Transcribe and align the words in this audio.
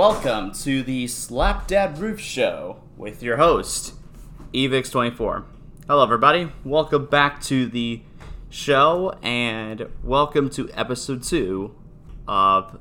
Welcome 0.00 0.52
to 0.52 0.82
the 0.82 1.06
Slap 1.08 1.66
Dad 1.66 1.98
Roof 1.98 2.18
Show 2.18 2.80
with 2.96 3.22
your 3.22 3.36
host, 3.36 3.92
Evigs24. 4.54 5.44
Hello, 5.86 6.02
everybody. 6.02 6.50
Welcome 6.64 7.04
back 7.04 7.42
to 7.42 7.66
the 7.66 8.00
show 8.48 9.12
and 9.22 9.90
welcome 10.02 10.48
to 10.50 10.70
episode 10.72 11.22
two 11.22 11.74
of 12.26 12.80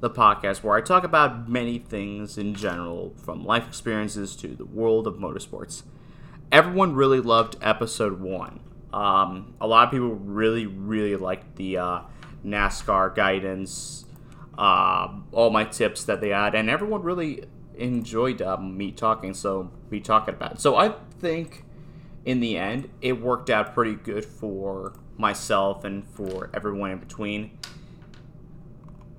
the 0.00 0.08
podcast 0.08 0.62
where 0.62 0.74
I 0.74 0.80
talk 0.80 1.04
about 1.04 1.46
many 1.46 1.78
things 1.78 2.38
in 2.38 2.54
general, 2.54 3.12
from 3.18 3.44
life 3.44 3.68
experiences 3.68 4.34
to 4.36 4.48
the 4.48 4.64
world 4.64 5.06
of 5.06 5.16
motorsports. 5.16 5.82
Everyone 6.50 6.94
really 6.94 7.20
loved 7.20 7.56
episode 7.60 8.18
one. 8.18 8.60
Um, 8.94 9.56
a 9.60 9.66
lot 9.66 9.84
of 9.84 9.90
people 9.90 10.14
really, 10.14 10.64
really 10.64 11.16
liked 11.16 11.56
the 11.56 11.76
uh, 11.76 12.00
NASCAR 12.42 13.14
guidance 13.14 14.06
uh, 14.60 15.08
all 15.32 15.48
my 15.48 15.64
tips 15.64 16.04
that 16.04 16.20
they 16.20 16.28
had, 16.28 16.54
and 16.54 16.68
everyone 16.68 17.02
really 17.02 17.44
enjoyed 17.76 18.42
um, 18.42 18.76
me 18.76 18.92
talking. 18.92 19.32
So 19.32 19.70
me 19.90 20.00
talking 20.00 20.34
about 20.34 20.52
it. 20.52 20.60
So 20.60 20.76
I 20.76 20.94
think 21.18 21.64
in 22.26 22.40
the 22.40 22.58
end 22.58 22.90
it 23.00 23.18
worked 23.18 23.48
out 23.48 23.72
pretty 23.72 23.94
good 23.94 24.22
for 24.22 24.92
myself 25.16 25.84
and 25.84 26.06
for 26.06 26.50
everyone 26.52 26.90
in 26.90 26.98
between. 26.98 27.58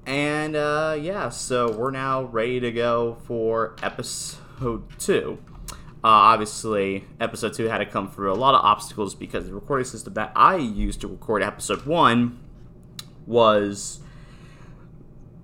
And 0.05 0.55
uh, 0.55 0.97
yeah, 0.99 1.29
so 1.29 1.71
we're 1.71 1.91
now 1.91 2.23
ready 2.23 2.59
to 2.59 2.71
go 2.71 3.17
for 3.25 3.75
episode 3.81 4.83
two. 4.99 5.39
Uh, 6.03 6.33
obviously, 6.33 7.05
episode 7.19 7.53
two 7.53 7.65
had 7.65 7.79
to 7.79 7.85
come 7.85 8.11
through 8.11 8.31
a 8.31 8.35
lot 8.35 8.53
of 8.53 8.63
obstacles 8.63 9.15
because 9.15 9.47
the 9.47 9.53
recording 9.53 9.85
system 9.85 10.13
that 10.13 10.31
I 10.35 10.57
used 10.57 11.01
to 11.01 11.07
record 11.07 11.41
episode 11.41 11.85
one 11.87 12.39
was 13.25 14.00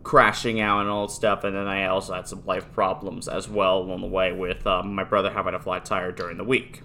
crashing 0.08 0.62
out 0.62 0.80
and 0.80 0.90
all 0.90 1.06
that 1.06 1.14
stuff. 1.14 1.44
And 1.44 1.54
then 1.54 1.68
I 1.68 1.86
also 1.88 2.14
had 2.14 2.30
some 2.30 2.46
life 2.46 2.72
problems 2.72 3.28
as 3.28 3.50
well 3.50 3.80
along 3.80 4.00
the 4.00 4.08
way 4.08 4.32
with 4.32 4.66
um, 4.66 4.96
my 4.96 5.04
brother 5.04 5.30
having 5.30 5.54
a 5.54 5.60
flat 5.60 5.84
tire 5.84 6.14
during 6.14 6.38
the 6.38 6.46
week. 6.46 6.82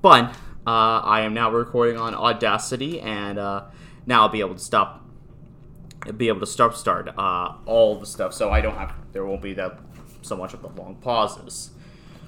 But 0.00 0.30
uh, 0.66 1.00
I 1.04 1.20
am 1.20 1.34
now 1.34 1.50
recording 1.50 1.98
on 1.98 2.14
Audacity, 2.14 2.98
and 2.98 3.38
uh, 3.38 3.64
now 4.06 4.22
I'll 4.22 4.30
be 4.30 4.40
able 4.40 4.54
to 4.54 4.60
stop, 4.60 5.04
be 6.16 6.28
able 6.28 6.40
to 6.40 6.46
start 6.46 6.78
start 6.78 7.08
uh, 7.18 7.56
all 7.66 7.96
the 7.96 8.06
stuff. 8.06 8.32
So 8.32 8.50
I 8.50 8.62
don't 8.62 8.76
have, 8.76 8.94
there 9.12 9.26
won't 9.26 9.42
be 9.42 9.52
that 9.52 9.78
so 10.22 10.34
much 10.34 10.54
of 10.54 10.62
the 10.62 10.68
long 10.68 10.94
pauses. 10.94 11.72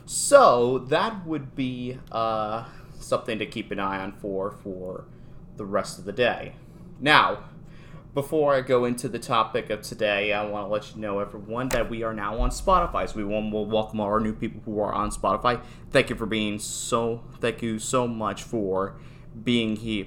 So 0.04 0.78
that 0.90 1.26
would 1.26 1.56
be 1.56 1.98
uh, 2.12 2.66
something 3.00 3.38
to 3.38 3.46
keep 3.46 3.70
an 3.70 3.78
eye 3.78 3.98
on 3.98 4.12
for 4.12 4.50
for 4.50 5.06
the 5.56 5.64
rest 5.64 5.98
of 5.98 6.04
the 6.04 6.12
day. 6.12 6.56
Now, 7.00 7.44
before 8.14 8.54
I 8.54 8.60
go 8.60 8.84
into 8.84 9.08
the 9.08 9.18
topic 9.18 9.70
of 9.70 9.82
today, 9.82 10.32
I 10.32 10.44
want 10.46 10.68
to 10.68 10.72
let 10.72 10.94
you 10.94 11.00
know, 11.00 11.18
everyone, 11.18 11.68
that 11.70 11.90
we 11.90 12.04
are 12.04 12.14
now 12.14 12.38
on 12.38 12.50
Spotify. 12.50 13.08
So 13.08 13.16
we 13.16 13.24
want 13.24 13.50
to 13.50 13.58
welcome 13.58 13.98
all 13.98 14.06
our 14.06 14.20
new 14.20 14.32
people 14.32 14.62
who 14.64 14.78
are 14.78 14.92
on 14.92 15.10
Spotify. 15.10 15.60
Thank 15.90 16.10
you 16.10 16.16
for 16.16 16.26
being 16.26 16.60
so. 16.60 17.24
Thank 17.40 17.60
you 17.60 17.80
so 17.80 18.06
much 18.06 18.44
for 18.44 18.96
being 19.42 19.74
here, 19.74 20.06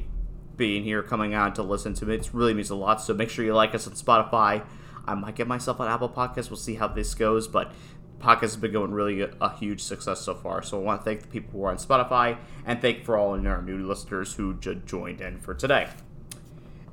being 0.55 0.85
here, 0.85 1.03
coming 1.03 1.35
on 1.35 1.53
to 1.55 1.63
listen 1.63 1.93
to 1.95 2.09
it. 2.09 2.27
It 2.27 2.33
really 2.33 2.53
means 2.53 2.69
a 2.69 2.75
lot. 2.75 3.01
So 3.01 3.13
make 3.13 3.29
sure 3.29 3.43
you 3.43 3.53
like 3.53 3.75
us 3.75 3.87
on 3.87 3.93
Spotify. 3.93 4.65
I 5.05 5.13
might 5.13 5.35
get 5.35 5.47
myself 5.47 5.81
on 5.81 5.89
Apple 5.89 6.09
Podcasts. 6.09 6.49
We'll 6.49 6.57
see 6.57 6.75
how 6.75 6.87
this 6.87 7.13
goes, 7.13 7.49
but 7.49 7.73
podcast 8.19 8.41
has 8.41 8.57
been 8.57 8.71
going 8.71 8.91
really 8.91 9.21
a, 9.21 9.31
a, 9.41 9.55
huge 9.57 9.81
success 9.81 10.21
so 10.21 10.33
far. 10.33 10.63
So 10.63 10.79
I 10.79 10.83
want 10.83 11.01
to 11.01 11.05
thank 11.05 11.21
the 11.21 11.27
people 11.27 11.51
who 11.51 11.65
are 11.65 11.71
on 11.71 11.77
Spotify 11.77 12.37
and 12.65 12.81
thank 12.81 13.03
for 13.03 13.17
all 13.17 13.31
our 13.31 13.61
new 13.61 13.85
listeners 13.85 14.33
who 14.33 14.55
just 14.55 14.85
joined 14.85 15.21
in 15.21 15.39
for 15.39 15.53
today. 15.53 15.87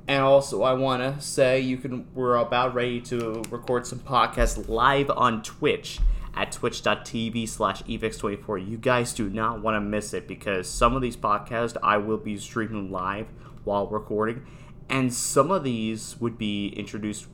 And 0.07 0.21
also, 0.21 0.61
I 0.61 0.73
want 0.73 1.01
to 1.01 1.19
say 1.19 1.59
you 1.59 1.77
can. 1.77 2.07
We're 2.13 2.35
about 2.35 2.75
ready 2.75 3.01
to 3.01 3.41
record 3.49 3.87
some 3.87 3.99
podcasts 3.99 4.69
live 4.69 5.09
on 5.09 5.41
Twitch 5.41 5.99
at 6.35 6.51
twitch.tv 6.51 7.49
slash 7.49 7.81
evigs24. 7.83 8.69
You 8.69 8.77
guys 8.77 9.13
do 9.13 9.29
not 9.29 9.61
want 9.61 9.75
to 9.75 9.81
miss 9.81 10.13
it 10.13 10.27
because 10.27 10.69
some 10.69 10.95
of 10.95 11.01
these 11.01 11.17
podcasts 11.17 11.75
I 11.81 11.97
will 11.97 12.17
be 12.17 12.37
streaming 12.37 12.91
live 12.91 13.27
while 13.63 13.87
recording, 13.87 14.45
and 14.89 15.11
some 15.11 15.49
of 15.49 15.63
these 15.63 16.19
would 16.19 16.37
be 16.37 16.67
introduced. 16.67 17.25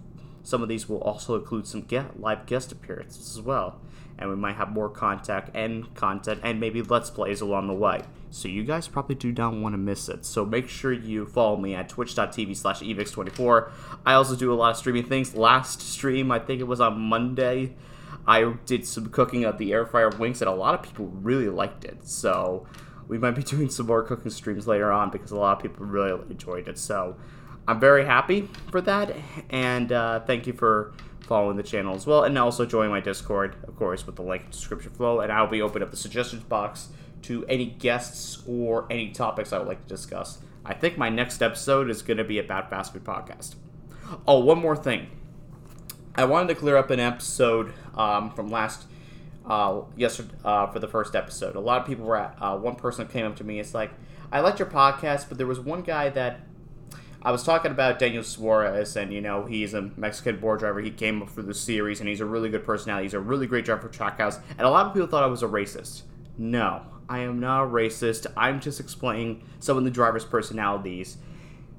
Some 0.44 0.64
of 0.64 0.70
these 0.70 0.90
will 0.90 1.02
also 1.02 1.36
include 1.36 1.68
some 1.68 1.82
get, 1.82 2.20
live 2.20 2.46
guest 2.46 2.72
appearances 2.72 3.38
as 3.38 3.42
well 3.42 3.80
and 4.22 4.30
we 4.30 4.36
might 4.36 4.56
have 4.56 4.70
more 4.70 4.88
contact 4.88 5.50
and 5.56 5.94
content 5.96 6.40
and 6.44 6.60
maybe 6.60 6.82
let's 6.84 7.10
plays 7.10 7.42
along 7.42 7.68
the 7.68 7.74
way. 7.74 8.02
So 8.30 8.48
you 8.48 8.64
guys 8.64 8.88
probably 8.88 9.16
do 9.16 9.32
not 9.32 9.56
want 9.56 9.74
to 9.74 9.78
miss 9.78 10.08
it. 10.08 10.26
So 10.26 10.46
make 10.46 10.70
sure 10.70 10.94
you 10.94 11.26
follow 11.26 11.58
me 11.58 11.74
at 11.74 11.90
twitch.tv 11.90 12.56
slash 12.56 12.82
evigs24. 12.82 13.72
I 14.06 14.14
also 14.14 14.36
do 14.36 14.54
a 14.54 14.56
lot 14.56 14.70
of 14.70 14.78
streaming 14.78 15.06
things. 15.06 15.36
Last 15.36 15.82
stream, 15.82 16.32
I 16.32 16.40
think 16.40 16.62
it 16.62 16.66
was 16.66 16.80
on 16.80 17.00
Monday, 17.02 17.74
I 18.28 18.54
did 18.68 18.86
some 18.86 19.10
cooking 19.10 19.44
of 19.44 19.58
the 19.58 19.74
air 19.74 19.86
fryer 19.88 20.10
wings 20.10 20.42
and 20.42 20.50
a 20.50 20.54
lot 20.54 20.76
of 20.76 20.84
people 20.84 21.08
really 21.08 21.50
liked 21.50 21.84
it. 21.84 22.08
So 22.08 22.68
we 23.08 23.18
might 23.18 23.32
be 23.32 23.44
doing 23.44 23.70
some 23.70 23.88
more 23.88 24.04
cooking 24.04 24.32
streams 24.32 24.68
later 24.68 24.92
on 24.92 25.10
because 25.10 25.32
a 25.32 25.38
lot 25.38 25.58
of 25.58 25.64
people 25.64 25.88
really 25.88 26.22
enjoyed 26.30 26.68
it. 26.68 26.78
So 26.78 27.18
I'm 27.72 27.80
very 27.80 28.06
happy 28.06 28.50
for 28.70 28.82
that 28.82 29.16
and 29.50 29.94
uh, 29.94 30.20
thank 30.20 30.46
you 30.46 30.52
for 30.52 30.92
following 31.22 31.56
the 31.56 31.64
channel 31.64 31.96
as 31.96 32.06
well, 32.06 32.26
and 32.26 32.38
also 32.38 32.66
join 32.66 32.90
my 32.90 33.00
Discord, 33.00 33.56
of 33.66 33.78
course, 33.78 34.06
with 34.06 34.18
the 34.18 34.22
link 34.22 34.44
in 34.44 34.50
the 34.50 34.58
description 34.58 34.92
below. 34.98 35.22
And 35.22 35.32
I'll 35.32 35.48
be 35.48 35.62
opening 35.62 35.86
up 35.86 35.92
the 35.92 35.96
suggestions 35.96 36.44
box 36.44 36.90
to 37.22 37.46
any 37.46 37.68
guests 37.68 38.44
or 38.46 38.86
any 38.90 39.12
topics 39.12 39.54
I 39.54 39.60
would 39.60 39.70
like 39.70 39.82
to 39.84 39.88
discuss. 39.88 40.40
I 40.66 40.74
think 40.74 40.98
my 40.98 41.08
next 41.08 41.42
episode 41.42 41.90
is 41.90 42.02
going 42.02 42.18
to 42.18 42.26
be 42.26 42.40
about 42.40 42.70
Fast 42.70 42.92
Food 42.92 43.06
Podcast. 43.06 43.56
Oh, 44.28 44.40
one 44.40 44.60
more 44.60 44.76
thing. 44.76 45.08
I 46.16 46.26
wanted 46.26 46.50
to 46.50 46.56
clear 46.56 46.76
up 46.76 46.90
an 46.90 47.00
episode 47.00 47.72
um, 47.96 48.32
from 48.32 48.50
last 48.50 48.84
uh, 49.46 49.84
yesterday 49.96 50.36
uh, 50.44 50.68
for 50.68 50.80
the 50.80 50.90
first 50.90 51.16
episode. 51.16 51.56
A 51.56 51.62
lot 51.62 51.80
of 51.80 51.88
people 51.88 52.04
were 52.04 52.18
at, 52.18 52.36
uh, 52.42 52.58
one 52.58 52.76
person 52.76 53.08
came 53.08 53.26
up 53.26 53.38
to 53.38 53.46
me. 53.46 53.62
It's 53.62 53.74
like, 53.74 53.92
I 54.30 54.42
liked 54.42 54.60
your 54.60 54.68
podcast, 54.70 55.30
but 55.30 55.38
there 55.38 55.48
was 55.48 55.62
one 55.62 55.84
guy 55.84 56.10
that 56.10 56.42
I 57.24 57.32
was 57.32 57.44
talking 57.44 57.72
about 57.72 58.00
Daniel 58.00 58.24
Suarez, 58.24 58.96
and 58.96 59.14
you 59.14 59.22
know 59.22 59.46
he's 59.46 59.74
a 59.74 59.92
Mexican 59.96 60.40
board 60.40 60.60
driver. 60.60 60.82
He 60.82 60.90
came 60.90 61.22
up 61.22 61.30
through 61.30 61.44
the 61.44 61.54
series, 61.54 62.00
and 62.00 62.10
he's 62.10 62.20
a 62.20 62.26
really 62.26 62.50
good 62.50 62.66
personality. 62.66 63.06
He's 63.06 63.14
a 63.14 63.20
really 63.20 63.46
great 63.46 63.66
driver 63.66 63.82
for 63.82 63.90
Trackhouse, 63.90 64.40
and 64.58 64.62
a 64.62 64.70
lot 64.70 64.88
of 64.88 64.94
people 64.94 65.08
thought 65.08 65.24
I 65.24 65.28
was 65.28 65.44
a 65.44 65.48
racist. 65.48 66.04
No, 66.38 66.82
I 67.08 67.20
am 67.20 67.40
not 67.40 67.64
a 67.66 67.68
racist. 67.68 68.26
I'm 68.36 68.60
just 68.60 68.80
explaining 68.80 69.44
some 69.60 69.78
of 69.78 69.84
the 69.84 69.92
driver's 69.92 70.26
personalities. 70.26 71.18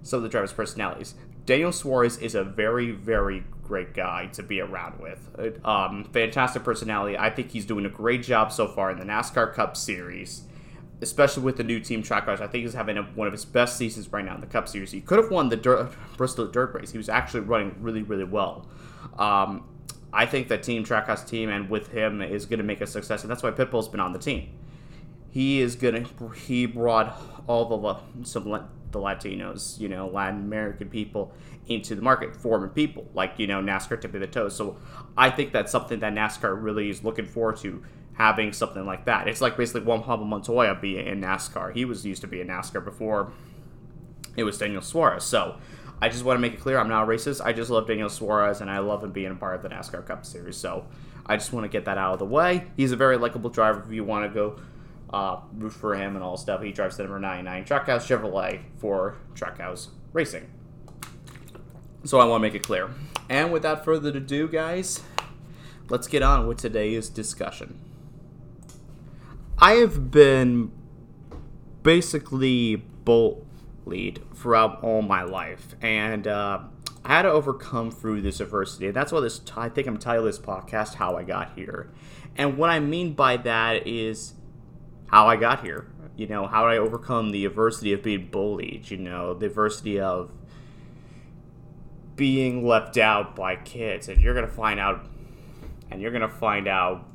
Some 0.03 0.19
of 0.19 0.22
the 0.22 0.28
driver's 0.28 0.53
personalities. 0.53 1.14
Daniel 1.44 1.72
Suarez 1.72 2.19
is 2.19 2.34
a 2.34 2.44
very, 2.44 2.92
very 2.92 3.44
great 3.64 3.94
guy 3.94 4.26
to 4.34 4.42
be 4.42 4.60
around 4.60 5.00
with. 5.00 5.64
Um, 5.64 6.04
fantastic 6.12 6.62
personality. 6.62 7.19
I 7.19 7.30
think 7.30 7.50
he's 7.50 7.64
doing 7.64 7.84
a 7.84 7.88
great 7.88 8.22
job 8.22 8.53
so 8.53 8.69
far 8.69 8.91
in 8.91 8.98
the 8.98 9.04
NASCAR 9.04 9.53
Cup 9.54 9.76
Series 9.76 10.42
especially 11.03 11.43
with 11.43 11.57
the 11.57 11.65
new 11.65 11.81
team 11.81 12.03
Trackhouse. 12.03 12.41
I 12.41 12.47
think 12.47 12.65
he's 12.65 12.75
having 12.75 12.97
a, 12.97 13.03
one 13.03 13.27
of 13.27 13.33
his 13.33 13.45
best 13.45 13.77
seasons 13.77 14.11
right 14.13 14.25
now 14.25 14.35
in 14.35 14.41
the 14.41 14.47
Cup 14.47 14.69
Series. 14.69 14.93
He 14.93 15.01
could 15.01 15.19
have 15.19 15.31
won 15.31 15.49
the 15.49 15.57
dirt, 15.57 15.93
Bristol 16.17 16.47
Dirt 16.47 16.75
Race. 16.75 16.93
He 16.93 16.99
was 16.99 17.09
actually 17.09 17.41
running 17.41 17.77
really, 17.81 18.03
really 18.03 18.25
well. 18.25 18.69
Um, 19.19 19.69
I 20.13 20.27
think 20.27 20.49
that 20.49 20.63
Team 20.63 20.85
Trackhouse 20.85 21.27
team 21.27 21.49
and 21.49 21.69
with 21.69 21.89
him 21.89 22.23
is 22.23 22.47
going 22.47 22.59
to 22.59 22.65
make 22.65 22.81
a 22.81 22.87
success, 22.87 23.23
and 23.23 23.31
that's 23.31 23.43
why 23.43 23.51
Pitbull's 23.51 23.89
been 23.89 24.01
on 24.01 24.13
the 24.13 24.19
team. 24.19 24.51
He 25.31 25.61
is 25.61 25.75
going 25.75 26.05
to. 26.05 26.29
He 26.31 26.67
brought 26.67 27.19
all 27.47 27.65
the 27.65 28.25
some 28.25 28.45
the 28.45 28.99
Latinos, 28.99 29.81
you 29.81 29.89
know, 29.89 30.07
Latin 30.07 30.41
American 30.41 30.91
people 30.91 31.33
into 31.67 31.95
the 31.95 32.03
market, 32.03 32.37
foreign 32.37 32.69
people 32.69 33.09
like 33.15 33.39
you 33.39 33.47
know 33.47 33.63
NASCAR 33.63 34.01
tipping 34.01 34.21
the 34.21 34.27
toes. 34.27 34.55
So 34.55 34.77
I 35.17 35.31
think 35.31 35.53
that's 35.53 35.73
something 35.73 36.01
that 36.01 36.13
NASCAR 36.13 36.63
really 36.63 36.91
is 36.91 37.03
looking 37.03 37.25
forward 37.27 37.57
to 37.59 37.83
having 38.15 38.53
something 38.53 38.84
like 38.84 39.06
that. 39.06 39.28
It's 39.28 39.41
like 39.41 39.56
basically 39.56 39.83
Juan 39.83 40.03
Pablo 40.03 40.27
Montoya 40.27 40.75
being 40.75 41.06
in 41.06 41.21
NASCAR. 41.21 41.75
He 41.75 41.84
was 41.84 42.05
used 42.05 42.21
to 42.23 42.27
be 42.27 42.41
in 42.41 42.49
NASCAR 42.49 42.84
before 42.84 43.33
it 44.37 44.45
was 44.45 44.59
Daniel 44.59 44.83
Suarez. 44.83 45.25
So 45.25 45.56
I 46.00 46.09
just 46.09 46.25
want 46.25 46.37
to 46.37 46.41
make 46.41 46.55
it 46.55 46.61
clear 46.61 46.78
I'm 46.78 46.89
not 46.89 47.06
racist. 47.06 47.45
I 47.45 47.53
just 47.53 47.71
love 47.71 47.87
Daniel 47.87 48.09
Suarez 48.09 48.61
and 48.61 48.71
I 48.71 48.78
love 48.78 49.03
him 49.03 49.12
being 49.12 49.31
a 49.31 49.34
part 49.34 49.55
of 49.56 49.62
the 49.62 49.69
NASCAR 49.69 50.06
Cup 50.06 50.27
Series. 50.27 50.56
So 50.56 50.84
I 51.27 51.36
just 51.36 51.53
want 51.53 51.65
to 51.65 51.69
get 51.69 51.84
that 51.84 51.98
out 51.98 52.15
of 52.15 52.19
the 52.19 52.27
way. 52.27 52.66
He's 52.77 52.92
a 52.92 52.97
very 52.97 53.16
likable 53.16 53.51
driver 53.51 53.83
if 53.86 53.92
you 53.92 54.04
want 54.04 54.31
to 54.31 54.34
go 54.34 54.60
uh, 55.13 55.41
root 55.54 55.72
for 55.72 55.95
him 55.95 56.16
and 56.16 56.25
all 56.25 56.36
stuff. 56.36 56.63
He 56.63 56.72
drives 56.72 56.97
the 56.97 57.04
number 57.04 57.21
99 57.21 57.65
Trackhouse 57.65 58.07
Chevrolet 58.07 58.63
for 58.78 59.16
Trackhouse 59.34 59.89
Racing. 60.13 60.51
So 62.04 62.19
I 62.19 62.25
want 62.25 62.41
to 62.41 62.48
make 62.48 62.54
it 62.54 62.65
clear. 62.65 62.91
And 63.28 63.53
without 63.53 63.84
further 63.84 64.10
ado, 64.10 64.48
guys, 64.48 65.01
let's 65.89 66.09
get 66.09 66.22
on 66.22 66.47
with 66.47 66.59
today's 66.59 67.09
discussion. 67.09 67.78
I 69.62 69.74
have 69.74 70.10
been 70.10 70.72
basically 71.84 72.74
bullied 73.04 74.20
throughout 74.34 74.82
all 74.82 75.03
my 75.03 75.22
life, 75.22 75.76
and 75.80 76.26
uh, 76.26 76.62
I 77.04 77.09
had 77.09 77.22
to 77.22 77.30
overcome 77.30 77.92
through 77.92 78.22
this 78.22 78.41
adversity. 78.41 78.91
That's 78.91 79.12
why 79.12 79.20
this 79.20 79.41
I 79.56 79.68
think 79.68 79.86
I'm 79.86 79.98
titling 79.98 80.24
this 80.24 80.41
podcast 80.41 80.94
"How 80.94 81.16
I 81.16 81.22
Got 81.22 81.53
Here," 81.54 81.88
and 82.36 82.59
what 82.59 82.70
I 82.70 82.80
mean 82.80 83.12
by 83.12 83.36
that 83.36 83.86
is 83.86 84.34
how 85.06 85.28
I 85.28 85.36
got 85.36 85.64
here. 85.64 85.86
You 86.16 86.26
know, 86.26 86.48
how 86.48 86.66
I 86.66 86.78
overcome 86.78 87.30
the 87.30 87.44
adversity 87.44 87.92
of 87.92 88.03
being 88.03 88.30
bullied. 88.32 88.91
You 88.91 88.97
know, 88.97 89.32
the 89.32 89.47
adversity 89.47 90.00
of 90.00 90.32
being 92.16 92.66
left 92.66 92.98
out 92.98 93.36
by 93.36 93.54
kids, 93.54 94.09
and 94.09 94.20
you're 94.20 94.34
gonna 94.34 94.48
find 94.48 94.80
out, 94.80 95.06
and 95.88 96.03
you're 96.03 96.10
gonna 96.10 96.28
find 96.28 96.66
out 96.66 97.06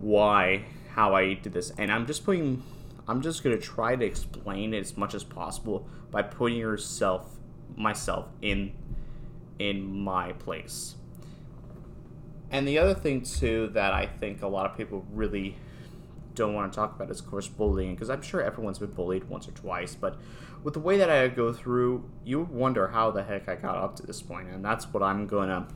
why 0.00 0.64
how 0.94 1.14
I 1.14 1.34
did 1.34 1.52
this, 1.52 1.70
and 1.76 1.90
I'm 1.90 2.06
just 2.06 2.24
putting, 2.24 2.62
I'm 3.08 3.20
just 3.20 3.42
gonna 3.42 3.58
try 3.58 3.96
to 3.96 4.04
explain 4.04 4.74
it 4.74 4.80
as 4.80 4.96
much 4.96 5.14
as 5.14 5.24
possible 5.24 5.88
by 6.10 6.22
putting 6.22 6.58
yourself, 6.58 7.36
myself 7.76 8.28
in, 8.40 8.72
in 9.58 9.84
my 9.84 10.32
place. 10.32 10.94
And 12.50 12.68
the 12.68 12.78
other 12.78 12.94
thing 12.94 13.22
too 13.22 13.70
that 13.72 13.92
I 13.92 14.06
think 14.06 14.42
a 14.42 14.46
lot 14.46 14.70
of 14.70 14.76
people 14.76 15.04
really 15.10 15.56
don't 16.34 16.54
want 16.54 16.72
to 16.72 16.76
talk 16.76 16.94
about 16.94 17.10
is, 17.10 17.20
of 17.20 17.26
course, 17.26 17.48
bullying, 17.48 17.94
because 17.94 18.10
I'm 18.10 18.22
sure 18.22 18.42
everyone's 18.42 18.78
been 18.78 18.90
bullied 18.90 19.24
once 19.24 19.48
or 19.48 19.52
twice, 19.52 19.94
but 19.94 20.18
with 20.62 20.74
the 20.74 20.80
way 20.80 20.96
that 20.98 21.10
I 21.10 21.28
go 21.28 21.52
through, 21.52 22.08
you 22.24 22.40
wonder 22.40 22.88
how 22.88 23.10
the 23.10 23.22
heck 23.22 23.48
I 23.48 23.56
got 23.56 23.76
up 23.76 23.96
to 23.96 24.06
this 24.06 24.22
point, 24.22 24.48
and 24.48 24.64
that's 24.64 24.92
what 24.92 25.02
I'm 25.02 25.26
gonna 25.26 25.66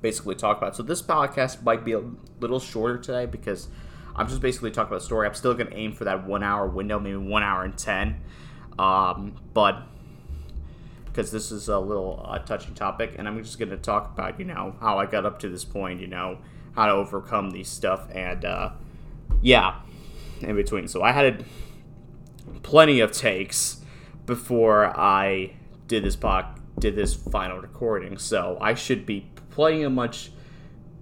basically 0.00 0.34
talk 0.34 0.58
about. 0.58 0.76
So 0.76 0.82
this 0.82 1.02
podcast 1.02 1.62
might 1.62 1.84
be 1.84 1.92
a 1.92 2.02
little 2.40 2.60
shorter 2.60 2.98
today 2.98 3.26
because 3.26 3.68
I'm 4.16 4.28
just 4.28 4.40
basically 4.40 4.70
talking 4.70 4.92
about 4.92 5.02
story. 5.02 5.26
I'm 5.26 5.34
still 5.34 5.54
gonna 5.54 5.74
aim 5.74 5.92
for 5.92 6.04
that 6.04 6.26
one 6.26 6.42
hour 6.42 6.66
window, 6.66 6.98
maybe 7.00 7.16
one 7.16 7.42
hour 7.42 7.64
and 7.64 7.76
ten, 7.76 8.20
um, 8.78 9.36
but 9.52 9.82
because 11.06 11.30
this 11.30 11.52
is 11.52 11.68
a 11.68 11.78
little 11.78 12.24
uh, 12.28 12.38
touchy 12.38 12.72
topic, 12.72 13.14
and 13.18 13.26
I'm 13.26 13.42
just 13.42 13.58
gonna 13.58 13.76
talk 13.76 14.12
about 14.14 14.38
you 14.38 14.44
know 14.44 14.76
how 14.80 14.98
I 14.98 15.06
got 15.06 15.26
up 15.26 15.38
to 15.40 15.48
this 15.48 15.64
point, 15.64 16.00
you 16.00 16.06
know 16.06 16.38
how 16.74 16.86
to 16.86 16.92
overcome 16.92 17.50
these 17.50 17.68
stuff, 17.68 18.08
and 18.12 18.44
uh, 18.44 18.70
yeah, 19.42 19.80
in 20.40 20.56
between. 20.56 20.88
So 20.88 21.02
I 21.02 21.12
had 21.12 21.44
plenty 22.62 23.00
of 23.00 23.12
takes 23.12 23.80
before 24.26 24.86
I 24.98 25.54
did 25.86 26.04
this 26.04 26.16
pod, 26.16 26.46
did 26.78 26.96
this 26.96 27.14
final 27.14 27.58
recording. 27.58 28.18
So 28.18 28.58
I 28.60 28.74
should 28.74 29.06
be 29.06 29.26
plenty 29.50 29.82
of 29.82 29.92
much, 29.92 30.30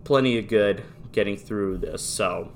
plenty 0.04 0.38
of 0.38 0.48
good 0.48 0.82
getting 1.12 1.36
through 1.36 1.78
this. 1.78 2.02
So 2.02 2.52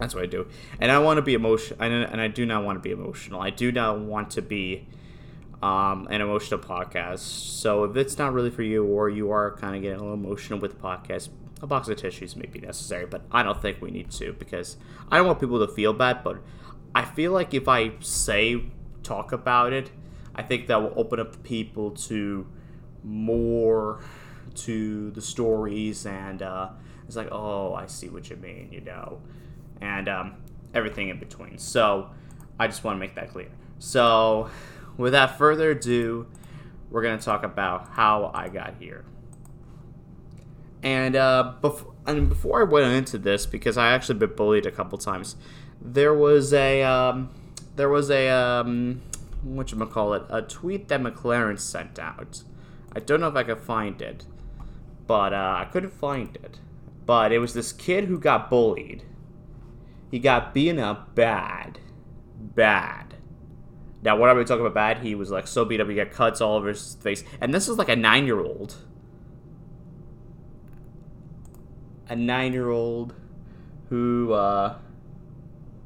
that's 0.00 0.14
what 0.14 0.24
I 0.24 0.26
do, 0.26 0.46
and 0.80 0.90
I 0.90 0.98
want 0.98 1.18
to 1.18 1.22
be 1.22 1.34
emotional, 1.34 1.80
and 1.82 2.20
I 2.20 2.28
do 2.28 2.46
not 2.46 2.64
want 2.64 2.78
to 2.78 2.82
be 2.82 2.90
emotional. 2.90 3.40
I 3.40 3.50
do 3.50 3.70
not 3.70 4.00
want 4.00 4.30
to 4.30 4.42
be 4.42 4.86
um, 5.62 6.08
an 6.10 6.20
emotional 6.20 6.58
podcast. 6.58 7.18
So 7.18 7.84
if 7.84 7.96
it's 7.96 8.18
not 8.18 8.32
really 8.32 8.50
for 8.50 8.62
you, 8.62 8.84
or 8.84 9.08
you 9.08 9.30
are 9.30 9.56
kind 9.56 9.76
of 9.76 9.82
getting 9.82 9.98
a 9.98 10.02
little 10.02 10.14
emotional 10.14 10.58
with 10.58 10.72
the 10.72 10.78
podcast, 10.78 11.28
a 11.62 11.66
box 11.66 11.88
of 11.88 11.98
tissues 11.98 12.34
may 12.34 12.46
be 12.46 12.60
necessary, 12.60 13.04
but 13.06 13.22
I 13.30 13.42
don't 13.42 13.60
think 13.60 13.82
we 13.82 13.90
need 13.90 14.10
to 14.12 14.32
because 14.32 14.78
I 15.10 15.18
don't 15.18 15.26
want 15.26 15.40
people 15.40 15.64
to 15.64 15.72
feel 15.72 15.92
bad. 15.92 16.24
But 16.24 16.38
I 16.94 17.04
feel 17.04 17.32
like 17.32 17.52
if 17.52 17.68
I 17.68 17.92
say 18.00 18.64
talk 19.02 19.32
about 19.32 19.72
it, 19.72 19.90
I 20.34 20.42
think 20.42 20.66
that 20.68 20.80
will 20.80 20.94
open 20.96 21.20
up 21.20 21.42
people 21.42 21.90
to 21.92 22.46
more 23.04 24.00
to 24.54 25.10
the 25.10 25.20
stories, 25.20 26.06
and 26.06 26.40
uh, 26.40 26.70
it's 27.06 27.16
like, 27.16 27.28
oh, 27.30 27.74
I 27.74 27.86
see 27.86 28.08
what 28.08 28.30
you 28.30 28.36
mean, 28.36 28.70
you 28.72 28.80
know, 28.80 29.20
and 29.80 30.08
um, 30.08 30.36
everything 30.74 31.08
in 31.08 31.18
between. 31.18 31.58
So 31.58 32.10
I 32.58 32.66
just 32.66 32.84
want 32.84 32.96
to 32.96 33.00
make 33.00 33.14
that 33.14 33.30
clear. 33.30 33.48
So 33.78 34.50
without 34.96 35.38
further 35.38 35.70
ado, 35.70 36.26
we're 36.90 37.02
going 37.02 37.18
to 37.18 37.24
talk 37.24 37.42
about 37.42 37.88
how 37.88 38.30
I 38.34 38.48
got 38.48 38.74
here. 38.78 39.04
And 40.82 41.16
uh, 41.16 41.54
before, 41.60 41.94
and 42.06 42.28
before 42.28 42.60
I 42.60 42.64
went 42.64 42.92
into 42.92 43.18
this, 43.18 43.46
because 43.46 43.76
I 43.76 43.92
actually 43.92 44.18
been 44.18 44.34
bullied 44.34 44.66
a 44.66 44.70
couple 44.70 44.98
times, 44.98 45.36
there 45.80 46.14
was 46.14 46.52
a 46.52 46.82
um, 46.82 47.30
there 47.76 47.88
was 47.88 48.10
a 48.10 48.28
um, 48.28 49.02
what 49.42 49.72
you 49.72 49.86
call 49.86 50.14
it 50.14 50.22
a 50.28 50.42
tweet 50.42 50.88
that 50.88 51.00
McLaren 51.00 51.58
sent 51.58 51.98
out. 51.98 52.42
I 52.94 53.00
don't 53.00 53.20
know 53.20 53.28
if 53.28 53.36
I 53.36 53.44
could 53.44 53.60
find 53.60 54.00
it, 54.00 54.24
but 55.06 55.32
uh, 55.32 55.56
I 55.58 55.64
couldn't 55.66 55.92
find 55.92 56.34
it. 56.36 56.58
But 57.06 57.32
it 57.32 57.38
was 57.38 57.54
this 57.54 57.72
kid 57.72 58.04
who 58.04 58.18
got 58.18 58.50
bullied. 58.50 59.04
He 60.10 60.18
got 60.18 60.52
beaten 60.52 60.78
up 60.78 61.14
bad, 61.14 61.78
bad. 62.38 63.14
Now, 64.02 64.16
what 64.16 64.28
are 64.28 64.34
we 64.34 64.44
talking 64.44 64.64
about 64.64 64.74
bad? 64.74 64.98
He 65.04 65.14
was 65.14 65.30
like 65.30 65.46
so 65.46 65.64
beat 65.64 65.80
up, 65.80 65.88
he 65.88 65.94
got 65.94 66.10
cuts 66.10 66.40
all 66.40 66.56
over 66.56 66.68
his 66.68 66.96
face, 66.96 67.22
and 67.40 67.52
this 67.54 67.68
is 67.68 67.78
like 67.78 67.88
a 67.88 67.96
nine-year-old 67.96 68.76
a 72.10 72.16
nine 72.16 72.52
year 72.52 72.68
old 72.68 73.14
who 73.88 74.32
uh, 74.32 74.76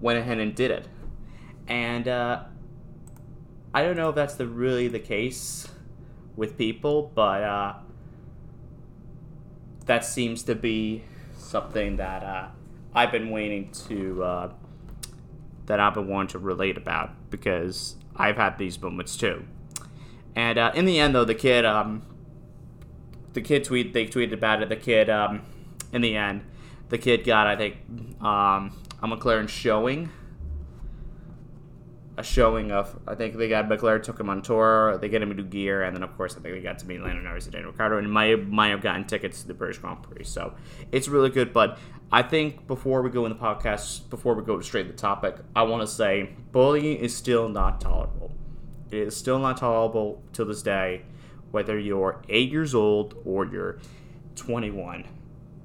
went 0.01 0.19
ahead 0.19 0.39
and 0.39 0.55
did 0.55 0.71
it. 0.71 0.89
And 1.69 2.09
uh, 2.09 2.45
I 3.73 3.83
don't 3.83 3.97
know 3.97 4.09
if 4.09 4.15
that's 4.15 4.35
the 4.35 4.47
really 4.47 4.89
the 4.89 4.99
case 4.99 5.69
with 6.35 6.57
people, 6.57 7.13
but 7.15 7.43
uh, 7.43 7.75
that 9.85 10.05
seems 10.05 10.43
to 10.45 10.55
be 10.55 11.05
something 11.37 11.97
that 11.97 12.25
uh, 12.25 12.49
I've 12.95 13.11
been 13.11 13.31
waiting 13.31 13.71
to 13.89 14.23
uh, 14.23 14.53
that 15.67 15.81
I've 15.81 15.95
been 15.95 16.09
wanting 16.09 16.29
to 16.29 16.39
relate 16.39 16.77
about 16.77 17.31
because 17.31 17.97
I've 18.17 18.37
had 18.37 18.59
these 18.59 18.81
moments 18.81 19.17
too. 19.17 19.45
And 20.37 20.59
uh, 20.59 20.73
in 20.75 20.85
the 20.85 20.99
end, 20.99 21.15
though, 21.15 21.25
the 21.25 21.35
kid, 21.35 21.65
um, 21.65 22.03
the 23.33 23.41
kid 23.41 23.65
tweet, 23.65 23.93
they 23.93 24.07
tweeted 24.07 24.33
about 24.33 24.63
it. 24.63 24.69
The 24.69 24.77
kid 24.77 25.09
um, 25.09 25.43
in 25.93 26.03
the 26.03 26.17
end, 26.17 26.43
the 26.89 26.99
kid 26.99 27.25
got, 27.25 27.47
I 27.47 27.57
think, 27.57 27.77
um, 28.21 28.77
a 29.03 29.07
McLaren 29.07 29.49
showing. 29.49 30.11
A 32.17 32.23
showing 32.23 32.71
of, 32.71 32.97
I 33.09 33.17
think 33.17 33.37
they 33.37 33.49
got 33.49 33.69
McLaren 33.69 34.03
took 34.03 34.21
him 34.21 34.31
on 34.31 34.41
tour. 34.41 34.99
They 34.99 35.09
get 35.09 35.21
him 35.21 35.33
into 35.33 35.43
gear, 35.43 35.83
and 35.83 35.97
then 35.97 36.03
of 36.05 36.17
course 36.17 36.37
I 36.37 36.41
think 36.41 36.55
they 36.55 36.61
got 36.61 36.79
to 36.79 36.87
meet 36.87 37.01
Lando 37.01 37.21
Norris 37.23 37.45
and 37.45 37.53
Daniel 37.53 37.73
Ricciardo, 37.73 37.99
and 37.99 38.11
might 38.11 38.47
might 38.49 38.69
have 38.69 38.83
gotten 38.83 39.05
tickets 39.05 39.43
to 39.43 39.49
the 39.49 39.55
British 39.55 39.79
Grand 39.79 40.03
Prix. 40.03 40.25
So 40.25 40.55
it's 40.93 41.09
really 41.09 41.31
good. 41.31 41.53
But 41.53 41.79
I 42.13 42.23
think 42.23 42.67
before 42.69 43.03
we 43.03 43.11
go 43.11 43.27
in 43.27 43.33
the 43.33 43.39
podcast, 43.39 44.09
before 44.11 44.35
we 44.35 44.45
go 44.45 44.61
straight 44.61 44.85
to 44.85 44.93
the 44.93 44.99
topic, 44.99 45.37
I 45.57 45.65
want 45.65 45.83
to 45.83 45.93
say 45.93 46.31
bullying 46.53 46.99
is 46.99 47.17
still 47.17 47.49
not 47.49 47.81
tolerable. 47.81 48.33
It 48.91 48.99
is 48.99 49.17
still 49.17 49.41
not 49.41 49.57
tolerable 49.57 50.23
to 50.35 50.45
this 50.45 50.63
day, 50.63 51.03
whether 51.51 51.77
you're 51.77 52.23
eight 52.29 52.51
years 52.51 52.75
old 52.75 53.21
or 53.25 53.45
you're 53.47 53.81
21 54.37 55.05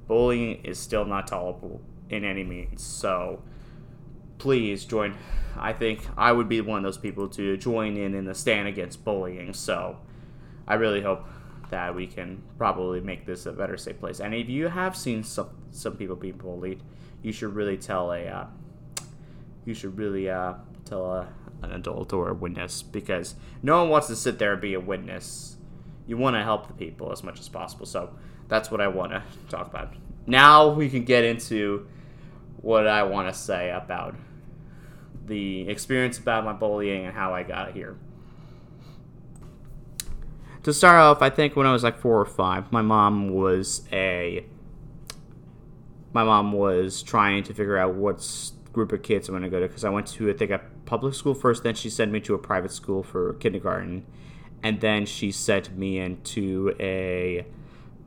bullying 0.10 0.56
is 0.66 0.80
still 0.80 1.06
not 1.06 1.28
tolerable 1.28 1.80
in 2.10 2.26
any 2.26 2.44
means. 2.44 2.84
So 2.84 3.42
please 4.40 4.84
join. 4.84 5.16
I 5.58 5.74
think 5.74 6.06
I 6.18 6.32
would 6.32 6.50
be 6.50 6.62
one 6.62 6.78
of 6.78 6.84
those 6.84 6.98
people 6.98 7.28
to 7.30 7.58
join 7.58 7.98
in 7.98 8.14
in 8.14 8.26
the 8.26 8.36
stand 8.36 8.68
against 8.68 9.04
bullying. 9.04 9.54
So 9.54 9.98
I 10.68 10.76
really 10.76 11.02
hope 11.02 11.26
that 11.70 11.94
we 11.96 12.08
can 12.08 12.42
probably 12.58 13.00
make 13.02 13.26
this 13.26 13.46
a 13.46 13.52
better 13.52 13.78
safe 13.78 14.00
place. 14.00 14.20
And 14.20 14.34
if 14.34 14.50
you 14.50 14.68
have 14.68 14.96
seen 14.96 15.24
some 15.24 15.50
some 15.72 15.98
people 15.98 16.16
being 16.16 16.38
bullied, 16.38 16.82
you 17.22 17.32
should 17.32 17.54
really 17.56 17.78
tell 17.78 18.12
a 18.12 18.26
uh, 18.26 18.46
you 19.66 19.74
should 19.74 19.98
really 19.98 20.30
uh, 20.30 20.54
tell 20.86 21.06
a, 21.12 21.28
an 21.62 21.72
adult 21.72 22.14
or 22.14 22.30
a 22.30 22.34
witness 22.34 22.82
because 22.82 23.36
no 23.62 23.82
one 23.82 23.90
wants 23.90 24.08
to 24.08 24.16
sit 24.16 24.40
there 24.40 24.54
and 24.54 24.62
be 24.62 24.74
a 24.74 24.80
witness. 24.80 25.58
You 26.08 26.18
want 26.18 26.36
to 26.36 26.44
help 26.44 26.68
the 26.68 26.74
people 26.74 27.12
as 27.12 27.24
much 27.24 27.40
as 27.40 27.48
possible. 27.50 27.86
So 27.86 28.16
that's 28.48 28.72
what 28.72 28.82
I 28.82 28.88
want 28.88 29.12
to 29.12 29.22
talk 29.50 29.68
about. 29.68 29.94
Now 30.26 30.70
we 30.70 30.90
can 30.90 31.04
get 31.04 31.24
into 31.24 31.88
what 32.62 32.88
I 32.88 33.04
want 33.04 33.32
to 33.32 33.40
say 33.40 33.70
about 33.70 34.16
the 35.30 35.70
experience 35.70 36.18
about 36.18 36.44
my 36.44 36.54
bullying 36.54 37.06
and 37.06 37.16
how 37.16 37.34
I 37.34 37.44
got 37.44 37.72
here. 37.72 37.98
To 40.64 40.74
start 40.74 41.00
off, 41.00 41.22
I 41.22 41.30
think 41.30 41.56
when 41.56 41.66
I 41.66 41.72
was 41.72 41.84
like 41.84 41.98
four 41.98 42.20
or 42.20 42.26
five, 42.26 42.72
my 42.72 42.82
mom 42.82 43.30
was 43.30 43.88
a 43.94 44.46
my 46.12 46.24
mom 46.24 46.52
was 46.52 47.04
trying 47.04 47.44
to 47.44 47.54
figure 47.54 47.78
out 47.78 47.94
what 47.94 48.52
group 48.74 48.92
of 48.92 49.04
kids 49.04 49.30
I'm 49.30 49.34
going 49.34 49.44
to 49.44 49.50
go 49.50 49.60
to 49.60 49.68
because 49.68 49.86
I 49.86 49.90
went 49.90 50.08
to 50.08 50.30
I 50.30 50.34
think 50.34 50.52
a 50.52 50.60
public 50.86 51.14
school 51.14 51.34
first. 51.34 51.64
Then 51.64 51.76
she 51.76 51.90
sent 51.90 52.12
me 52.12 52.20
to 52.22 52.34
a 52.34 52.40
private 52.40 52.72
school 52.72 53.04
for 53.04 53.34
kindergarten, 53.36 54.06
and 54.62 54.82
then 54.82 55.06
she 55.06 55.32
sent 55.32 55.78
me 55.78 56.00
into 56.00 56.76
a 56.80 57.46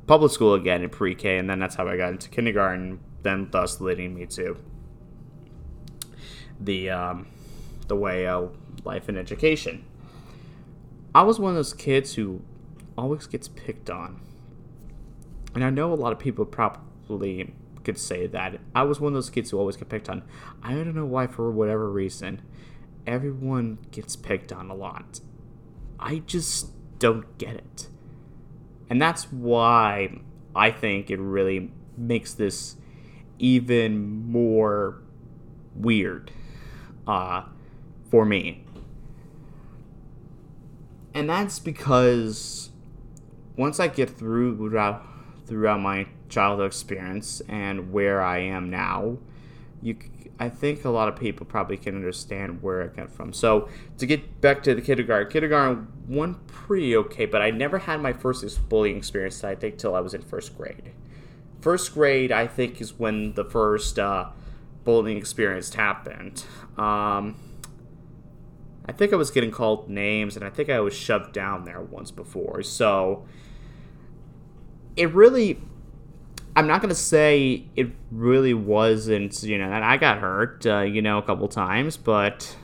public 0.07 0.33
school 0.33 0.55
again 0.55 0.83
in 0.83 0.91
pre-K, 0.91 1.39
and 1.39 1.49
then 1.49 1.59
that's 1.59 1.77
how 1.77 1.89
I 1.89 1.97
got 1.97 2.11
into 2.11 2.29
kindergarten. 2.29 3.01
Then, 3.23 3.49
thus 3.51 3.81
leading 3.81 4.15
me 4.15 4.27
to 4.27 4.57
the 6.65 6.91
um, 6.91 7.27
the 7.89 7.97
way 7.97 8.27
of 8.27 8.57
life 8.85 9.09
and 9.09 9.19
education. 9.19 9.85
I 11.15 11.23
was 11.23 11.39
one 11.39 11.51
of 11.51 11.57
those 11.57 11.75
kids 11.75 12.15
who 12.15 12.43
always 12.97 13.27
gets 13.27 13.49
picked 13.49 13.91
on, 13.91 14.21
and 15.55 15.65
I 15.65 15.71
know 15.71 15.93
a 15.93 15.95
lot 15.95 16.13
of 16.13 16.19
people 16.19 16.45
probably 16.45 17.55
could 17.85 17.99
say 17.99 18.27
that. 18.29 18.61
I 18.75 18.83
was 18.85 19.01
one 19.01 19.13
of 19.13 19.15
those 19.15 19.31
kids 19.31 19.51
who 19.51 19.59
always 19.59 19.77
get 19.77 19.89
picked 19.89 20.09
on. 20.09 20.23
I 20.63 20.73
don't 20.73 20.95
know 20.95 21.05
why, 21.05 21.27
for 21.27 21.51
whatever 21.51 21.91
reason, 21.91 22.43
everyone 23.07 23.79
gets 23.91 24.17
picked 24.17 24.53
on 24.53 24.71
a 24.71 24.75
lot. 24.75 25.21
I 25.99 26.19
just 26.19 26.71
don't 26.99 27.37
get 27.39 27.55
it. 27.55 27.89
And 28.89 29.01
that's 29.01 29.25
why 29.33 30.21
I 30.55 30.71
think 30.71 31.11
it 31.11 31.19
really 31.19 31.73
makes 31.97 32.35
this 32.35 32.77
even 33.39 34.31
more 34.31 35.03
weird 35.75 36.31
uh, 37.07 37.45
for 38.11 38.25
me. 38.25 38.65
And 41.15 41.29
that's 41.29 41.59
because 41.59 42.71
once 43.57 43.79
I 43.79 43.89
get 43.89 44.11
through 44.11 44.57
throughout, 45.47 45.81
my 45.81 46.07
childhood 46.29 46.67
experience 46.67 47.43
and 47.49 47.93
where 47.93 48.23
I 48.23 48.39
am 48.39 48.71
now, 48.71 49.19
you 49.83 49.97
I 50.43 50.49
think 50.49 50.85
a 50.85 50.91
lot 50.91 51.09
of 51.09 51.15
people 51.15 51.47
probably 51.47 51.77
can 51.77 51.95
understand 51.95 52.63
where 52.63 52.83
I 52.83 52.87
got 52.89 53.13
from. 53.13 53.33
So 53.33 53.69
to 53.99 54.07
get 54.07 54.41
back 54.41 54.65
to 54.65 54.75
the 54.75 54.81
kindergarten, 54.81 55.31
kindergarten 55.31 55.87
went 56.09 56.47
pretty 56.49 56.97
okay, 56.97 57.27
but 57.27 57.41
I 57.41 57.51
never 57.51 57.79
had 57.79 58.01
my 58.01 58.13
first 58.13 58.69
bullying 58.69 58.97
experience. 58.97 59.45
I 59.45 59.55
think 59.55 59.79
till 59.79 59.95
I 59.95 60.01
was 60.01 60.15
in 60.15 60.23
first 60.23 60.57
grade. 60.57 60.91
First 61.61 61.95
grade, 61.95 62.33
I 62.33 62.49
think, 62.49 62.81
is 62.81 62.99
when 62.99 63.35
the 63.35 63.45
first 63.45 64.01
uh, 64.01 64.31
bullying 64.83 65.17
experience 65.17 65.73
happened. 65.75 66.45
Um, 66.77 67.37
I 68.87 68.93
think 68.93 69.13
I 69.13 69.17
was 69.17 69.31
getting 69.31 69.51
called 69.51 69.89
names, 69.89 70.37
and 70.37 70.45
I 70.45 70.51
think 70.51 70.69
I 70.71 70.81
was 70.81 70.95
shoved 70.95 71.33
down 71.33 71.65
there 71.65 71.81
once 71.81 72.11
before. 72.11 72.63
So 72.63 73.25
it 74.97 75.13
really 75.15 75.61
I'm 76.55 76.67
not 76.67 76.83
gonna 76.83 76.95
say 76.95 77.65
it 77.77 77.89
really 78.11 78.53
wasn't, 78.53 79.43
you 79.43 79.57
know, 79.57 79.65
and 79.65 79.85
I 79.85 79.97
got 79.97 80.19
hurt, 80.19 80.67
uh, 80.67 80.81
you 80.81 81.01
know, 81.01 81.19
a 81.19 81.23
couple 81.23 81.49
times, 81.49 81.97
but 81.97 82.57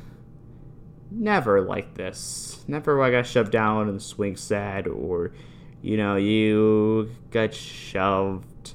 never 1.10 1.62
like 1.62 1.94
this. 1.94 2.64
Never 2.68 3.02
I 3.02 3.10
got 3.10 3.26
shoved 3.26 3.50
down 3.50 3.88
in 3.88 3.94
the 3.94 4.00
swing 4.00 4.36
set, 4.36 4.86
or 4.86 5.32
you 5.80 5.96
know, 5.96 6.16
you 6.16 7.10
got 7.30 7.54
shoved 7.54 8.74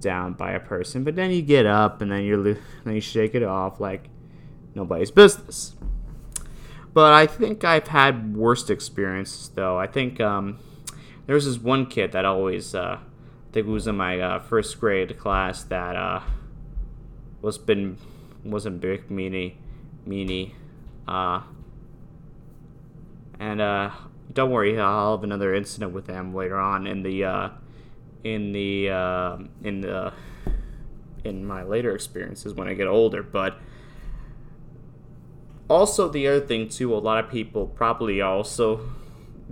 down 0.00 0.34
by 0.34 0.52
a 0.52 0.60
person, 0.60 1.04
but 1.04 1.16
then 1.16 1.30
you 1.30 1.40
get 1.40 1.64
up 1.64 2.02
and 2.02 2.10
then 2.10 2.24
you're, 2.24 2.42
then 2.42 2.94
you 2.94 3.00
shake 3.00 3.34
it 3.34 3.42
off 3.42 3.80
like 3.80 4.08
nobody's 4.74 5.10
business. 5.10 5.74
But 6.94 7.12
I 7.12 7.26
think 7.26 7.64
I've 7.64 7.88
had 7.88 8.36
worst 8.36 8.70
experiences 8.70 9.48
though. 9.54 9.78
I 9.78 9.86
think 9.86 10.20
um, 10.20 10.58
there 11.26 11.34
was 11.34 11.46
this 11.46 11.58
one 11.58 11.86
kid 11.86 12.12
that 12.12 12.24
always. 12.24 12.74
Uh, 12.74 12.98
I 12.98 13.52
think 13.52 13.66
it 13.66 13.70
was 13.70 13.86
in 13.86 13.96
my 13.96 14.18
uh, 14.20 14.38
first 14.40 14.78
grade 14.80 15.18
class 15.18 15.62
that 15.64 15.96
uh, 15.96 16.20
was 17.40 17.58
been 17.58 17.96
wasn't 18.44 18.80
big 18.80 19.08
meanie 19.08 19.54
meanie, 20.06 20.52
uh, 21.08 21.42
and 23.38 23.60
uh, 23.60 23.90
don't 24.32 24.50
worry, 24.50 24.78
I'll 24.78 25.16
have 25.16 25.24
another 25.24 25.54
incident 25.54 25.92
with 25.92 26.06
him 26.06 26.34
later 26.34 26.58
on 26.58 26.86
in 26.86 27.02
the 27.02 27.24
uh, 27.24 27.48
in 28.24 28.52
the 28.52 28.90
uh, 28.90 29.38
in 29.62 29.80
the 29.80 30.12
in 31.24 31.44
my 31.46 31.62
later 31.62 31.94
experiences 31.94 32.52
when 32.52 32.68
I 32.68 32.74
get 32.74 32.86
older, 32.86 33.22
but. 33.22 33.56
Also, 35.68 36.08
the 36.08 36.26
other 36.28 36.40
thing 36.40 36.68
too, 36.68 36.94
a 36.94 36.98
lot 36.98 37.24
of 37.24 37.30
people 37.30 37.66
probably 37.66 38.20
also 38.20 38.80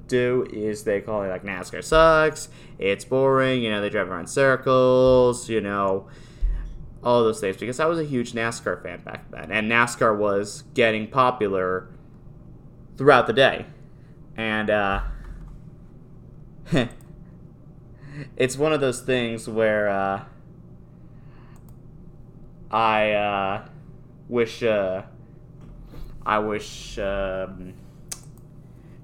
do 0.07 0.47
is 0.53 0.85
they 0.85 1.01
call 1.01 1.23
it 1.23 1.29
like 1.29 1.45
NASCAR 1.45 1.83
sucks, 1.83 2.49
it's 2.79 3.05
boring, 3.05 3.63
you 3.63 3.71
know, 3.71 3.81
they 3.81 3.89
drive 3.89 4.11
around 4.11 4.27
circles, 4.27 5.49
you 5.49 5.61
know, 5.61 6.09
all 7.03 7.23
those 7.23 7.41
things. 7.41 7.57
Because 7.57 7.81
I 7.81 7.87
was 7.87 7.99
a 7.99 8.05
huge 8.05 8.33
NASCAR 8.33 8.83
fan 8.83 9.01
back 9.03 9.31
then, 9.31 9.51
and 9.51 9.71
NASCAR 9.71 10.17
was 10.17 10.65
getting 10.75 11.09
popular 11.09 11.89
throughout 12.97 13.27
the 13.27 13.33
day. 13.33 13.67
And, 14.37 14.69
uh, 14.69 15.03
it's 18.37 18.57
one 18.57 18.73
of 18.73 18.81
those 18.81 19.01
things 19.01 19.49
where, 19.49 19.89
uh, 19.89 20.25
I, 22.71 23.13
uh, 23.13 23.69
wish, 24.29 24.63
uh, 24.63 25.03
I 26.25 26.39
wish, 26.39 26.99
um, 26.99 27.75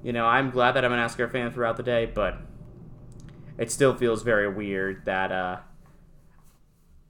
you 0.03 0.13
know, 0.13 0.27
I'm 0.27 0.51
glad 0.51 0.73
that 0.73 0.85
I'm 0.85 0.93
a 0.93 0.97
NASCAR 0.97 1.31
fan 1.31 1.51
throughout 1.53 1.77
the 1.77 1.83
day, 1.83 2.07
but 2.07 2.39
it 3.59 3.71
still 3.71 3.95
feels 3.95 4.23
very 4.23 4.49
weird 4.49 5.05
that 5.07 5.33
uh, 5.33 5.59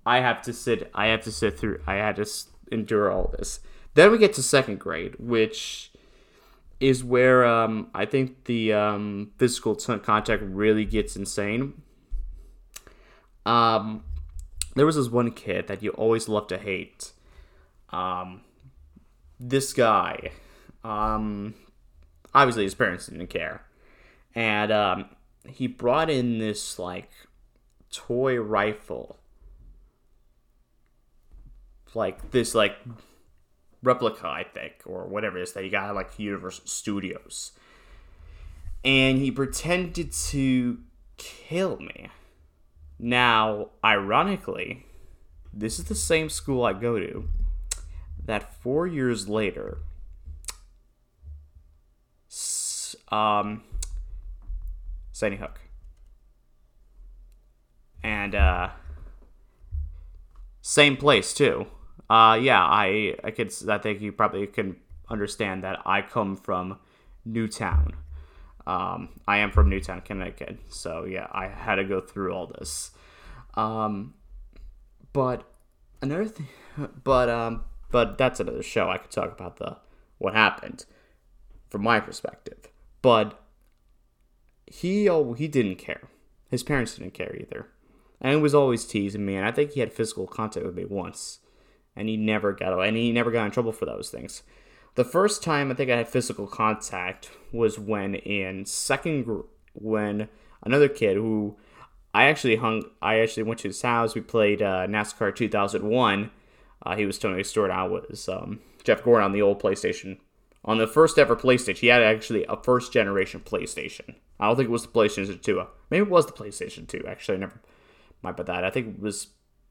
I 0.05 0.21
have 0.21 0.43
to 0.43 0.53
sit. 0.53 0.91
I 0.95 1.07
have 1.07 1.23
to 1.23 1.33
sit 1.33 1.59
through. 1.59 1.83
I 1.87 1.95
had 1.95 2.17
to 2.17 2.27
endure 2.71 3.11
all 3.11 3.35
this. 3.37 3.61
Then 3.95 4.13
we 4.13 4.19
get 4.19 4.35
to 4.35 4.43
second 4.43 4.79
grade, 4.79 5.17
which 5.19 5.91
is 6.79 7.03
where 7.03 7.45
um, 7.45 7.89
I 7.95 8.05
think 8.05 8.45
the 8.45 8.73
um, 8.73 9.33
physical 9.39 9.75
t- 9.75 9.99
contact 9.99 10.43
really 10.43 10.85
gets 10.85 11.17
insane. 11.17 11.83
Um, 13.47 14.05
there 14.75 14.85
was 14.85 14.97
this 14.97 15.09
one 15.09 15.31
kid 15.31 15.69
that 15.69 15.83
you 15.83 15.91
always 15.93 16.29
love 16.29 16.47
to 16.49 16.59
hate. 16.59 17.13
Um, 17.91 18.43
this 19.39 19.73
guy, 19.73 20.31
um, 20.85 21.55
obviously 22.35 22.65
his 22.65 22.75
parents 22.75 23.07
didn't 23.07 23.29
care, 23.29 23.65
and 24.35 24.73
um, 24.73 25.07
he 25.47 25.67
brought 25.67 26.11
in 26.11 26.39
this 26.39 26.79
like 26.79 27.11
toy 27.91 28.37
rifle, 28.39 29.19
like 31.95 32.31
this 32.31 32.55
like 32.55 32.77
replica, 33.83 34.27
I 34.27 34.45
think, 34.45 34.75
or 34.85 35.07
whatever 35.07 35.39
it 35.39 35.43
is 35.43 35.53
that 35.53 35.65
he 35.65 35.71
got 35.71 35.89
at 35.89 35.95
like 35.95 36.19
Universal 36.19 36.67
Studios, 36.67 37.53
and 38.85 39.19
he 39.19 39.31
pretended 39.31 40.13
to 40.13 40.79
kill 41.17 41.79
me. 41.79 42.09
Now, 42.99 43.71
ironically, 43.85 44.87
this 45.53 45.79
is 45.79 45.87
the 45.87 45.95
same 45.95 46.29
school 46.29 46.65
I 46.65 46.73
go 46.73 46.99
to. 46.99 47.29
That 48.27 48.53
four 48.63 48.87
years 48.87 49.29
later, 49.29 49.79
um, 53.09 53.63
Sandy 55.13 55.37
Hook. 55.37 55.61
And 58.03 58.35
uh, 58.35 58.71
same 60.61 60.97
place 60.97 61.33
too. 61.33 61.67
Uh, 62.09 62.39
yeah, 62.41 62.63
I 62.63 63.17
I 63.25 63.31
could 63.31 63.53
I 63.69 63.79
think 63.79 64.01
you 64.01 64.13
probably 64.13 64.47
can 64.47 64.77
understand 65.09 65.65
that 65.65 65.81
I 65.87 66.03
come 66.03 66.37
from 66.37 66.79
Newtown. 67.25 67.95
Um, 68.67 69.21
I 69.27 69.39
am 69.39 69.51
from 69.51 69.69
Newtown, 69.69 70.01
Connecticut. 70.03 70.59
So 70.69 71.05
yeah, 71.05 71.27
I 71.33 71.47
had 71.49 71.77
to 71.77 71.85
go 71.85 72.01
through 72.01 72.33
all 72.33 72.47
this. 72.47 72.91
Um, 73.55 74.15
but 75.13 75.45
another 76.03 76.27
thing, 76.27 76.49
but 77.03 77.29
um, 77.29 77.65
but 77.91 78.19
that's 78.19 78.41
another 78.41 78.63
show. 78.63 78.91
I 78.91 78.99
could 78.99 79.11
talk 79.11 79.33
about 79.33 79.57
the 79.57 79.79
what 80.19 80.35
happened 80.35 80.87
from 81.69 81.83
my 81.83 82.01
perspective. 82.01 82.69
But 83.03 83.41
he 84.67 85.09
oh, 85.09 85.33
he 85.35 85.49
didn't 85.49 85.77
care. 85.77 86.09
His 86.51 86.63
parents 86.63 86.97
didn't 86.97 87.15
care 87.15 87.37
either. 87.37 87.69
And 88.21 88.35
he 88.35 88.41
was 88.41 88.55
always 88.55 88.85
teasing 88.87 89.27
me, 89.27 89.37
and 89.37 89.45
I 89.45 89.53
think 89.53 89.73
he 89.73 89.81
had 89.81 89.93
physical 89.93 90.27
contact 90.27 90.65
with 90.65 90.75
me 90.75 90.85
once. 90.85 91.41
And 91.95 92.09
he 92.09 92.17
never 92.17 92.53
got 92.53 92.79
and 92.81 92.97
he 92.97 93.13
never 93.13 93.31
got 93.31 93.47
in 93.47 93.51
trouble 93.51 93.73
for 93.73 93.87
those 93.87 94.11
things. 94.11 94.43
The 94.97 95.05
first 95.05 95.43
time 95.43 95.71
I 95.71 95.75
think 95.75 95.91
I 95.91 95.97
had 95.97 96.09
physical 96.09 96.47
contact 96.47 97.31
was 97.53 97.79
when 97.79 98.15
in 98.15 98.65
second 98.65 99.45
when 99.75 100.29
another 100.63 100.89
kid 100.89 101.17
who 101.17 101.57
I 102.15 102.25
actually 102.25 102.57
hung 102.57 102.83
I 103.01 103.21
actually 103.21 103.45
went 103.45 103.61
to 103.61 103.69
his 103.69 103.83
house. 103.83 104.15
We 104.15 104.23
played 104.23 104.63
uh, 104.63 104.87
NASCAR 104.87 105.35
2001. 105.35 106.31
Uh, 106.83 106.97
he 106.97 107.07
was 107.07 107.17
a 107.17 107.45
story. 107.45 107.71
I 107.71 107.85
was 107.85 108.29
um, 108.29 108.61
Jeff 108.85 109.03
Gordon 109.03 109.25
on 109.25 109.33
the 109.33 109.43
old 109.43 109.61
PlayStation 109.61 110.19
on 110.65 110.79
the 110.79 110.87
first 110.87 111.19
ever 111.19 111.37
PlayStation. 111.37 111.79
He 111.79 111.87
had 111.87 112.03
actually 112.03 112.45
a 112.49 112.57
first 112.57 112.93
generation 112.93 113.41
PlayStation. 113.41 114.17
I 114.39 114.47
don't 114.47 114.57
think 114.57 114.69
it 114.69 114.73
was 114.73 114.83
the 114.83 114.89
PlayStation 114.89 115.41
2. 115.41 115.65
Maybe 115.91 116.03
it 116.03 116.11
was 116.11 116.27
the 116.27 116.33
PlayStation 116.33 116.87
2. 116.87 117.05
Actually, 117.09 117.37
I 117.37 117.41
never 117.41 117.61
might 118.23 118.37
bet 118.37 118.47
that. 118.47 118.65
I 118.65 118.71
think 118.71 118.97
it 118.97 119.01
was 119.01 119.29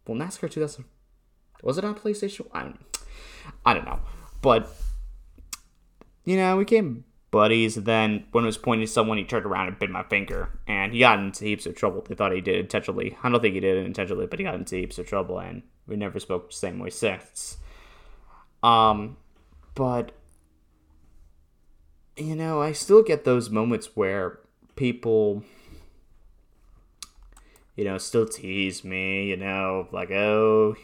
well 0.08 0.18
NASCAR 0.18 0.50
2000. 0.50 0.86
Was 1.64 1.78
it 1.78 1.86
on 1.86 1.96
PlayStation? 1.96 2.48
I 2.54 2.64
don't, 2.64 2.80
I 3.66 3.74
don't 3.74 3.86
know. 3.86 4.00
But 4.42 4.74
you 6.24 6.38
know, 6.38 6.58
we 6.58 6.64
became 6.64 7.06
buddies. 7.32 7.76
Then 7.76 8.26
when 8.32 8.44
it 8.44 8.48
was 8.48 8.58
pointing 8.58 8.88
to 8.88 8.92
someone, 8.92 9.18
he 9.18 9.24
turned 9.24 9.46
around 9.46 9.68
and 9.68 9.80
bit 9.80 9.90
my 9.90 10.04
finger, 10.04 10.60
and 10.68 10.94
he 10.94 11.00
got 11.00 11.20
into 11.20 11.46
heaps 11.46 11.66
of 11.66 11.76
trouble. 11.76 12.04
They 12.08 12.16
thought 12.16 12.34
he 12.34 12.42
did 12.42 12.60
intentionally. 12.60 13.18
I 13.24 13.30
don't 13.30 13.42
think 13.42 13.56
he 13.56 13.60
did 13.60 13.78
it 13.78 13.86
intentionally, 13.86 14.28
but 14.28 14.40
he 14.40 14.46
got 14.46 14.56
into 14.56 14.76
heaps 14.76 14.98
of 14.98 15.08
trouble, 15.08 15.40
and 15.40 15.64
we 15.88 15.96
never 15.96 16.20
spoke 16.20 16.50
the 16.50 16.56
same 16.56 16.80
way 16.80 16.90
since. 16.90 17.58
Um, 18.64 19.18
but 19.76 20.12
you 22.18 22.36
know, 22.36 22.62
I 22.62 22.72
still 22.72 23.04
get 23.04 23.26
those 23.26 23.50
moments 23.50 23.90
where 23.96 24.40
people, 24.76 25.44
you 27.76 27.84
know, 27.84 27.98
still 27.98 28.26
tease 28.26 28.84
me, 28.84 29.26
you 29.26 29.38
know, 29.38 29.88
like, 29.92 30.12
oh, 30.12 30.76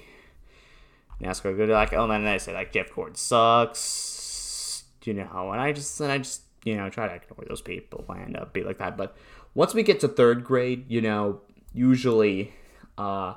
NASCAR 1.21 1.55
good, 1.55 1.69
like, 1.69 1.93
oh, 1.93 2.07
then 2.07 2.25
they 2.25 2.37
say, 2.37 2.53
like, 2.53 2.73
Jeff 2.73 2.93
Gordon 2.93 3.15
sucks, 3.15 4.83
you 5.03 5.13
know, 5.13 5.51
and 5.51 5.61
I 5.61 5.71
just, 5.71 5.99
and 6.01 6.11
I 6.11 6.17
just, 6.17 6.41
you 6.65 6.75
know, 6.75 6.89
try 6.89 7.07
to 7.07 7.15
ignore 7.15 7.45
those 7.47 7.61
people 7.61 8.05
and 8.09 8.35
uh, 8.35 8.45
be 8.51 8.63
like 8.63 8.79
that. 8.79 8.97
But 8.97 9.15
once 9.53 9.73
we 9.73 9.83
get 9.83 10.01
to 10.01 10.07
third 10.07 10.43
grade, 10.43 10.85
you 10.89 11.01
know, 11.01 11.41
usually, 11.73 12.53
uh, 12.97 13.35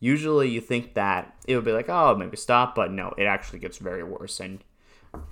usually 0.00 0.48
you 0.48 0.60
think 0.60 0.94
that 0.94 1.34
it 1.46 1.54
would 1.54 1.64
be 1.64 1.72
like, 1.72 1.88
oh, 1.88 2.16
maybe 2.16 2.36
stop, 2.36 2.74
but 2.74 2.90
no, 2.90 3.14
it 3.16 3.24
actually 3.24 3.58
gets 3.58 3.78
very 3.78 4.02
worse. 4.02 4.40
And 4.40 4.64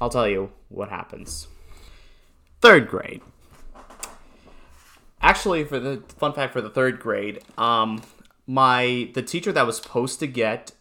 I'll 0.01 0.11
tell 0.11 0.29
you 0.29 0.53
what 0.69 0.91
happens. 0.91 1.49
Third 2.61 2.89
grade. 2.89 3.23
actually, 5.21 5.65
for 5.65 5.81
the 5.81 6.03
fun 6.19 6.33
fact 6.33 6.53
for 6.53 6.61
the 6.61 6.71
third 6.71 7.01
grade, 7.01 7.43
um, 7.57 8.03
my 8.47 9.11
the 9.15 9.23
teacher 9.23 9.53
that 9.53 9.67
was 9.67 9.77
supposed 9.77 10.21
to 10.21 10.27
get 10.27 10.73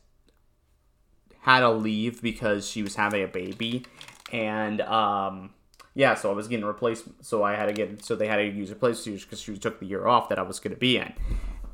had 1.42 1.62
to 1.62 1.72
leave 1.72 2.22
because 2.22 2.68
she 2.68 2.84
was 2.84 2.96
having 2.96 3.24
a 3.24 3.28
baby, 3.28 3.86
and 4.32 4.82
um, 4.82 5.52
yeah, 5.94 6.16
so 6.16 6.32
I 6.32 6.34
was 6.34 6.48
getting 6.48 6.66
replaced. 6.66 7.06
So 7.22 7.44
I 7.44 7.56
had 7.56 7.68
to 7.68 7.74
get 7.74 8.04
so 8.04 8.16
they 8.16 8.28
had 8.28 8.38
to 8.38 8.46
use 8.46 8.70
a 8.72 8.74
replacement 8.74 9.22
because 9.22 9.42
she 9.42 9.58
took 9.58 9.80
the 9.80 9.86
year 9.86 10.08
off 10.08 10.30
that 10.30 10.40
I 10.40 10.44
was 10.44 10.60
going 10.60 10.74
to 10.74 10.80
be 10.80 10.98
in, 10.98 11.14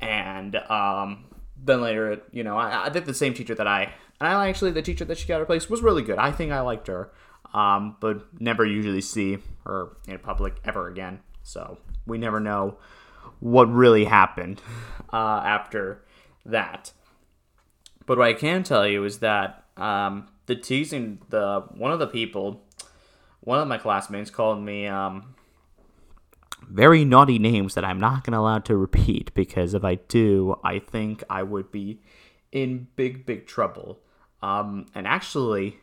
and 0.00 0.56
um, 0.56 1.24
then 1.64 1.80
later, 1.80 2.20
you 2.30 2.44
know, 2.44 2.56
I, 2.56 2.86
I 2.86 2.90
think 2.90 3.06
the 3.06 3.14
same 3.14 3.34
teacher 3.34 3.54
that 3.54 3.66
I 3.66 3.94
and 4.20 4.28
I 4.28 4.48
actually 4.48 4.70
the 4.70 4.82
teacher 4.82 5.04
that 5.04 5.18
she 5.18 5.26
got 5.26 5.40
replaced 5.40 5.70
was 5.70 5.82
really 5.82 6.02
good. 6.02 6.18
I 6.18 6.30
think 6.30 6.52
I 6.52 6.60
liked 6.60 6.86
her, 6.86 7.10
um, 7.52 7.96
but 8.00 8.26
never 8.40 8.64
usually 8.64 9.00
see 9.00 9.38
her 9.64 9.96
in 10.06 10.18
public 10.18 10.56
ever 10.64 10.88
again. 10.88 11.20
So 11.42 11.78
we 12.06 12.18
never 12.18 12.40
know 12.40 12.78
what 13.40 13.72
really 13.72 14.04
happened 14.04 14.60
uh, 15.12 15.42
after 15.44 16.02
that. 16.46 16.92
But 18.06 18.18
what 18.18 18.28
I 18.28 18.34
can 18.34 18.62
tell 18.62 18.86
you 18.86 19.04
is 19.04 19.18
that 19.18 19.64
um, 19.76 20.28
the 20.46 20.54
teasing 20.54 21.20
the 21.30 21.64
one 21.74 21.92
of 21.92 21.98
the 21.98 22.06
people, 22.06 22.62
one 23.40 23.58
of 23.60 23.68
my 23.68 23.78
classmates 23.78 24.30
called 24.30 24.60
me 24.60 24.86
um, 24.86 25.33
very 26.74 27.04
naughty 27.04 27.38
names 27.38 27.74
that 27.74 27.84
I'm 27.84 28.00
not 28.00 28.24
gonna 28.24 28.40
allow 28.40 28.58
to 28.58 28.76
repeat 28.76 29.32
because 29.32 29.74
if 29.74 29.84
I 29.84 29.94
do, 29.94 30.58
I 30.64 30.80
think 30.80 31.22
I 31.30 31.44
would 31.44 31.70
be 31.70 32.00
in 32.50 32.88
big 32.96 33.24
big 33.24 33.46
trouble. 33.46 34.00
Um, 34.42 34.86
and 34.94 35.06
actually, 35.06 35.78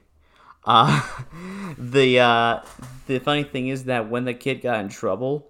uh, 0.65 1.01
the 1.77 2.19
uh, 2.19 2.59
the 3.07 3.19
funny 3.19 3.43
thing 3.43 3.69
is 3.69 3.85
that 3.85 4.09
when 4.09 4.25
the 4.25 4.33
kid 4.33 4.61
got 4.61 4.81
in 4.81 4.89
trouble, 4.89 5.49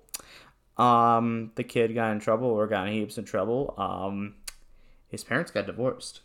um, 0.78 1.52
the 1.56 1.64
kid 1.64 1.96
got 1.96 2.12
in 2.12 2.20
trouble 2.20 2.48
or 2.48 2.68
got 2.68 2.88
in 2.88 2.94
heaps 2.94 3.18
of 3.18 3.26
trouble. 3.26 3.74
Um, 3.78 4.36
his 5.08 5.24
parents 5.24 5.50
got 5.50 5.66
divorced. 5.66 6.22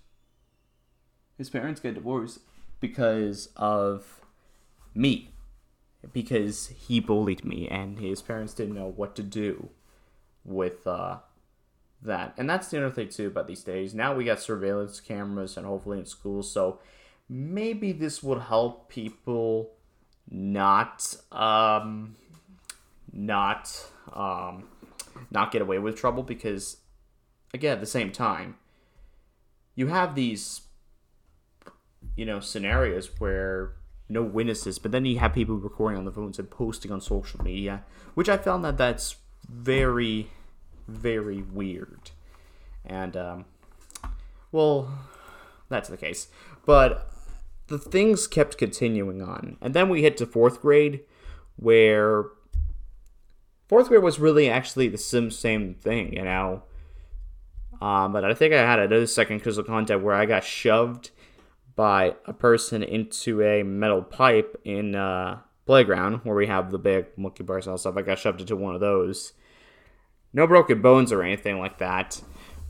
His 1.39 1.49
parents 1.49 1.81
got 1.81 1.95
divorced 1.95 2.41
because 2.81 3.49
of 3.57 4.21
me, 4.95 5.31
because 6.13 6.69
he 6.69 7.01
bullied 7.01 7.45
me, 7.45 7.69
and 7.69 7.99
his 7.99 8.23
parents 8.23 8.55
didn't 8.55 8.75
know 8.75 8.93
what 8.95 9.15
to 9.17 9.23
do 9.23 9.71
with 10.45 10.87
uh, 10.87 11.19
that. 12.03 12.35
And 12.37 12.49
that's 12.49 12.69
the 12.69 12.79
other 12.79 12.91
thing 12.91 13.09
too 13.09 13.27
about 13.27 13.47
these 13.47 13.63
days. 13.63 13.95
Now 13.95 14.15
we 14.15 14.25
got 14.25 14.41
surveillance 14.41 15.01
cameras, 15.01 15.57
and 15.57 15.67
hopefully 15.67 15.99
in 15.99 16.07
schools, 16.07 16.51
so 16.51 16.81
maybe 17.29 17.93
this 17.93 18.23
would 18.23 18.43
help 18.43 18.89
people 18.89 19.73
not 20.31 21.17
um, 21.33 22.17
not 23.13 23.87
um, 24.13 24.65
not 25.31 25.53
get 25.53 25.63
away 25.63 25.79
with 25.79 25.97
trouble 25.97 26.23
because 26.23 26.79
again 27.55 27.73
at 27.73 27.81
the 27.81 27.87
same 27.87 28.13
time 28.13 28.57
you 29.75 29.87
have 29.89 30.15
these 30.15 30.63
you 32.17 32.25
know 32.25 32.41
scenarios 32.41 33.11
where 33.19 33.75
no 34.09 34.23
witnesses 34.23 34.79
but 34.79 34.93
then 34.93 35.05
you 35.05 35.19
have 35.19 35.33
people 35.33 35.57
recording 35.57 35.99
on 35.99 36.05
the 36.05 36.13
phones 36.13 36.39
and 36.39 36.51
posting 36.51 36.93
on 36.93 37.01
social 37.01 37.43
media 37.43 37.83
which 38.15 38.29
i 38.29 38.37
found 38.37 38.65
that 38.65 38.79
that's 38.79 39.17
very 39.49 40.29
very 40.89 41.43
weird. 41.43 42.11
And 42.85 43.17
um, 43.17 43.45
well 44.53 44.91
that's 45.69 45.89
the 45.89 45.97
case. 45.97 46.29
But 46.65 47.11
the 47.69 47.79
things 47.79 48.27
kept 48.27 48.59
continuing 48.59 49.23
on. 49.23 49.57
And 49.61 49.75
then 49.75 49.89
we 49.89 50.03
hit 50.03 50.17
to 50.19 50.27
fourth 50.27 50.61
grade 50.61 51.01
where 51.57 52.27
fourth 53.67 53.89
grade 53.89 54.03
was 54.03 54.19
really 54.19 54.49
actually 54.49 54.89
the 54.89 54.99
same 54.99 55.31
same 55.31 55.75
thing, 55.75 56.13
you 56.13 56.23
know. 56.23 56.63
Um, 57.81 58.13
but 58.13 58.25
I 58.25 58.33
think 58.33 58.55
I 58.55 58.59
had 58.59 58.79
another 58.79 59.07
second 59.07 59.41
crystal 59.41 59.65
contact 59.65 60.03
where 60.03 60.15
I 60.15 60.25
got 60.25 60.45
shoved 60.45 61.11
by 61.77 62.17
a 62.25 62.33
person 62.33 62.83
into 62.83 63.43
a 63.43 63.63
metal 63.63 64.03
pipe 64.03 64.61
in 64.65 64.97
uh, 64.97 65.39
playground 65.67 66.21
where 66.25 66.35
we 66.35 66.47
have 66.47 66.71
the 66.71 66.79
big 66.79 67.07
monkey 67.17 67.45
bars 67.45 67.67
and 67.67 67.79
stuff. 67.79 67.97
I 67.97 68.03
got 68.03 68.19
shoved 68.19 68.41
into 68.41 68.57
one 68.57 68.75
of 68.75 68.81
those. 68.81 69.35
No 70.33 70.47
broken 70.47 70.83
bones 70.83 71.13
or 71.13 71.23
anything 71.23 71.59
like 71.59 71.79
that, 71.79 72.21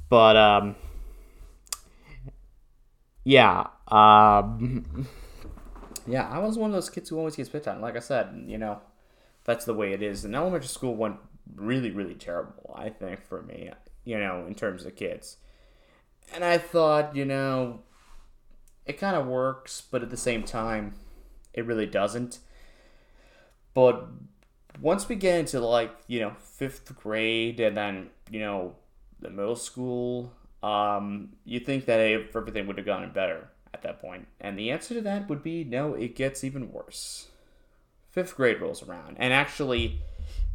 but 0.09 0.37
um, 0.37 0.77
yeah, 3.25 3.67
um, 3.89 5.09
yeah, 6.07 6.29
I 6.29 6.39
was 6.39 6.57
one 6.57 6.71
of 6.71 6.75
those 6.75 6.91
kids 6.91 7.09
who 7.09 7.19
always 7.19 7.35
gets 7.35 7.49
picked 7.49 7.67
on. 7.67 7.81
Like 7.81 7.97
I 7.97 8.01
said, 8.01 8.45
you 8.47 8.59
know, 8.59 8.81
that's 9.45 9.65
the 9.65 9.75
way 9.75 9.93
it 9.93 10.03
is. 10.03 10.25
And 10.25 10.37
elementary 10.37 10.69
school 10.69 10.95
went 10.95 11.17
really, 11.57 11.91
really 11.91 12.15
terrible, 12.15 12.75
I 12.77 12.91
think, 12.91 13.25
for 13.27 13.43
me, 13.43 13.71
you 14.05 14.19
know, 14.19 14.45
in 14.47 14.55
terms 14.55 14.85
of 14.85 14.95
kids. 14.95 15.39
And 16.33 16.45
I 16.45 16.59
thought, 16.59 17.17
you 17.17 17.25
know, 17.25 17.81
it 18.87 18.99
kind 18.99 19.17
of 19.17 19.27
works, 19.27 19.83
but 19.91 20.03
at 20.03 20.11
the 20.11 20.17
same 20.17 20.43
time, 20.43 20.95
it 21.53 21.67
really 21.67 21.87
doesn't. 21.87 22.39
But 23.75 24.07
once 24.81 25.09
we 25.09 25.17
get 25.17 25.39
into 25.41 25.61
like, 25.61 25.95
you 26.07 26.21
know, 26.21 26.33
fifth 26.39 26.95
grade 26.97 27.61
and 27.61 27.77
then, 27.77 28.11
you 28.31 28.41
know, 28.41 28.75
the 29.21 29.31
middle 29.31 29.57
school, 29.57 30.33
um, 30.63 31.31
you 31.45 31.61
think 31.61 31.87
that 31.87 32.01
everything 32.01 32.67
would 32.67 32.79
have 32.79 32.87
gotten 32.87 33.11
better 33.11 33.49
at 33.75 33.83
that 33.83 34.01
point. 34.01 34.27
And 34.41 34.59
the 34.59 34.71
answer 34.71 34.95
to 34.95 35.01
that 35.03 35.29
would 35.29 35.43
be 35.43 35.65
no, 35.65 35.95
it 35.95 36.17
gets 36.17 36.45
even 36.45 36.73
worse 36.73 37.29
fifth 38.17 38.35
grade 38.35 38.63
rolls 38.63 38.83
around, 38.83 39.15
and 39.21 39.31
actually, 39.31 40.01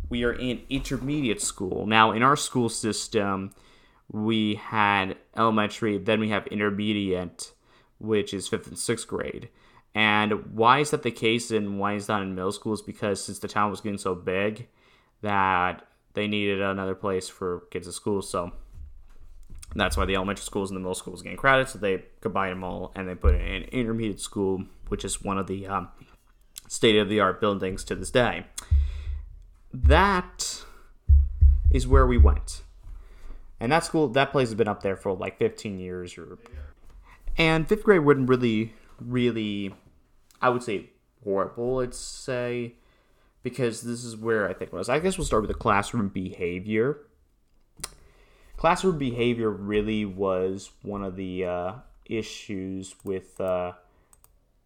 we 0.10 0.24
are 0.24 0.34
in 0.34 0.64
intermediate 0.68 1.40
school 1.40 1.86
now. 1.86 2.12
In 2.12 2.24
our 2.24 2.36
school 2.36 2.70
system, 2.70 3.52
we 4.12 4.56
had 4.56 5.16
elementary, 5.38 6.00
then 6.00 6.20
we 6.20 6.30
have 6.30 6.48
intermediate, 6.48 7.52
which 8.02 8.34
is 8.34 8.48
fifth 8.48 8.68
and 8.68 8.78
sixth 8.78 9.08
grade. 9.08 9.50
And 9.94 10.56
why 10.56 10.80
is 10.80 10.92
that 10.92 11.04
the 11.04 11.12
case, 11.12 11.52
and 11.52 11.80
why 11.80 11.94
is 11.94 12.08
that 12.08 12.22
in 12.22 12.36
middle 12.36 12.52
school? 12.52 12.74
Is 12.74 12.82
because 12.82 13.24
since 13.24 13.40
the 13.40 13.48
town 13.48 13.72
was 13.72 13.82
getting 13.82 13.98
so 13.98 14.16
big, 14.16 14.68
that 15.22 15.86
they 16.14 16.28
needed 16.28 16.62
another 16.62 16.96
place 16.96 17.30
for 17.30 17.62
kids 17.72 17.88
at 17.88 17.94
school. 17.94 18.22
So 18.22 18.52
that's 19.76 19.96
why 19.96 20.06
the 20.06 20.16
elementary 20.16 20.44
schools 20.44 20.70
and 20.70 20.78
the 20.78 20.82
middle 20.82 20.96
schools 20.96 21.22
getting 21.22 21.38
crowded. 21.38 21.70
So 21.70 21.80
they 21.80 22.04
combined 22.22 22.54
them 22.54 22.64
all 22.64 22.92
and 22.96 23.08
they 23.08 23.16
put 23.16 23.36
it 23.36 23.42
in 23.42 23.64
intermediate 23.64 24.20
school, 24.20 24.66
which 24.90 25.06
is 25.06 25.22
one 25.22 25.38
of 25.38 25.48
the 25.48 25.68
um, 25.68 25.90
state 26.68 26.98
of 26.98 27.10
the 27.10 27.20
art 27.20 27.40
buildings 27.40 27.84
to 27.86 27.96
this 27.96 28.12
day. 28.12 28.46
That 29.74 30.64
is 31.72 31.88
where 31.88 32.06
we 32.06 32.18
went. 32.18 32.64
And 33.60 33.72
that 33.72 33.86
school, 33.86 34.08
that 34.10 34.32
place 34.32 34.50
has 34.50 34.56
been 34.56 34.68
up 34.68 34.82
there 34.82 34.98
for 34.98 35.14
like 35.14 35.38
15 35.38 35.80
years. 35.80 36.18
Or, 36.18 36.40
and 37.38 37.68
fifth 37.68 37.84
grade 37.84 38.02
wouldn't 38.02 38.30
really, 38.30 38.74
really, 39.00 39.74
I 40.42 40.50
would 40.50 40.64
say 40.64 40.90
horrible, 41.24 41.76
let's 41.76 41.98
say, 41.98 42.76
because 43.44 43.82
this 43.82 44.04
is 44.04 44.16
where 44.18 44.48
I 44.48 44.54
think 44.54 44.72
it 44.72 44.74
was. 44.74 44.90
I 44.90 45.00
guess 45.00 45.18
we'll 45.18 45.26
start 45.26 45.44
with 45.44 45.50
the 45.50 45.58
classroom 45.58 46.10
behavior. 46.10 47.00
Classroom 48.58 48.98
behavior 48.98 49.50
really 49.50 50.06
was 50.06 50.72
one 50.84 51.04
of 51.04 51.16
the 51.16 51.46
uh, 51.46 51.74
issues 52.06 52.96
with 53.04 53.40
uh, 53.42 53.74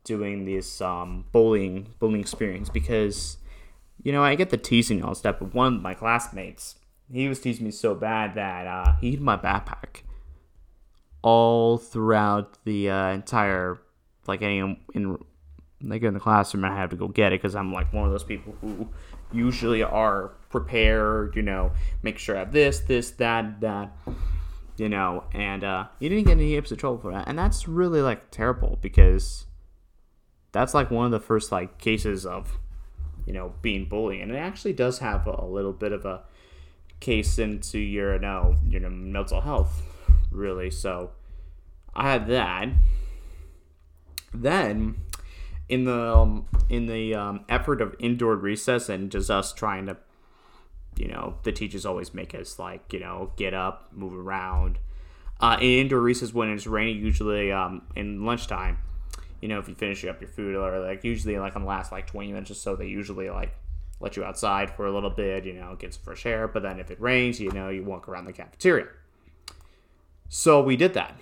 doing 0.04 0.46
this 0.46 0.82
um, 0.82 1.26
bullying 1.32 1.94
bullying 2.00 2.20
experience 2.20 2.70
because 2.70 3.38
you 4.04 4.12
know 4.12 4.22
I 4.22 4.36
get 4.36 4.50
the 4.50 4.58
teasing 4.58 5.02
all 5.02 5.16
stuff, 5.16 5.38
but 5.40 5.54
one 5.54 5.76
of 5.76 5.82
my 5.82 5.94
classmates 5.94 6.76
he 7.12 7.28
was 7.28 7.40
teasing 7.40 7.66
me 7.66 7.72
so 7.72 7.94
bad 7.94 8.36
that 8.36 8.68
uh, 8.68 8.96
he 9.00 9.12
hid 9.12 9.22
my 9.22 9.38
backpack 9.38 10.02
all 11.26 11.80
throughout 11.80 12.64
the 12.66 12.88
uh, 12.88 13.08
entire 13.08 13.80
like 14.28 14.44
any 14.44 14.60
in 14.94 15.18
like 15.82 16.04
in 16.04 16.14
the 16.14 16.20
classroom. 16.20 16.64
I 16.64 16.76
had 16.76 16.92
to 16.92 16.96
go 16.96 17.08
get 17.08 17.34
it 17.34 17.42
because 17.42 17.56
I'm 17.56 17.74
like 17.74 17.92
one 17.92 18.06
of 18.06 18.12
those 18.12 18.24
people 18.24 18.56
who 18.62 18.88
usually 19.34 19.82
are 19.82 20.34
prepared. 20.50 21.36
You 21.36 21.42
know, 21.42 21.72
make 22.04 22.20
sure 22.20 22.36
I 22.36 22.40
have 22.40 22.52
this, 22.52 22.80
this, 22.82 23.10
that, 23.12 23.60
that. 23.62 23.92
You 24.78 24.88
know, 24.88 25.24
and 25.34 25.64
uh, 25.64 25.86
he 26.00 26.10
didn't 26.10 26.26
get 26.26 26.34
any 26.34 26.50
heaps 26.50 26.72
of 26.72 26.78
trouble 26.78 27.00
for 27.00 27.12
that, 27.12 27.28
and 27.28 27.40
that's 27.40 27.68
really 27.68 28.02
like 28.02 28.30
terrible 28.30 28.78
because 28.82 29.46
that's 30.52 30.76
like 30.76 30.92
one 30.92 31.06
of 31.06 31.12
the 31.12 31.20
first 31.20 31.52
like 31.52 31.80
cases 31.80 32.26
of 32.26 32.60
you 33.26 33.34
know 33.34 33.54
being 33.62 33.86
bullying 33.86 34.22
and 34.22 34.32
it 34.32 34.38
actually 34.38 34.74
does 34.74 35.00
have 35.00 35.26
a 35.26 35.46
little 35.46 35.74
bit 35.74 35.92
of 35.92 36.06
a 36.06 36.22
case 37.00 37.40
into 37.40 37.80
your 37.80 38.14
you 38.14 38.20
know, 38.20 38.56
your 38.68 38.90
mental 38.90 39.42
health 39.42 39.82
really 40.36 40.70
so 40.70 41.12
i 41.96 42.12
had 42.12 42.28
that 42.28 42.68
then 44.34 44.96
in 45.68 45.86
the 45.86 46.16
um, 46.16 46.46
in 46.70 46.86
the 46.86 47.16
um, 47.16 47.44
effort 47.50 47.82
of 47.82 47.96
indoor 48.00 48.36
recess 48.36 48.90
and 48.90 49.12
just 49.12 49.32
us 49.32 49.54
trying 49.54 49.86
to 49.86 49.98
you 50.96 51.08
know 51.08 51.36
the 51.44 51.52
teachers 51.52 51.86
always 51.86 52.14
make 52.14 52.36
us 52.36 52.60
like 52.60 52.94
you 52.94 53.00
know 53.00 53.32
get 53.36 53.54
up 53.54 53.90
move 53.92 54.14
around 54.14 54.78
uh, 55.40 55.58
in 55.60 55.80
indoor 55.80 56.00
recess 56.00 56.34
when 56.34 56.50
it's 56.50 56.68
raining 56.68 57.04
usually 57.04 57.52
um, 57.52 57.82
in 57.96 58.24
lunchtime 58.26 58.78
you 59.46 59.50
know, 59.50 59.60
if 59.60 59.70
you 59.70 59.76
finish 59.76 60.04
up 60.06 60.20
your 60.22 60.28
food 60.28 60.56
or 60.56 60.80
like 60.80 61.04
usually 61.04 61.38
like 61.38 61.56
on 61.56 61.62
the 61.62 61.68
last 61.68 61.92
like 61.92 62.08
20 62.08 62.30
minutes 62.30 62.50
or 62.50 62.56
so, 62.56 62.76
they 62.76 62.88
usually 62.88 63.30
like 63.30 63.56
let 64.00 64.18
you 64.18 64.24
outside 64.24 64.72
for 64.72 64.88
a 64.88 64.92
little 64.92 65.12
bit, 65.12 65.46
you 65.46 65.54
know, 65.54 65.76
get 65.78 65.94
some 65.94 66.02
fresh 66.04 66.26
air. 66.26 66.48
But 66.48 66.64
then 66.64 66.80
if 66.80 66.90
it 66.90 67.00
rains, 67.00 67.40
you 67.40 67.52
know, 67.52 67.70
you 67.70 67.84
walk 67.84 68.10
around 68.10 68.26
the 68.26 68.34
cafeteria. 68.34 68.88
So 70.38 70.62
we 70.62 70.76
did 70.76 70.96
that. 70.96 71.16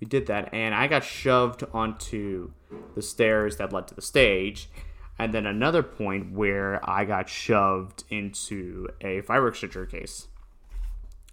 We 0.00 0.08
did 0.08 0.26
that, 0.26 0.52
and 0.52 0.74
I 0.74 0.88
got 0.88 1.04
shoved 1.04 1.62
onto 1.72 2.50
the 2.96 3.00
stairs 3.00 3.58
that 3.58 3.72
led 3.72 3.86
to 3.86 3.94
the 3.94 4.02
stage. 4.02 4.68
And 5.16 5.32
then 5.32 5.46
another 5.46 5.84
point 5.84 6.32
where 6.32 6.80
I 6.82 7.04
got 7.04 7.28
shoved 7.28 8.02
into 8.10 8.88
a 9.00 9.20
fire 9.20 9.46
extinguisher 9.46 9.86
case. 9.86 10.26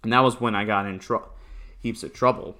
And 0.04 0.12
that 0.12 0.20
was 0.20 0.40
when 0.40 0.54
I 0.54 0.64
got 0.64 0.86
in 0.86 1.00
tr- 1.00 1.16
heaps 1.80 2.04
of 2.04 2.12
trouble. 2.12 2.56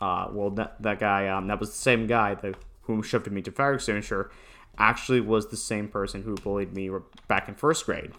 Uh, 0.00 0.26
well, 0.32 0.50
that, 0.50 0.82
that 0.82 0.98
guy, 0.98 1.28
um, 1.28 1.46
that 1.46 1.60
was 1.60 1.70
the 1.70 1.76
same 1.76 2.08
guy 2.08 2.34
that 2.34 2.56
who 2.82 3.04
shoved 3.04 3.30
me 3.30 3.40
to 3.42 3.52
fire 3.52 3.74
extinguisher, 3.74 4.32
actually 4.76 5.20
was 5.20 5.46
the 5.46 5.56
same 5.56 5.86
person 5.86 6.24
who 6.24 6.34
bullied 6.34 6.74
me 6.74 6.90
back 7.28 7.48
in 7.48 7.54
first 7.54 7.86
grade. 7.86 8.10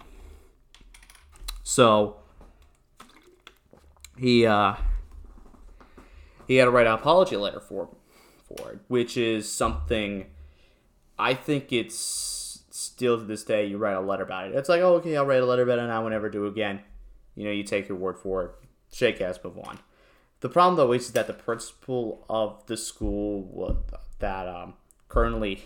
So 1.61 2.21
he 4.19 4.45
uh, 4.45 4.75
he 6.47 6.57
had 6.57 6.65
to 6.65 6.71
write 6.71 6.87
an 6.87 6.93
apology 6.93 7.37
letter 7.37 7.59
for 7.59 7.89
for 8.43 8.71
it, 8.71 8.79
which 8.87 9.15
is 9.17 9.49
something 9.51 10.25
I 11.17 11.33
think 11.33 11.71
it's 11.71 12.63
still 12.69 13.17
to 13.17 13.23
this 13.23 13.43
day. 13.43 13.65
You 13.65 13.77
write 13.77 13.95
a 13.95 14.01
letter 14.01 14.23
about 14.23 14.47
it. 14.47 14.55
It's 14.55 14.69
like, 14.69 14.81
oh, 14.81 14.95
okay, 14.95 15.15
I'll 15.15 15.25
write 15.25 15.41
a 15.41 15.45
letter 15.45 15.63
about 15.63 15.79
it, 15.79 15.83
and 15.83 15.91
I 15.91 15.99
will 15.99 16.09
never 16.09 16.29
do 16.29 16.45
it 16.45 16.49
again. 16.49 16.81
You 17.35 17.45
know, 17.45 17.51
you 17.51 17.63
take 17.63 17.87
your 17.87 17.97
word 17.97 18.17
for 18.17 18.43
it, 18.43 18.51
shake 18.91 19.21
ass, 19.21 19.39
move 19.43 19.57
on. 19.59 19.79
The 20.41 20.49
problem 20.49 20.75
though 20.75 20.93
is 20.93 21.11
that 21.11 21.27
the 21.27 21.33
principal 21.33 22.25
of 22.29 22.65
the 22.67 22.77
school 22.77 23.83
that 24.19 24.47
um, 24.47 24.73
currently 25.09 25.63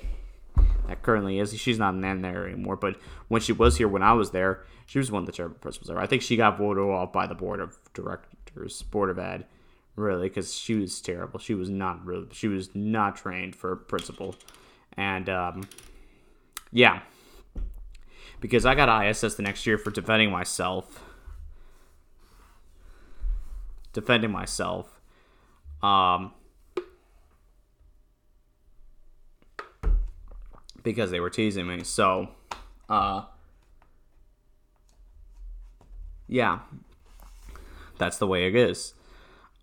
that 0.88 1.02
currently 1.02 1.40
is 1.40 1.58
she's 1.60 1.80
not 1.80 1.94
in 1.94 2.22
there 2.22 2.48
anymore, 2.48 2.76
but 2.76 2.98
when 3.28 3.42
she 3.42 3.52
was 3.52 3.78
here 3.78 3.88
when 3.88 4.04
I 4.04 4.14
was 4.14 4.32
there, 4.32 4.64
she 4.86 5.00
was 5.00 5.12
one 5.12 5.24
of 5.24 5.26
the 5.28 5.32
terrible 5.32 5.58
principals 5.58 5.88
there. 5.88 6.00
I 6.00 6.08
think 6.08 6.22
she 6.22 6.36
got 6.36 6.58
voted 6.58 6.84
off 6.84 7.14
by 7.14 7.28
the 7.28 7.36
board 7.36 7.60
of 7.60 7.78
directors, 8.54 8.82
board 8.84 9.10
of 9.10 9.20
ed, 9.20 9.46
really, 9.96 10.30
because 10.30 10.54
she 10.54 10.76
was 10.76 11.02
terrible. 11.02 11.40
She 11.40 11.54
was 11.54 11.70
not 11.70 12.06
really, 12.06 12.28
she 12.32 12.48
was 12.48 12.74
not 12.76 13.16
trained 13.16 13.56
for 13.56 13.76
principal, 13.76 14.36
and 14.96 15.30
um, 15.30 15.68
yeah, 16.72 17.02
because 18.40 18.66
I 18.66 18.76
got 18.76 19.06
ISS 19.06 19.36
the 19.36 19.44
next 19.44 19.66
year 19.66 19.78
for 19.78 19.92
defending 19.92 20.32
myself 20.32 21.04
defending 23.94 24.32
myself. 24.32 25.00
Um, 25.82 26.34
because 30.82 31.12
they 31.12 31.20
were 31.20 31.30
teasing 31.30 31.68
me. 31.68 31.84
So, 31.84 32.30
uh, 32.90 33.24
yeah, 36.28 36.60
that's 37.98 38.18
the 38.18 38.28
way 38.28 38.48
it 38.48 38.56
is. 38.56 38.94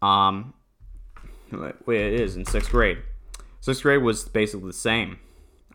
Um, 0.02 0.54
way 1.52 2.06
it 2.06 2.20
is 2.20 2.36
in 2.36 2.44
sixth 2.44 2.70
grade. 2.70 2.98
Sixth 3.60 3.82
grade 3.82 4.02
was 4.02 4.24
basically 4.24 4.68
the 4.68 4.72
same. 4.72 5.18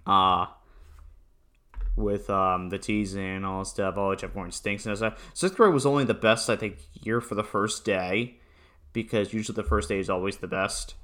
Uh, 0.06 0.48
with 1.96 2.30
um, 2.30 2.70
the 2.70 2.78
teasing 2.78 3.24
and 3.24 3.46
all 3.46 3.64
stuff. 3.66 3.96
Oh, 3.98 4.14
Jeff 4.16 4.34
Gordon 4.34 4.52
stinks 4.52 4.86
and 4.86 4.98
stuff. 4.98 5.32
Sixth 5.34 5.56
grade 5.56 5.74
was 5.74 5.86
only 5.86 6.04
the 6.04 6.14
best, 6.14 6.50
I 6.50 6.56
think, 6.56 6.78
year 6.94 7.22
for 7.22 7.36
the 7.36 7.44
first 7.44 7.86
day 7.86 8.38
because 8.94 9.34
usually 9.34 9.56
the 9.56 9.64
first 9.64 9.90
day 9.90 10.00
is 10.00 10.10
always 10.10 10.38
the 10.38 10.48
best 10.48 10.96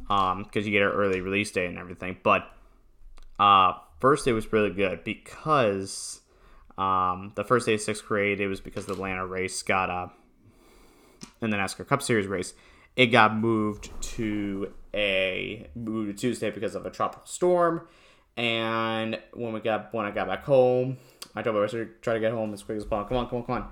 because 0.00 0.32
um, 0.32 0.46
you 0.52 0.70
get 0.70 0.82
an 0.82 0.88
early 0.88 1.20
release 1.20 1.50
day 1.50 1.66
and 1.66 1.78
everything. 1.78 2.18
But 2.22 2.50
uh, 3.38 3.74
first 4.00 4.24
day 4.24 4.32
was 4.32 4.52
really 4.52 4.70
good 4.70 5.04
because 5.04 6.20
um, 6.78 7.32
the 7.34 7.44
first 7.44 7.66
day 7.66 7.74
of 7.74 7.80
sixth 7.80 8.04
grade 8.04 8.40
it 8.40 8.48
was 8.48 8.60
because 8.60 8.86
the 8.86 8.92
Atlanta 8.92 9.26
race 9.26 9.62
got 9.62 9.90
uh, 9.90 10.08
in 11.40 11.50
the 11.50 11.56
NASCAR 11.56 11.86
Cup 11.86 12.02
Series 12.02 12.26
race. 12.26 12.54
It 12.96 13.06
got 13.06 13.36
moved 13.36 13.90
to 14.14 14.72
a 14.94 15.68
moved 15.74 16.16
to 16.16 16.20
Tuesday 16.20 16.50
because 16.50 16.74
of 16.74 16.86
a 16.86 16.90
tropical 16.90 17.26
storm. 17.26 17.86
And 18.36 19.18
when 19.32 19.52
we 19.52 19.60
got 19.60 19.92
when 19.92 20.06
I 20.06 20.10
got 20.10 20.28
back 20.28 20.44
home, 20.44 20.96
I 21.34 21.42
told 21.42 21.56
my 21.56 21.62
wife 21.62 21.70
to 21.72 21.88
try 22.00 22.14
to 22.14 22.20
get 22.20 22.32
home 22.32 22.52
as 22.54 22.62
quick 22.62 22.78
as 22.78 22.84
possible. 22.84 23.08
Come 23.08 23.16
on, 23.18 23.28
come 23.28 23.38
on, 23.38 23.44
come 23.44 23.54
on. 23.56 23.68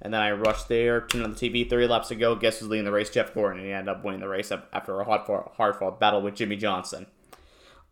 And 0.00 0.14
then 0.14 0.20
I 0.20 0.30
rushed 0.30 0.68
there, 0.68 1.00
turned 1.00 1.24
on 1.24 1.32
the 1.32 1.36
TV, 1.36 1.68
three 1.68 1.86
laps 1.88 2.08
to 2.08 2.14
go. 2.14 2.36
Guess 2.36 2.60
who's 2.60 2.68
leading 2.68 2.84
the 2.84 2.92
race? 2.92 3.10
Jeff 3.10 3.34
Gordon. 3.34 3.58
And 3.58 3.66
he 3.66 3.72
ended 3.72 3.88
up 3.88 4.04
winning 4.04 4.20
the 4.20 4.28
race 4.28 4.52
after 4.52 5.00
a 5.00 5.04
hard 5.04 5.26
fought, 5.26 5.54
hard 5.56 5.76
fought 5.76 5.98
battle 5.98 6.22
with 6.22 6.36
Jimmie 6.36 6.56
Johnson. 6.56 7.06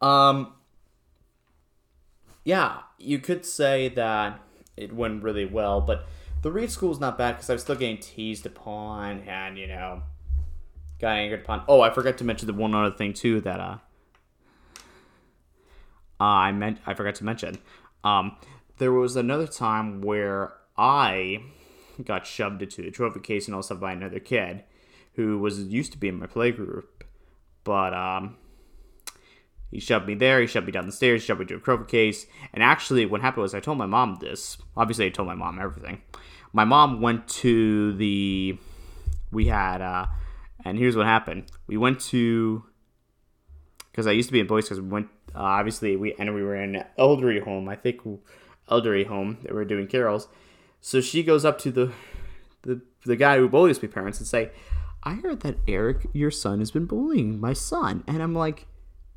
Um, 0.01 0.53
yeah, 2.45 2.83
you 2.99 3.19
could 3.19 3.45
say 3.45 3.89
that 3.89 4.41
it 4.77 4.93
went 4.93 5.25
really 5.25 5.47
well, 5.47 5.81
but 5.81 6.07
the 6.43 6.51
Reed 6.51 6.71
School's 6.71 7.01
not 7.01 7.19
bad 7.19 7.33
because 7.33 7.51
I 7.51 7.55
was 7.55 7.63
still 7.63 7.75
getting 7.75 7.99
teased 7.99 8.47
upon 8.47 9.21
and, 9.23 9.59
you 9.59 9.67
know, 9.67 10.03
got 11.01 11.17
angered 11.17 11.41
upon. 11.41 11.63
Oh, 11.69 11.81
I 11.81 11.91
forgot 11.91 12.19
to 12.19 12.25
mention 12.25 12.47
the 12.47 12.53
one 12.55 12.75
other 12.75 12.95
thing, 12.95 13.13
too, 13.13 13.41
that, 13.43 13.61
uh, 13.61 13.79
uh 16.21 16.25
I 16.25 16.53
meant 16.53 16.79
I 16.87 16.95
forgot 16.95 17.15
to 17.17 17.25
mention. 17.25 17.59
Um, 18.05 18.37
there 18.79 18.93
was 18.93 19.17
another 19.17 19.47
time 19.47 20.01
where 20.01 20.53
I 20.77 21.43
got 22.05 22.27
shoved 22.27 22.63
into 22.63 22.83
the 22.83 22.91
trophy 22.91 23.21
case 23.21 23.47
and 23.47 23.55
all 23.55 23.63
stuff 23.63 23.81
by 23.81 23.93
another 23.93 24.21
kid 24.21 24.65
who 25.15 25.39
was 25.39 25.63
used 25.65 25.93
to 25.93 25.99
be 25.99 26.09
in 26.09 26.19
my 26.19 26.27
play 26.27 26.53
group, 26.53 27.05
but 27.65 27.95
um, 27.95 28.37
he 29.71 29.81
shoved 29.81 30.07
me 30.07 30.15
there. 30.15 30.41
He 30.41 30.47
shoved 30.47 30.67
me 30.67 30.73
down 30.73 30.87
the 30.87 30.93
stairs. 30.93 31.23
Shoved 31.23 31.41
me 31.41 31.47
to 31.47 31.57
a 31.57 31.61
trophy 31.61 31.85
case. 31.87 32.27
And 32.53 32.63
actually, 32.63 33.07
what 33.07 33.21
happened 33.21 33.43
was 33.43 33.55
I 33.55 33.61
told 33.61 33.79
my 33.79 33.87
mom 33.87 34.19
this. 34.21 34.59
Obviously, 34.77 35.07
I 35.07 35.11
told 35.11 35.29
my 35.29 35.35
mom 35.35 35.59
everything. 35.59 36.03
My 36.53 36.65
mom 36.65 37.01
went 37.01 37.29
to 37.29 37.95
the. 37.95 38.59
We 39.33 39.47
had, 39.47 39.83
uh, 39.83 40.07
and 40.65 40.79
here's 40.79 40.97
what 40.97 41.07
happened. 41.07 41.51
We 41.67 41.77
went 41.77 42.01
to 42.13 42.65
because 43.91 44.07
I 44.07 44.13
used 44.13 44.29
to 44.29 44.33
be 44.33 44.41
in 44.41 44.47
Boys 44.47 44.67
Scouts. 44.67 44.81
We 44.81 44.89
went 44.89 45.09
uh, 45.35 45.41
obviously 45.41 45.97
we 45.97 46.15
and 46.19 46.35
we 46.35 46.43
were 46.43 46.57
in 46.57 46.85
elderly 46.99 47.41
home. 47.41 47.69
I 47.69 47.77
think 47.77 48.01
elderly 48.69 49.05
home. 49.05 49.39
They 49.43 49.53
were 49.53 49.65
doing 49.65 49.87
carols, 49.87 50.29
so 50.81 51.01
she 51.01 51.23
goes 51.23 51.45
up 51.45 51.59
to 51.61 51.71
the 51.71 51.93
the 52.63 52.83
the 53.05 53.17
guy 53.17 53.39
who 53.39 53.49
bullies 53.49 53.81
me 53.81 53.89
parents 53.89 54.19
and 54.19 54.27
say, 54.27 54.51
"I 55.03 55.15
heard 55.15 55.41
that 55.41 55.57
Eric, 55.67 56.09
your 56.13 56.31
son, 56.31 56.59
has 56.59 56.71
been 56.71 56.85
bullying 56.85 57.41
my 57.41 57.55
son," 57.55 58.05
and 58.07 58.23
I'm 58.23 58.35
like, 58.35 58.67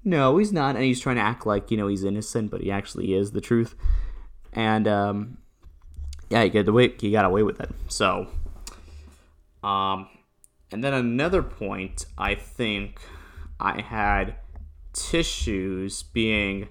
"No, 0.03 0.37
he's 0.37 0.51
not," 0.51 0.75
and 0.75 0.83
he's 0.83 0.99
trying 0.99 1.17
to 1.17 1.21
act 1.21 1.45
like 1.45 1.71
you 1.71 1.77
know 1.77 1.87
he's 1.87 2.03
innocent, 2.03 2.51
but 2.51 2.61
he 2.61 2.71
actually 2.71 3.13
is 3.13 3.31
the 3.31 3.41
truth, 3.41 3.75
and 4.53 4.87
um, 4.87 5.37
yeah, 6.29 6.43
he 6.43 6.49
got 6.49 6.67
away 6.67 6.93
he 6.99 7.11
got 7.11 7.25
away 7.25 7.43
with 7.43 7.59
it. 7.59 7.69
So, 7.87 8.27
um, 9.63 10.07
and 10.71 10.83
then 10.83 10.93
another 10.93 11.43
point, 11.43 12.05
I 12.17 12.35
think 12.35 12.99
I 13.59 13.81
had 13.81 14.35
tissues 14.93 16.03
being 16.03 16.69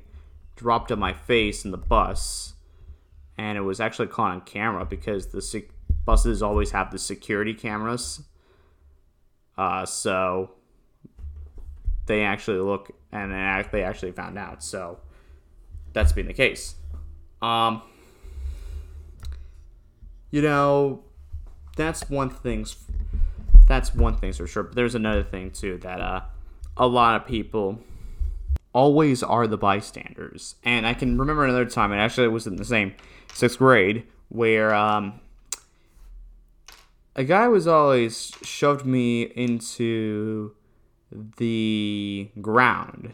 dropped 0.56 0.90
on 0.90 0.98
my 0.98 1.12
face 1.12 1.64
in 1.64 1.70
the 1.70 1.78
bus 1.78 2.54
and 3.38 3.56
it 3.56 3.60
was 3.60 3.80
actually 3.80 4.08
caught 4.08 4.32
on 4.32 4.40
camera 4.40 4.84
because 4.84 5.28
the 5.28 5.40
sec- 5.40 5.70
buses 6.04 6.42
always 6.42 6.72
have 6.72 6.90
the 6.90 6.98
security 6.98 7.54
cameras. 7.54 8.24
Uh, 9.56 9.86
so 9.86 10.50
they 12.08 12.24
actually 12.24 12.58
look 12.58 12.90
and 13.12 13.32
they 13.70 13.84
actually 13.84 14.10
found 14.10 14.36
out. 14.36 14.64
So 14.64 14.98
that's 15.92 16.12
been 16.12 16.26
the 16.26 16.34
case. 16.34 16.74
Um, 17.40 17.82
you 20.32 20.42
know, 20.42 21.04
that's 21.76 22.10
one 22.10 22.30
thing's 22.30 22.76
That's 23.68 23.94
one 23.94 24.16
thing 24.16 24.32
for 24.32 24.46
sure. 24.46 24.64
But 24.64 24.74
there's 24.74 24.96
another 24.96 25.22
thing 25.22 25.50
too 25.52 25.78
that 25.78 26.00
uh, 26.00 26.22
a 26.76 26.86
lot 26.86 27.20
of 27.20 27.28
people 27.28 27.78
always 28.72 29.22
are 29.22 29.46
the 29.46 29.58
bystanders. 29.58 30.56
And 30.64 30.86
I 30.86 30.94
can 30.94 31.18
remember 31.18 31.44
another 31.44 31.66
time, 31.66 31.92
and 31.92 32.00
actually 32.00 32.24
it 32.24 32.32
was 32.32 32.46
in 32.46 32.56
the 32.56 32.64
same 32.64 32.94
sixth 33.32 33.58
grade, 33.58 34.04
where 34.28 34.74
um, 34.74 35.20
a 37.14 37.24
guy 37.24 37.48
was 37.48 37.66
always 37.66 38.32
shoved 38.42 38.86
me 38.86 39.22
into 39.22 40.54
the 41.10 42.30
ground 42.40 43.12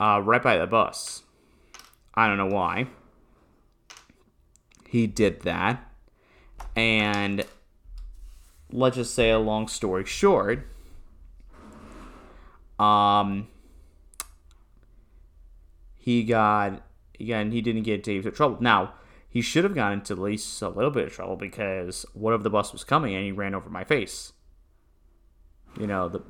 uh, 0.00 0.20
right 0.22 0.42
by 0.42 0.58
the 0.58 0.66
bus. 0.66 1.22
I 2.14 2.26
don't 2.26 2.36
know 2.36 2.46
why. 2.46 2.88
He 4.88 5.06
did 5.06 5.42
that. 5.42 5.90
And 6.76 7.44
let's 8.70 8.96
just 8.96 9.14
say 9.14 9.30
a 9.30 9.38
long 9.38 9.68
story 9.68 10.04
short, 10.04 10.66
um, 12.78 13.48
he 15.96 16.24
got 16.24 16.82
again 17.20 17.52
he 17.52 17.60
didn't 17.60 17.82
get 17.82 18.06
into 18.06 18.30
trouble. 18.30 18.58
Now 18.60 18.94
he 19.28 19.40
should 19.40 19.64
have 19.64 19.74
gotten 19.74 20.00
into 20.00 20.14
at 20.14 20.18
least 20.18 20.60
a 20.62 20.68
little 20.68 20.90
bit 20.90 21.06
of 21.06 21.12
trouble 21.12 21.36
because 21.36 22.04
what 22.12 22.34
if 22.34 22.42
the 22.42 22.50
bus 22.50 22.72
was 22.72 22.84
coming 22.84 23.14
and 23.14 23.24
he 23.24 23.32
ran 23.32 23.54
over 23.54 23.70
my 23.70 23.84
face? 23.84 24.32
You 25.78 25.86
know 25.86 26.08
the 26.08 26.22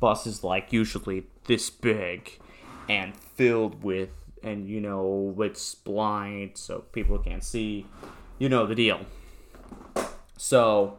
bus 0.00 0.26
is 0.26 0.44
like 0.44 0.72
usually 0.72 1.24
this 1.44 1.70
big 1.70 2.38
and 2.88 3.16
filled 3.16 3.82
with 3.82 4.10
and 4.42 4.68
you 4.68 4.80
know 4.80 5.34
it's 5.38 5.74
blind, 5.74 6.52
so 6.54 6.80
people 6.92 7.18
can't 7.18 7.44
see. 7.44 7.86
You 8.38 8.48
know 8.48 8.66
the 8.66 8.74
deal. 8.74 9.00
So 10.36 10.98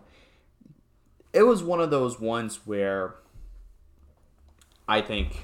it 1.32 1.44
was 1.44 1.64
one 1.64 1.80
of 1.80 1.90
those 1.90 2.20
ones 2.20 2.60
where 2.66 3.16
I 4.88 5.02
think 5.02 5.38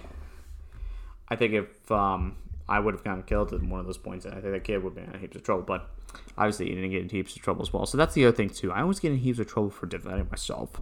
I 1.28 1.36
think 1.36 1.54
if 1.54 1.92
um, 1.92 2.38
I 2.68 2.80
would 2.80 2.94
have 2.94 3.04
gotten 3.04 3.24
killed 3.24 3.54
at 3.54 3.64
one 3.64 3.80
of 3.80 3.86
those 3.86 3.98
points, 3.98 4.26
I 4.26 4.32
think 4.32 4.44
that 4.44 4.64
kid 4.64 4.84
would 4.84 4.96
have 4.96 5.06
been 5.06 5.14
in 5.14 5.22
heaps 5.22 5.36
of 5.36 5.44
trouble. 5.44 5.64
But 5.64 5.90
obviously, 6.38 6.68
he 6.68 6.76
didn't 6.76 6.92
get 6.92 7.02
in 7.04 7.10
heaps 7.10 7.36
of 7.36 7.42
trouble 7.42 7.62
as 7.62 7.72
well. 7.72 7.86
So 7.86 7.98
that's 7.98 8.14
the 8.14 8.26
other 8.26 8.36
thing 8.36 8.50
too. 8.50 8.72
I 8.72 8.82
always 8.82 9.00
get 9.00 9.12
in 9.12 9.20
heaps 9.20 9.40
of 9.40 9.48
trouble 9.48 9.70
for 9.70 9.86
defending 9.86 10.28
myself, 10.30 10.82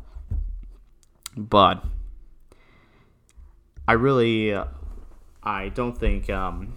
but 1.38 1.84
I 3.88 3.94
really, 3.94 4.54
uh, 4.54 4.66
I 5.44 5.70
don't 5.70 5.98
think 5.98 6.30
um, 6.30 6.76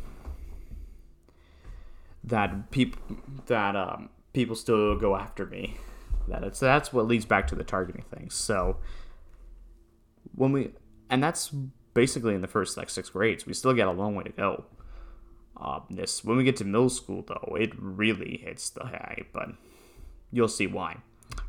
that 2.24 2.70
people 2.70 3.00
that 3.46 3.76
um, 3.76 4.10
people 4.32 4.56
still 4.56 4.96
go 4.96 5.16
after 5.16 5.46
me. 5.46 5.76
That 6.28 6.42
it's 6.42 6.60
that's 6.60 6.92
what 6.92 7.06
leads 7.06 7.24
back 7.24 7.46
to 7.48 7.54
the 7.54 7.64
targeting 7.64 8.02
thing. 8.02 8.30
So 8.30 8.78
when 10.34 10.52
we 10.52 10.72
and 11.08 11.22
that's 11.22 11.50
basically 11.94 12.34
in 12.34 12.40
the 12.40 12.48
first 12.48 12.76
like 12.76 12.90
six 12.90 13.08
grades, 13.10 13.46
we 13.46 13.54
still 13.54 13.72
got 13.72 13.88
a 13.88 13.92
long 13.92 14.14
way 14.14 14.24
to 14.24 14.32
go. 14.32 14.64
Uh, 15.56 15.80
this 15.88 16.24
when 16.24 16.36
we 16.36 16.44
get 16.44 16.56
to 16.56 16.64
middle 16.64 16.90
school 16.90 17.24
though, 17.26 17.56
it 17.56 17.72
really 17.78 18.42
hits 18.44 18.70
the 18.70 18.84
high, 18.84 19.22
but 19.32 19.50
you'll 20.32 20.48
see 20.48 20.66
why. 20.66 20.98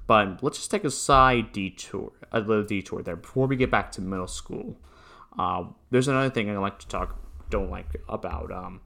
But 0.05 0.41
let's 0.43 0.57
just 0.57 0.71
take 0.71 0.85
a 0.85 0.91
side 0.91 1.51
detour, 1.51 2.13
a 2.31 2.39
little 2.39 2.63
detour 2.63 3.01
there 3.03 3.15
before 3.15 3.47
we 3.47 3.55
get 3.55 3.71
back 3.71 3.91
to 3.93 4.01
middle 4.01 4.27
school. 4.27 4.77
Uh, 5.37 5.65
there's 5.91 6.07
another 6.07 6.29
thing 6.29 6.49
I 6.49 6.57
like 6.57 6.79
to 6.79 6.87
talk, 6.87 7.19
don't 7.49 7.69
like 7.69 8.01
about 8.09 8.51
um, 8.51 8.81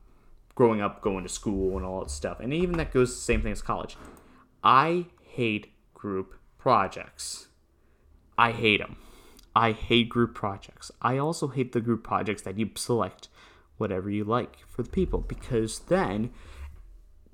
growing 0.56 0.82
up, 0.82 1.02
going 1.02 1.24
to 1.24 1.30
school, 1.30 1.78
and 1.78 1.86
all 1.86 2.02
that 2.02 2.12
stuff, 2.12 2.40
and 2.40 2.54
even 2.54 2.78
that 2.78 2.92
goes 2.92 3.16
the 3.16 3.22
same 3.22 3.42
thing 3.42 3.52
as 3.52 3.62
college. 3.62 3.98
I 4.64 5.08
hate 5.24 5.72
group 5.94 6.36
projects. 6.58 7.48
I 8.38 8.52
hate 8.52 8.80
them. 8.80 8.98
I 9.56 9.72
hate 9.72 10.10
group 10.10 10.34
projects. 10.34 10.92
I 11.02 11.18
also 11.18 11.48
hate 11.48 11.72
the 11.72 11.82
group 11.82 12.04
projects 12.04 12.42
that 12.44 12.58
you 12.58 12.70
select 12.76 13.28
whatever 13.78 14.10
you 14.10 14.24
like 14.24 14.58
for 14.70 14.84
the 14.84 14.90
people 14.90 15.20
because 15.20 15.80
then 15.80 16.32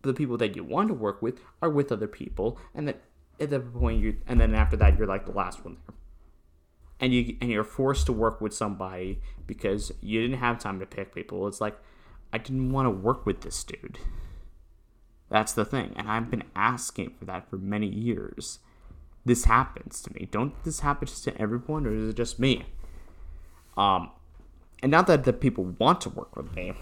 the 0.01 0.13
people 0.13 0.37
that 0.37 0.55
you 0.55 0.63
want 0.63 0.87
to 0.87 0.93
work 0.93 1.21
with 1.21 1.39
are 1.61 1.69
with 1.69 1.91
other 1.91 2.07
people 2.07 2.57
and 2.73 2.87
that 2.87 3.01
at 3.39 3.49
that 3.49 3.73
point 3.73 4.01
you 4.01 4.15
and 4.25 4.39
then 4.39 4.55
after 4.55 4.77
that 4.77 4.97
you're 4.97 5.05
like 5.05 5.25
the 5.25 5.31
last 5.31 5.63
one 5.65 5.77
there 5.85 5.96
and 6.99 7.13
you 7.13 7.37
and 7.41 7.49
you're 7.49 7.63
forced 7.63 8.05
to 8.07 8.13
work 8.13 8.41
with 8.41 8.53
somebody 8.53 9.21
because 9.45 9.91
you 10.01 10.21
didn't 10.21 10.39
have 10.39 10.59
time 10.59 10.79
to 10.79 10.85
pick 10.85 11.13
people. 11.13 11.47
It's 11.47 11.61
like 11.61 11.77
i 12.33 12.37
didn't 12.37 12.71
want 12.71 12.85
to 12.85 12.89
work 12.89 13.25
with 13.25 13.41
this 13.41 13.63
dude. 13.63 13.99
That's 15.29 15.53
the 15.53 15.65
thing 15.65 15.93
and 15.95 16.09
i've 16.09 16.29
been 16.29 16.43
asking 16.55 17.15
for 17.17 17.25
that 17.25 17.49
for 17.49 17.57
many 17.57 17.87
years. 17.87 18.59
This 19.25 19.45
happens 19.45 20.01
to 20.03 20.13
me. 20.13 20.27
Don't 20.31 20.53
this 20.63 20.81
happen 20.81 21.07
to 21.07 21.41
everyone 21.41 21.85
or 21.85 21.93
is 21.93 22.09
it 22.09 22.17
just 22.17 22.39
me? 22.39 22.65
Um 23.75 24.11
and 24.81 24.91
not 24.91 25.07
that 25.07 25.23
the 25.23 25.33
people 25.33 25.75
want 25.79 26.01
to 26.01 26.09
work 26.09 26.35
with 26.35 26.55
me 26.55 26.73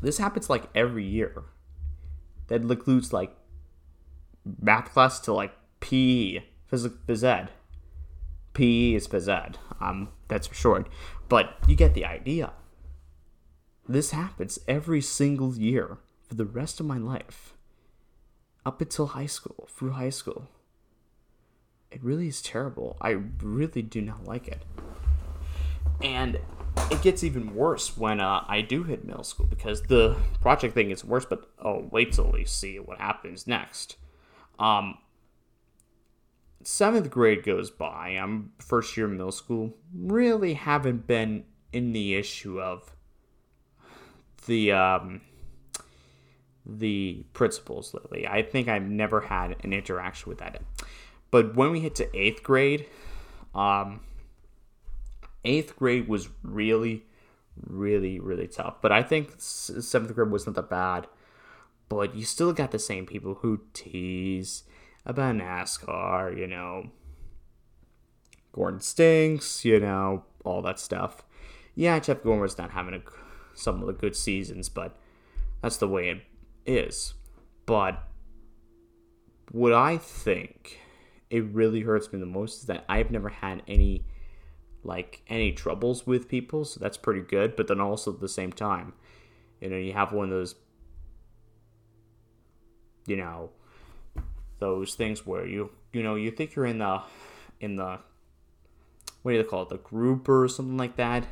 this 0.00 0.18
happens 0.18 0.48
like 0.48 0.64
every 0.74 1.04
year. 1.04 1.44
That 2.48 2.62
includes 2.62 3.12
like 3.12 3.34
math 4.60 4.92
class 4.92 5.20
to 5.20 5.32
like 5.32 5.52
PE, 5.80 6.44
physics, 6.66 6.96
phys 7.06 7.24
ed. 7.24 7.50
PE 8.58 8.94
is 8.94 9.06
phys 9.06 9.28
ed. 9.28 9.56
Um, 9.80 10.08
that's 10.26 10.48
for 10.48 10.54
short. 10.54 10.88
But 11.28 11.56
you 11.68 11.76
get 11.76 11.94
the 11.94 12.04
idea. 12.04 12.52
This 13.88 14.10
happens 14.10 14.58
every 14.66 15.00
single 15.00 15.54
year 15.54 15.98
for 16.28 16.34
the 16.34 16.44
rest 16.44 16.80
of 16.80 16.86
my 16.86 16.98
life. 16.98 17.54
Up 18.66 18.80
until 18.80 19.06
high 19.06 19.26
school, 19.26 19.68
through 19.70 19.92
high 19.92 20.10
school. 20.10 20.48
It 21.92 22.02
really 22.02 22.26
is 22.26 22.42
terrible. 22.42 22.96
I 23.00 23.10
really 23.40 23.80
do 23.80 24.02
not 24.02 24.24
like 24.24 24.48
it. 24.48 24.64
And 26.02 26.40
it 26.90 27.00
gets 27.00 27.22
even 27.22 27.54
worse 27.54 27.96
when 27.96 28.20
uh, 28.20 28.44
I 28.48 28.60
do 28.60 28.82
hit 28.82 29.04
middle 29.04 29.22
school 29.22 29.46
because 29.46 29.82
the 29.82 30.16
project 30.40 30.74
thing 30.74 30.88
gets 30.88 31.04
worse. 31.04 31.24
But 31.24 31.48
oh, 31.64 31.88
wait 31.92 32.12
till 32.12 32.32
we 32.32 32.44
see 32.44 32.80
what 32.80 32.98
happens 32.98 33.46
next. 33.46 33.96
Um, 34.58 34.98
seventh 36.62 37.10
grade 37.10 37.42
goes 37.42 37.70
by. 37.70 38.08
I'm 38.10 38.52
first 38.58 38.96
year 38.96 39.08
middle 39.08 39.32
school. 39.32 39.74
Really 39.94 40.54
haven't 40.54 41.06
been 41.06 41.44
in 41.72 41.92
the 41.92 42.14
issue 42.14 42.60
of 42.60 42.94
the 44.46 44.72
um, 44.72 45.20
the 46.66 47.24
principals 47.32 47.94
lately. 47.94 48.26
I 48.26 48.42
think 48.42 48.68
I've 48.68 48.82
never 48.82 49.20
had 49.20 49.56
an 49.62 49.72
interaction 49.72 50.28
with 50.28 50.38
that. 50.38 50.60
But 51.30 51.54
when 51.54 51.70
we 51.72 51.80
hit 51.80 51.94
to 51.96 52.16
eighth 52.16 52.42
grade, 52.42 52.86
um, 53.54 54.00
eighth 55.44 55.76
grade 55.76 56.08
was 56.08 56.28
really, 56.42 57.04
really, 57.66 58.18
really 58.18 58.46
tough. 58.46 58.76
But 58.80 58.92
I 58.92 59.02
think 59.02 59.34
seventh 59.38 60.14
grade 60.14 60.30
wasn't 60.30 60.56
that 60.56 60.70
bad. 60.70 61.06
But 61.88 62.14
you 62.14 62.24
still 62.24 62.52
got 62.52 62.70
the 62.70 62.78
same 62.78 63.06
people 63.06 63.36
who 63.36 63.62
tease 63.72 64.64
about 65.08 65.34
NASCAR, 65.34 66.38
you 66.38 66.46
know, 66.46 66.90
Gordon 68.52 68.80
stinks, 68.80 69.64
you 69.64 69.80
know, 69.80 70.24
all 70.44 70.62
that 70.62 70.78
stuff. 70.78 71.22
Yeah, 71.74 71.98
Jeff 71.98 72.24
was 72.24 72.58
not 72.58 72.70
having 72.70 72.94
a, 72.94 73.00
some 73.54 73.80
of 73.80 73.86
the 73.86 73.92
good 73.92 74.14
seasons, 74.14 74.68
but 74.68 74.96
that's 75.62 75.78
the 75.78 75.88
way 75.88 76.10
it 76.10 76.22
is. 76.66 77.14
But 77.66 78.02
what 79.50 79.72
I 79.72 79.96
think 79.96 80.78
it 81.30 81.44
really 81.44 81.80
hurts 81.80 82.12
me 82.12 82.20
the 82.20 82.26
most 82.26 82.60
is 82.60 82.66
that 82.66 82.84
I've 82.88 83.10
never 83.10 83.28
had 83.30 83.62
any 83.66 84.04
like 84.84 85.22
any 85.28 85.52
troubles 85.52 86.06
with 86.06 86.28
people, 86.28 86.64
so 86.64 86.80
that's 86.80 86.96
pretty 86.96 87.20
good. 87.20 87.56
But 87.56 87.68
then 87.68 87.80
also 87.80 88.12
at 88.12 88.20
the 88.20 88.28
same 88.28 88.52
time, 88.52 88.92
you 89.60 89.68
know, 89.68 89.76
you 89.76 89.92
have 89.92 90.12
one 90.12 90.24
of 90.24 90.30
those, 90.30 90.54
you 93.06 93.16
know, 93.16 93.50
those 94.58 94.94
things 94.94 95.26
where 95.26 95.46
you 95.46 95.70
you 95.92 96.02
know 96.02 96.14
you 96.14 96.30
think 96.30 96.54
you're 96.54 96.66
in 96.66 96.78
the 96.78 97.02
in 97.60 97.76
the 97.76 97.98
what 99.22 99.32
do 99.32 99.38
they 99.38 99.44
call 99.44 99.62
it 99.62 99.68
the 99.68 99.78
group 99.78 100.28
or 100.28 100.48
something 100.48 100.76
like 100.76 100.96
that 100.96 101.24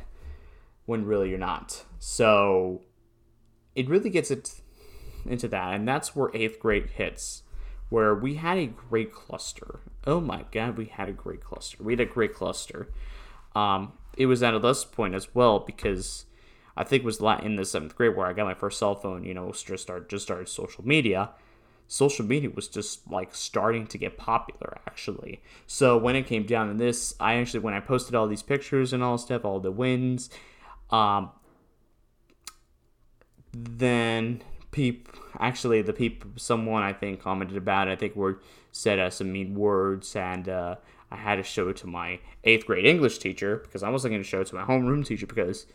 when 0.85 1.05
really 1.05 1.29
you're 1.29 1.37
not 1.37 1.83
so 1.99 2.81
it 3.75 3.89
really 3.89 4.09
gets 4.09 4.31
it 4.31 4.61
into 5.25 5.47
that 5.47 5.73
and 5.73 5.87
that's 5.87 6.15
where 6.15 6.31
eighth 6.33 6.59
grade 6.59 6.89
hits 6.95 7.43
where 7.89 8.13
we 8.13 8.35
had 8.35 8.57
a 8.57 8.67
great 8.67 9.13
cluster 9.13 9.79
oh 10.05 10.19
my 10.19 10.45
god 10.51 10.77
we 10.77 10.85
had 10.85 11.09
a 11.09 11.13
great 11.13 11.43
cluster 11.43 11.81
we 11.81 11.93
had 11.93 11.99
a 11.99 12.05
great 12.05 12.33
cluster 12.33 12.89
um, 13.55 13.93
it 14.15 14.27
was 14.27 14.43
at 14.43 14.53
a 14.53 14.59
this 14.59 14.85
point 14.85 15.15
as 15.15 15.33
well 15.33 15.59
because 15.59 16.25
I 16.75 16.83
think 16.83 17.03
it 17.03 17.05
was 17.05 17.19
in 17.41 17.55
the 17.55 17.65
seventh 17.65 17.95
grade 17.95 18.15
where 18.15 18.27
I 18.27 18.33
got 18.33 18.45
my 18.45 18.53
first 18.53 18.77
cell 18.77 18.93
phone. 18.93 19.23
You 19.23 19.33
know, 19.33 19.51
just 19.51 19.81
start 19.81 20.09
just 20.09 20.25
started 20.25 20.47
social 20.47 20.87
media. 20.87 21.31
Social 21.87 22.25
media 22.25 22.49
was 22.49 22.67
just 22.67 23.09
like 23.09 23.33
starting 23.33 23.87
to 23.87 23.97
get 23.97 24.17
popular 24.17 24.77
actually. 24.87 25.41
So 25.65 25.97
when 25.97 26.15
it 26.15 26.27
came 26.27 26.45
down 26.45 26.67
to 26.67 26.73
this, 26.73 27.15
I 27.19 27.35
actually 27.35 27.61
when 27.61 27.73
I 27.73 27.79
posted 27.79 28.15
all 28.15 28.27
these 28.27 28.43
pictures 28.43 28.93
and 28.93 29.03
all 29.03 29.17
stuff, 29.17 29.45
all 29.45 29.59
the 29.59 29.71
wins, 29.71 30.29
um, 30.89 31.31
then 33.53 34.43
peep 34.71 35.09
actually 35.39 35.81
the 35.81 35.93
peep 35.93 36.25
someone 36.35 36.83
I 36.83 36.93
think 36.93 37.21
commented 37.21 37.57
about 37.57 37.87
it. 37.87 37.91
I 37.91 37.95
think 37.95 38.15
were 38.15 38.41
said 38.71 38.99
uh, 38.99 39.09
some 39.09 39.31
mean 39.31 39.55
words 39.55 40.15
and 40.15 40.47
uh, 40.49 40.75
I 41.09 41.15
had 41.15 41.35
to 41.35 41.43
show 41.43 41.69
it 41.69 41.77
to 41.77 41.87
my 41.87 42.19
eighth 42.43 42.65
grade 42.65 42.85
English 42.85 43.19
teacher 43.19 43.57
because 43.57 43.81
I 43.81 43.89
wasn't 43.89 44.11
going 44.11 44.23
to 44.23 44.27
show 44.27 44.41
it 44.41 44.47
to 44.47 44.55
my 44.55 44.63
homeroom 44.63 45.05
teacher 45.05 45.25
because 45.25 45.65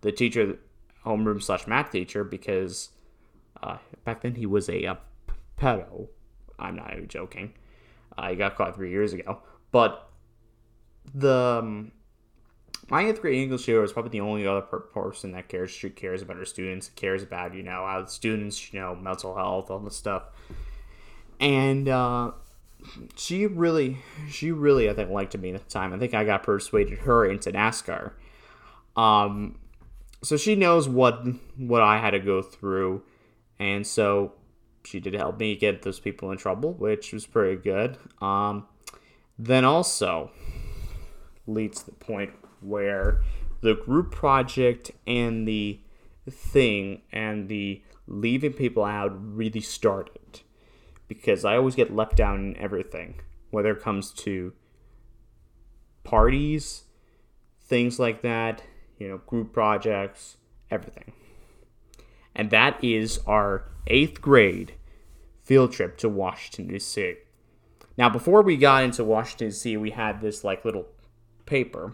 the 0.00 0.12
teacher, 0.12 0.58
homeroom 1.04 1.42
slash 1.42 1.66
math 1.66 1.92
teacher, 1.92 2.24
because 2.24 2.90
uh, 3.62 3.78
back 4.04 4.22
then 4.22 4.34
he 4.34 4.46
was 4.46 4.68
a, 4.68 4.98
pedo. 5.60 6.08
I'm 6.58 6.76
not 6.76 6.92
even 6.92 7.08
joking. 7.08 7.54
I 8.16 8.34
got 8.34 8.56
caught 8.56 8.74
three 8.74 8.90
years 8.90 9.12
ago. 9.12 9.40
But 9.70 10.10
the 11.14 11.60
um, 11.60 11.92
my 12.88 13.06
eighth 13.06 13.20
grade 13.20 13.40
English 13.42 13.64
teacher 13.64 13.84
is 13.84 13.92
probably 13.92 14.10
the 14.10 14.20
only 14.20 14.46
other 14.46 14.62
per- 14.62 14.80
person 14.80 15.32
that 15.32 15.48
cares 15.48 15.70
She 15.70 15.90
cares 15.90 16.22
about 16.22 16.36
her 16.36 16.44
students, 16.44 16.90
cares 16.96 17.22
about 17.22 17.54
you 17.54 17.62
know 17.62 17.86
how 17.86 18.02
the 18.02 18.10
students, 18.10 18.72
you 18.72 18.80
know, 18.80 18.94
mental 18.94 19.34
health, 19.34 19.70
all 19.70 19.78
this 19.78 19.96
stuff. 19.96 20.24
And 21.38 21.88
uh, 21.88 22.32
she 23.16 23.46
really, 23.46 23.98
she 24.28 24.52
really, 24.52 24.90
I 24.90 24.94
think, 24.94 25.10
liked 25.10 25.36
me 25.38 25.54
at 25.54 25.64
the 25.64 25.70
time. 25.70 25.94
I 25.94 25.98
think 25.98 26.14
I 26.14 26.24
got 26.24 26.42
persuaded 26.42 26.98
her 27.00 27.24
into 27.24 27.52
NASCAR. 27.52 28.12
Um, 28.96 29.58
so 30.22 30.36
she 30.36 30.56
knows 30.56 30.88
what 30.88 31.24
what 31.56 31.82
I 31.82 31.98
had 31.98 32.10
to 32.10 32.18
go 32.18 32.42
through, 32.42 33.02
and 33.58 33.86
so 33.86 34.32
she 34.84 35.00
did 35.00 35.14
help 35.14 35.38
me 35.38 35.56
get 35.56 35.82
those 35.82 36.00
people 36.00 36.30
in 36.30 36.38
trouble, 36.38 36.72
which 36.72 37.12
was 37.12 37.26
pretty 37.26 37.60
good. 37.60 37.96
Um, 38.20 38.66
then 39.38 39.64
also 39.64 40.30
leads 41.46 41.80
to 41.80 41.86
the 41.86 41.96
point 41.96 42.32
where 42.60 43.22
the 43.60 43.74
group 43.74 44.10
project 44.12 44.90
and 45.06 45.46
the 45.46 45.80
thing 46.28 47.02
and 47.12 47.48
the 47.48 47.82
leaving 48.06 48.52
people 48.52 48.84
out 48.84 49.12
really 49.14 49.60
started 49.60 50.40
because 51.08 51.44
I 51.44 51.56
always 51.56 51.74
get 51.74 51.94
left 51.94 52.16
down 52.16 52.40
in 52.40 52.56
everything, 52.56 53.20
whether 53.50 53.72
it 53.72 53.82
comes 53.82 54.12
to 54.12 54.52
parties, 56.04 56.84
things 57.62 57.98
like 57.98 58.22
that, 58.22 58.62
you 58.98 59.08
know, 59.08 59.18
group 59.18 59.52
projects, 59.52 60.36
everything. 60.70 61.12
And 62.40 62.48
that 62.52 62.82
is 62.82 63.20
our 63.26 63.66
eighth 63.86 64.22
grade 64.22 64.72
field 65.44 65.72
trip 65.72 65.98
to 65.98 66.08
Washington, 66.08 66.68
D.C. 66.68 67.16
Now, 67.98 68.08
before 68.08 68.40
we 68.40 68.56
got 68.56 68.82
into 68.82 69.04
Washington, 69.04 69.48
D.C., 69.48 69.76
we 69.76 69.90
had 69.90 70.22
this 70.22 70.42
like 70.42 70.64
little 70.64 70.86
paper. 71.44 71.92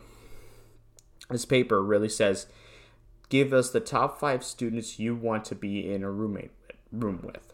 This 1.30 1.44
paper 1.44 1.82
really 1.82 2.08
says, 2.08 2.46
give 3.28 3.52
us 3.52 3.70
the 3.70 3.80
top 3.80 4.20
five 4.20 4.44
students 4.44 5.00
you 5.00 5.16
want 5.16 5.44
to 5.46 5.56
be 5.56 5.92
in 5.92 6.04
a 6.04 6.12
roommate 6.12 6.52
room 6.92 7.22
with. 7.24 7.52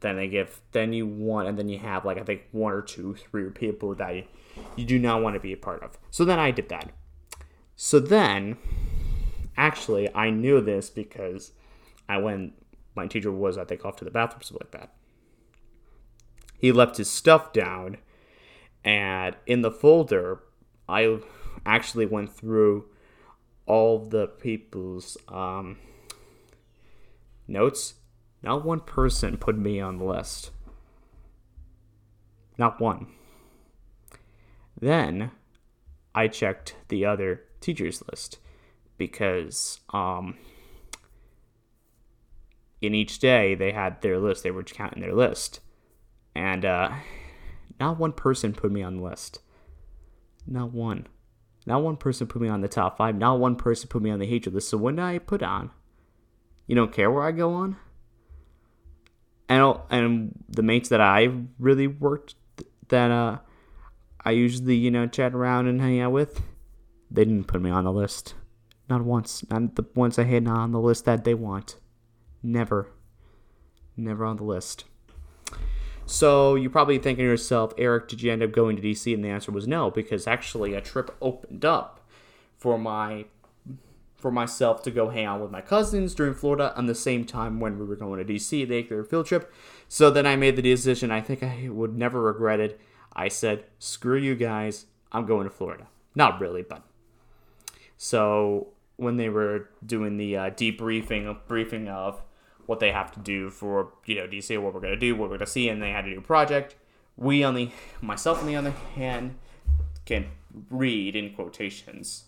Then 0.00 0.16
they 0.16 0.28
give, 0.28 0.60
then 0.72 0.92
you 0.92 1.06
want, 1.06 1.48
and 1.48 1.56
then 1.56 1.70
you 1.70 1.78
have 1.78 2.04
like 2.04 2.18
I 2.18 2.22
think 2.22 2.42
one 2.52 2.74
or 2.74 2.82
two, 2.82 3.14
three 3.14 3.48
people 3.48 3.94
that 3.94 4.14
you, 4.14 4.24
you 4.76 4.84
do 4.84 4.98
not 4.98 5.22
want 5.22 5.36
to 5.36 5.40
be 5.40 5.54
a 5.54 5.56
part 5.56 5.82
of. 5.82 5.96
So 6.10 6.26
then 6.26 6.38
I 6.38 6.50
did 6.50 6.68
that. 6.68 6.90
So 7.76 7.98
then, 7.98 8.58
actually, 9.56 10.14
I 10.14 10.28
knew 10.28 10.60
this 10.60 10.90
because 10.90 11.52
I 12.08 12.18
went. 12.18 12.54
My 12.94 13.06
teacher 13.06 13.30
was, 13.30 13.58
I 13.58 13.64
think, 13.64 13.84
off 13.84 13.96
to 13.96 14.04
the 14.04 14.10
bathroom, 14.10 14.42
something 14.42 14.66
like 14.66 14.80
that. 14.80 14.92
He 16.58 16.72
left 16.72 16.96
his 16.96 17.08
stuff 17.08 17.52
down, 17.52 17.98
and 18.84 19.36
in 19.46 19.62
the 19.62 19.70
folder, 19.70 20.42
I 20.88 21.18
actually 21.64 22.06
went 22.06 22.32
through 22.32 22.86
all 23.66 23.98
the 23.98 24.26
people's 24.26 25.16
um, 25.28 25.78
notes. 27.46 27.94
Not 28.42 28.64
one 28.64 28.80
person 28.80 29.36
put 29.36 29.56
me 29.58 29.80
on 29.80 29.98
the 29.98 30.04
list. 30.04 30.50
Not 32.56 32.80
one. 32.80 33.08
Then 34.80 35.30
I 36.14 36.28
checked 36.28 36.76
the 36.88 37.04
other 37.04 37.42
teachers 37.60 38.02
list 38.10 38.38
because 38.96 39.80
um, 39.92 40.36
in 42.80 42.94
each 42.94 43.18
day 43.18 43.54
they 43.54 43.72
had 43.72 44.00
their 44.02 44.18
list. 44.18 44.42
They 44.42 44.50
were 44.50 44.62
counting 44.62 45.02
their 45.02 45.14
list, 45.14 45.60
and 46.34 46.64
uh, 46.64 46.92
not 47.80 47.98
one 47.98 48.12
person 48.12 48.52
put 48.52 48.72
me 48.72 48.82
on 48.82 48.96
the 48.96 49.02
list. 49.02 49.40
Not 50.46 50.72
one. 50.72 51.06
Not 51.66 51.82
one 51.82 51.96
person 51.96 52.26
put 52.26 52.40
me 52.40 52.48
on 52.48 52.62
the 52.62 52.68
top 52.68 52.96
five. 52.96 53.14
Not 53.14 53.40
one 53.40 53.56
person 53.56 53.88
put 53.88 54.02
me 54.02 54.10
on 54.10 54.18
the 54.18 54.26
hatred 54.26 54.54
list. 54.54 54.70
So 54.70 54.78
when 54.78 54.98
I 54.98 55.18
put 55.18 55.42
on? 55.42 55.70
You 56.66 56.74
don't 56.74 56.92
care 56.92 57.10
where 57.10 57.24
I 57.24 57.32
go 57.32 57.52
on. 57.54 57.76
And 59.48 59.78
and 59.90 60.44
the 60.48 60.62
mates 60.62 60.88
that 60.90 61.00
I 61.00 61.28
really 61.58 61.86
worked 61.86 62.34
that 62.88 63.10
uh 63.10 63.38
I 64.24 64.32
usually 64.32 64.76
you 64.76 64.90
know 64.90 65.06
chat 65.06 65.34
around 65.34 65.66
and 65.66 65.80
hang 65.80 66.00
out 66.00 66.12
with, 66.12 66.42
they 67.10 67.24
didn't 67.24 67.44
put 67.44 67.62
me 67.62 67.70
on 67.70 67.84
the 67.84 67.92
list. 67.92 68.34
Not 68.88 69.02
once. 69.02 69.44
Not 69.50 69.76
the 69.76 69.84
ones 69.94 70.18
I 70.18 70.24
had 70.24 70.44
not 70.44 70.58
on 70.60 70.72
the 70.72 70.80
list 70.80 71.04
that 71.04 71.24
they 71.24 71.34
want. 71.34 71.76
Never. 72.42 72.90
Never 73.96 74.24
on 74.24 74.36
the 74.36 74.44
list. 74.44 74.84
So 76.06 76.54
you're 76.54 76.70
probably 76.70 76.98
thinking 76.98 77.24
to 77.24 77.28
yourself, 77.28 77.74
Eric, 77.76 78.08
did 78.08 78.22
you 78.22 78.32
end 78.32 78.42
up 78.42 78.50
going 78.52 78.76
to 78.76 78.82
DC? 78.82 79.12
And 79.12 79.22
the 79.22 79.28
answer 79.28 79.52
was 79.52 79.68
no, 79.68 79.90
because 79.90 80.26
actually 80.26 80.72
a 80.72 80.80
trip 80.80 81.14
opened 81.20 81.64
up 81.64 82.00
for 82.56 82.78
my 82.78 83.26
for 84.16 84.30
myself 84.32 84.82
to 84.82 84.90
go 84.90 85.10
hang 85.10 85.26
out 85.26 85.40
with 85.40 85.50
my 85.50 85.60
cousins 85.60 86.12
during 86.14 86.34
Florida 86.34 86.76
on 86.76 86.86
the 86.86 86.94
same 86.94 87.24
time 87.24 87.60
when 87.60 87.78
we 87.78 87.84
were 87.84 87.94
going 87.94 88.24
to 88.24 88.32
DC, 88.32 88.66
they 88.66 88.82
their 88.82 89.04
field 89.04 89.26
trip. 89.26 89.52
So 89.86 90.10
then 90.10 90.26
I 90.26 90.34
made 90.34 90.56
the 90.56 90.62
decision. 90.62 91.12
I 91.12 91.20
think 91.20 91.42
I 91.42 91.68
would 91.68 91.96
never 91.96 92.22
regret 92.22 92.58
it. 92.58 92.80
I 93.12 93.28
said, 93.28 93.64
"Screw 93.78 94.16
you 94.16 94.34
guys, 94.34 94.86
I'm 95.12 95.26
going 95.26 95.44
to 95.44 95.50
Florida." 95.50 95.88
Not 96.14 96.40
really, 96.40 96.62
but 96.62 96.82
so 97.96 98.68
when 98.96 99.18
they 99.18 99.28
were 99.28 99.68
doing 99.84 100.16
the 100.16 100.36
uh, 100.36 100.50
debriefing 100.50 101.36
briefing 101.46 101.88
of 101.88 102.22
what 102.68 102.80
they 102.80 102.92
have 102.92 103.10
to 103.10 103.18
do 103.20 103.48
for 103.48 103.94
you 104.04 104.14
know 104.14 104.26
DC, 104.26 104.60
what 104.60 104.74
we're 104.74 104.80
gonna 104.80 104.94
do, 104.94 105.16
what 105.16 105.30
we're 105.30 105.38
gonna 105.38 105.46
see, 105.46 105.70
and 105.70 105.82
they 105.82 105.90
had 105.90 106.04
to 106.04 106.10
do 106.10 106.18
a 106.18 106.22
project. 106.22 106.76
We 107.16 107.42
on 107.42 107.54
the 107.54 107.70
myself 108.02 108.40
on 108.40 108.46
the 108.46 108.56
other 108.56 108.74
hand 108.94 109.36
can 110.04 110.26
read 110.68 111.16
in 111.16 111.32
quotations, 111.32 112.24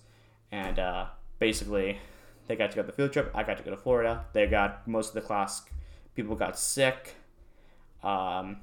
and 0.51 0.79
uh, 0.79 1.07
basically 1.39 1.99
they 2.47 2.57
got 2.57 2.71
to 2.71 2.77
go 2.77 2.83
to 2.83 2.87
the 2.87 2.93
field 2.93 3.13
trip. 3.13 3.31
I 3.35 3.43
got 3.43 3.59
to 3.59 3.63
go 3.63 3.71
to 3.71 3.77
Florida. 3.77 4.25
They 4.33 4.47
got 4.47 4.89
most 4.89 5.09
of 5.09 5.15
the 5.15 5.21
class 5.21 5.63
people 6.15 6.35
got 6.37 6.59
sick, 6.59 7.17
um, 8.03 8.61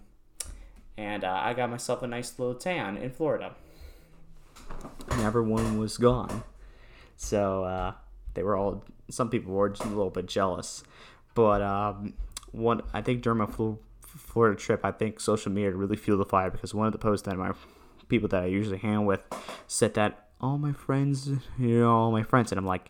and 0.97 1.23
uh, 1.23 1.41
I 1.43 1.53
got 1.53 1.69
myself 1.69 2.01
a 2.01 2.07
nice 2.07 2.39
little 2.39 2.55
tan 2.55 2.97
in 2.97 3.11
Florida. 3.11 3.53
And 5.11 5.21
everyone 5.21 5.77
was 5.77 5.99
gone, 5.99 6.41
so 7.17 7.65
uh, 7.65 7.93
they 8.33 8.41
were 8.41 8.55
all. 8.55 8.83
Some 9.11 9.29
people 9.29 9.53
were 9.53 9.69
just 9.69 9.85
a 9.85 9.89
little 9.89 10.09
bit 10.09 10.25
jealous 10.25 10.83
but 11.37 11.61
um, 11.61 12.15
one, 12.51 12.81
I 12.95 13.03
think 13.03 13.21
during 13.21 13.37
my 13.37 13.47
Florida 14.01 14.59
trip, 14.59 14.83
I 14.83 14.91
think 14.91 15.19
social 15.19 15.51
media 15.51 15.69
really 15.69 15.95
fueled 15.95 16.19
the 16.19 16.25
fire 16.25 16.49
because 16.49 16.73
one 16.73 16.87
of 16.87 16.93
the 16.93 16.97
posts 16.97 17.27
that 17.27 17.37
my 17.37 17.51
people 18.07 18.27
that 18.29 18.41
I 18.41 18.45
usually 18.47 18.79
hang 18.79 19.05
with 19.05 19.21
said 19.67 19.93
that 19.93 20.29
all 20.41 20.57
my 20.57 20.73
friends, 20.73 21.29
you 21.59 21.81
know, 21.81 21.95
all 21.95 22.11
my 22.11 22.23
friends, 22.23 22.51
and 22.51 22.57
I'm 22.57 22.65
like, 22.65 22.89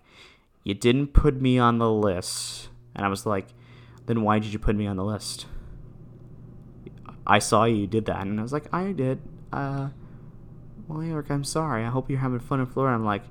you 0.63 0.73
didn't 0.73 1.07
put 1.07 1.41
me 1.41 1.59
on 1.59 1.77
the 1.77 1.91
list, 1.91 2.69
and 2.95 3.05
I 3.05 3.09
was 3.09 3.25
like, 3.25 3.47
then 4.05 4.21
why 4.21 4.39
did 4.39 4.53
you 4.53 4.59
put 4.59 4.77
me 4.77 4.87
on 4.87 4.95
the 4.95 5.03
list? 5.03 5.45
I 7.25 7.39
saw 7.39 7.65
you 7.65 7.85
did 7.85 8.05
that, 8.05 8.21
and 8.21 8.39
I 8.39 8.43
was 8.43 8.53
like, 8.53 8.73
I 8.73 8.93
did. 8.93 9.19
Uh, 9.51 9.89
well, 10.87 11.01
Eric, 11.01 11.31
I'm 11.31 11.43
sorry. 11.43 11.83
I 11.83 11.89
hope 11.89 12.09
you're 12.09 12.19
having 12.19 12.39
fun 12.39 12.61
in 12.61 12.65
Florida. 12.65 12.95
I'm 12.95 13.03
like, 13.03 13.23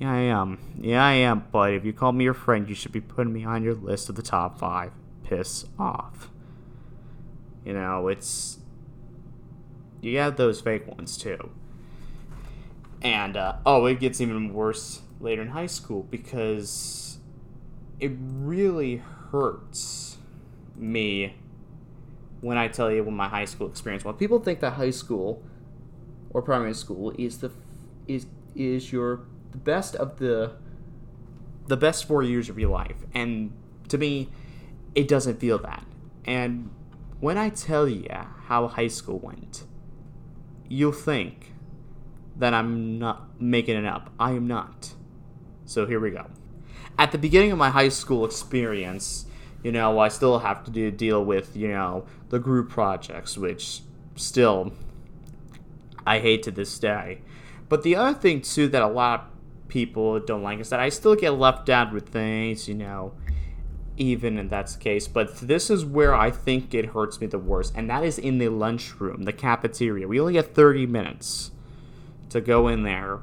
yeah, 0.00 0.12
I 0.12 0.20
am. 0.20 0.58
Yeah, 0.80 1.04
I 1.04 1.12
am. 1.12 1.44
But 1.52 1.74
if 1.74 1.84
you 1.84 1.92
call 1.92 2.12
me 2.12 2.24
your 2.24 2.34
friend, 2.34 2.66
you 2.68 2.74
should 2.74 2.90
be 2.90 3.02
putting 3.02 3.34
me 3.34 3.44
on 3.44 3.62
your 3.62 3.74
list 3.74 4.08
of 4.08 4.14
the 4.14 4.22
top 4.22 4.58
five. 4.58 4.92
Piss 5.24 5.66
off. 5.78 6.30
You 7.66 7.74
know, 7.74 8.08
it's. 8.08 8.58
You 10.00 10.16
have 10.18 10.36
those 10.36 10.62
fake 10.62 10.86
ones 10.86 11.18
too. 11.18 11.50
And, 13.02 13.36
uh, 13.36 13.56
oh, 13.66 13.84
it 13.84 14.00
gets 14.00 14.20
even 14.22 14.54
worse 14.54 15.02
later 15.20 15.42
in 15.42 15.48
high 15.48 15.66
school 15.66 16.04
because 16.04 17.18
it 17.98 18.12
really 18.18 19.02
hurts 19.30 20.16
me 20.76 21.34
when 22.40 22.56
I 22.56 22.68
tell 22.68 22.90
you 22.90 23.04
what 23.04 23.12
my 23.12 23.28
high 23.28 23.44
school 23.44 23.68
experience 23.68 24.04
was. 24.04 24.16
People 24.18 24.40
think 24.40 24.60
that 24.60 24.72
high 24.72 24.90
school 24.90 25.42
or 26.30 26.40
primary 26.40 26.74
school 26.74 27.12
is 27.18 27.38
the 27.38 27.50
is 28.06 28.26
is 28.54 28.92
your 28.92 29.20
the 29.50 29.58
best 29.58 29.94
of 29.96 30.18
the 30.18 30.52
the 31.66 31.76
best 31.76 32.06
four 32.06 32.22
years 32.22 32.48
of 32.48 32.58
your 32.58 32.70
life. 32.70 32.96
And 33.14 33.52
to 33.88 33.98
me, 33.98 34.28
it 34.94 35.06
doesn't 35.06 35.38
feel 35.38 35.58
that. 35.58 35.84
And 36.24 36.70
when 37.20 37.38
I 37.38 37.50
tell 37.50 37.88
you 37.88 38.08
how 38.46 38.66
high 38.66 38.88
school 38.88 39.18
went, 39.18 39.64
you'll 40.68 40.92
think 40.92 41.52
that 42.36 42.54
I'm 42.54 42.98
not 42.98 43.40
making 43.40 43.76
it 43.76 43.86
up. 43.86 44.10
I 44.18 44.32
am 44.32 44.46
not. 44.46 44.94
So 45.64 45.86
here 45.86 46.00
we 46.00 46.10
go. 46.10 46.26
At 46.98 47.12
the 47.12 47.18
beginning 47.18 47.52
of 47.52 47.58
my 47.58 47.70
high 47.70 47.88
school 47.88 48.24
experience, 48.24 49.26
you 49.62 49.70
know, 49.70 49.98
I 49.98 50.08
still 50.08 50.38
have 50.40 50.64
to 50.64 50.70
do, 50.70 50.90
deal 50.90 51.24
with, 51.24 51.56
you 51.56 51.68
know, 51.68 52.06
the 52.30 52.38
group 52.38 52.70
projects, 52.70 53.38
which 53.38 53.82
still 54.16 54.72
I 56.06 56.18
hate 56.18 56.42
to 56.44 56.50
this 56.50 56.78
day. 56.78 57.20
But 57.68 57.82
the 57.82 57.94
other 57.94 58.18
thing, 58.18 58.40
too, 58.40 58.68
that 58.68 58.82
a 58.82 58.88
lot 58.88 59.29
people 59.70 60.20
don't 60.20 60.42
like 60.42 60.60
is 60.60 60.68
that 60.68 60.80
I 60.80 60.90
still 60.90 61.14
get 61.14 61.30
left 61.30 61.70
out 61.70 61.92
with 61.92 62.10
things, 62.10 62.68
you 62.68 62.74
know, 62.74 63.14
even 63.96 64.38
if 64.38 64.50
that's 64.50 64.74
the 64.74 64.80
case. 64.80 65.08
But 65.08 65.36
this 65.38 65.70
is 65.70 65.84
where 65.84 66.14
I 66.14 66.30
think 66.30 66.74
it 66.74 66.86
hurts 66.86 67.20
me 67.20 67.26
the 67.26 67.38
worst, 67.38 67.72
and 67.74 67.88
that 67.88 68.04
is 68.04 68.18
in 68.18 68.38
the 68.38 68.48
lunchroom, 68.48 69.22
the 69.22 69.32
cafeteria. 69.32 70.06
We 70.06 70.20
only 70.20 70.34
get 70.34 70.54
30 70.54 70.86
minutes 70.86 71.52
to 72.30 72.40
go 72.40 72.68
in 72.68 72.82
there, 72.82 73.20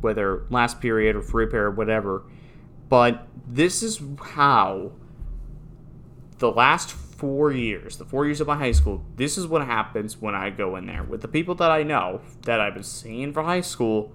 whether 0.00 0.44
last 0.50 0.80
period 0.80 1.16
or 1.16 1.22
free 1.22 1.46
period, 1.46 1.76
whatever. 1.76 2.22
But 2.88 3.26
this 3.46 3.82
is 3.82 4.00
how 4.20 4.92
the 6.38 6.50
last 6.50 6.92
four 6.92 7.50
years, 7.50 7.96
the 7.96 8.04
four 8.04 8.24
years 8.24 8.40
of 8.40 8.46
my 8.46 8.56
high 8.56 8.72
school, 8.72 9.04
this 9.16 9.36
is 9.36 9.46
what 9.46 9.66
happens 9.66 10.20
when 10.20 10.34
I 10.34 10.50
go 10.50 10.76
in 10.76 10.86
there 10.86 11.02
with 11.02 11.20
the 11.20 11.28
people 11.28 11.54
that 11.56 11.70
I 11.70 11.82
know 11.82 12.20
that 12.42 12.60
I've 12.60 12.74
been 12.74 12.84
seeing 12.84 13.32
for 13.32 13.42
high 13.42 13.60
school 13.60 14.12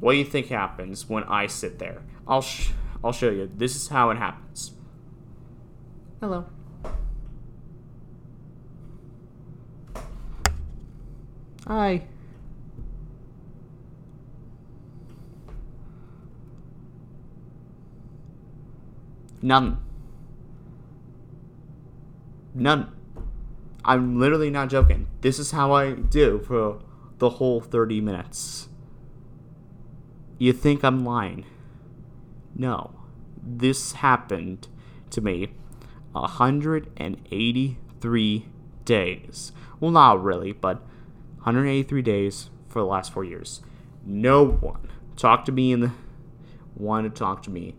what 0.00 0.12
do 0.12 0.18
you 0.18 0.24
think 0.24 0.48
happens 0.48 1.08
when 1.08 1.24
I 1.24 1.46
sit 1.46 1.78
there? 1.78 2.02
I'll 2.26 2.42
sh- 2.42 2.70
I'll 3.04 3.12
show 3.12 3.30
you. 3.30 3.50
This 3.54 3.76
is 3.76 3.88
how 3.88 4.10
it 4.10 4.16
happens. 4.18 4.72
Hello. 6.20 6.46
Hi. 11.66 12.02
None. 19.42 19.78
None. 22.54 22.92
I'm 23.84 24.18
literally 24.18 24.50
not 24.50 24.68
joking. 24.68 25.06
This 25.20 25.38
is 25.38 25.52
how 25.52 25.72
I 25.72 25.92
do 25.92 26.40
for 26.40 26.80
the 27.18 27.30
whole 27.30 27.60
30 27.60 28.00
minutes. 28.00 28.69
You 30.40 30.52
think 30.54 30.82
I'm 30.82 31.04
lying? 31.04 31.44
No. 32.56 32.92
This 33.36 33.92
happened 33.92 34.68
to 35.10 35.20
me 35.20 35.52
183 36.12 38.46
days. 38.86 39.52
Well, 39.78 39.90
not 39.90 40.22
really, 40.22 40.52
but 40.52 40.78
183 41.42 42.00
days 42.00 42.48
for 42.68 42.78
the 42.78 42.86
last 42.86 43.12
four 43.12 43.22
years. 43.22 43.60
No 44.06 44.46
one 44.46 44.88
talked 45.14 45.44
to 45.44 45.52
me 45.52 45.72
in 45.72 45.80
the 45.80 45.92
wanted 46.74 47.14
to 47.14 47.18
talk 47.18 47.42
to 47.42 47.50
me 47.50 47.74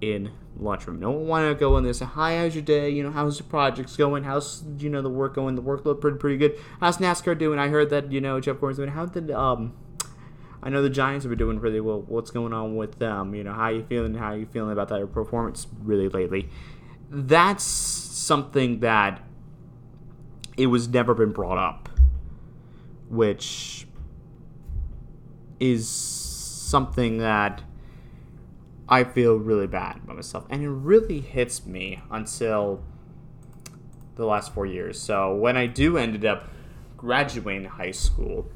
in 0.00 0.30
lunchroom. 0.56 1.00
No 1.00 1.10
one 1.10 1.26
wanted 1.26 1.48
to 1.48 1.56
go 1.56 1.76
in 1.78 1.82
there 1.82 1.92
say, 1.92 2.04
"Hi, 2.04 2.38
how's 2.38 2.54
your 2.54 2.62
day? 2.62 2.90
You 2.90 3.02
know, 3.02 3.10
how's 3.10 3.40
your 3.40 3.48
projects 3.48 3.96
going? 3.96 4.22
How's 4.22 4.62
you 4.78 4.88
know 4.88 5.02
the 5.02 5.10
work 5.10 5.34
going? 5.34 5.56
The 5.56 5.62
workload 5.62 6.00
pretty 6.00 6.18
pretty 6.18 6.36
good. 6.36 6.56
How's 6.78 6.98
NASCAR 6.98 7.36
doing? 7.36 7.58
I 7.58 7.66
heard 7.66 7.90
that 7.90 8.12
you 8.12 8.20
know 8.20 8.38
Jeff 8.38 8.60
Gordon's 8.60 8.76
doing. 8.76 8.90
How 8.90 9.06
did 9.06 9.32
um." 9.32 9.72
I 10.62 10.70
know 10.70 10.82
the 10.82 10.90
Giants 10.90 11.24
have 11.24 11.30
been 11.30 11.38
doing 11.38 11.60
really 11.60 11.80
well. 11.80 12.02
What's 12.02 12.30
going 12.30 12.52
on 12.52 12.76
with 12.76 12.98
them? 12.98 13.34
You 13.34 13.44
know, 13.44 13.52
how 13.52 13.68
you 13.68 13.84
feeling? 13.84 14.14
How 14.14 14.32
you 14.32 14.46
feeling 14.46 14.72
about 14.72 14.88
that 14.88 15.12
performance 15.12 15.66
really 15.82 16.08
lately? 16.08 16.48
That's 17.10 17.64
something 17.64 18.80
that 18.80 19.22
it 20.56 20.66
was 20.66 20.88
never 20.88 21.14
been 21.14 21.30
brought 21.30 21.58
up, 21.58 21.88
which 23.08 23.86
is 25.60 25.88
something 25.88 27.18
that 27.18 27.62
I 28.88 29.04
feel 29.04 29.36
really 29.36 29.66
bad 29.66 30.00
about 30.02 30.16
myself. 30.16 30.46
And 30.50 30.62
it 30.62 30.68
really 30.68 31.20
hits 31.20 31.64
me 31.64 32.00
until 32.10 32.82
the 34.16 34.26
last 34.26 34.52
four 34.52 34.66
years. 34.66 35.00
So 35.00 35.34
when 35.34 35.56
I 35.56 35.66
do 35.66 35.96
ended 35.96 36.24
up 36.24 36.48
graduating 36.96 37.64
high 37.66 37.92
school, 37.92 38.50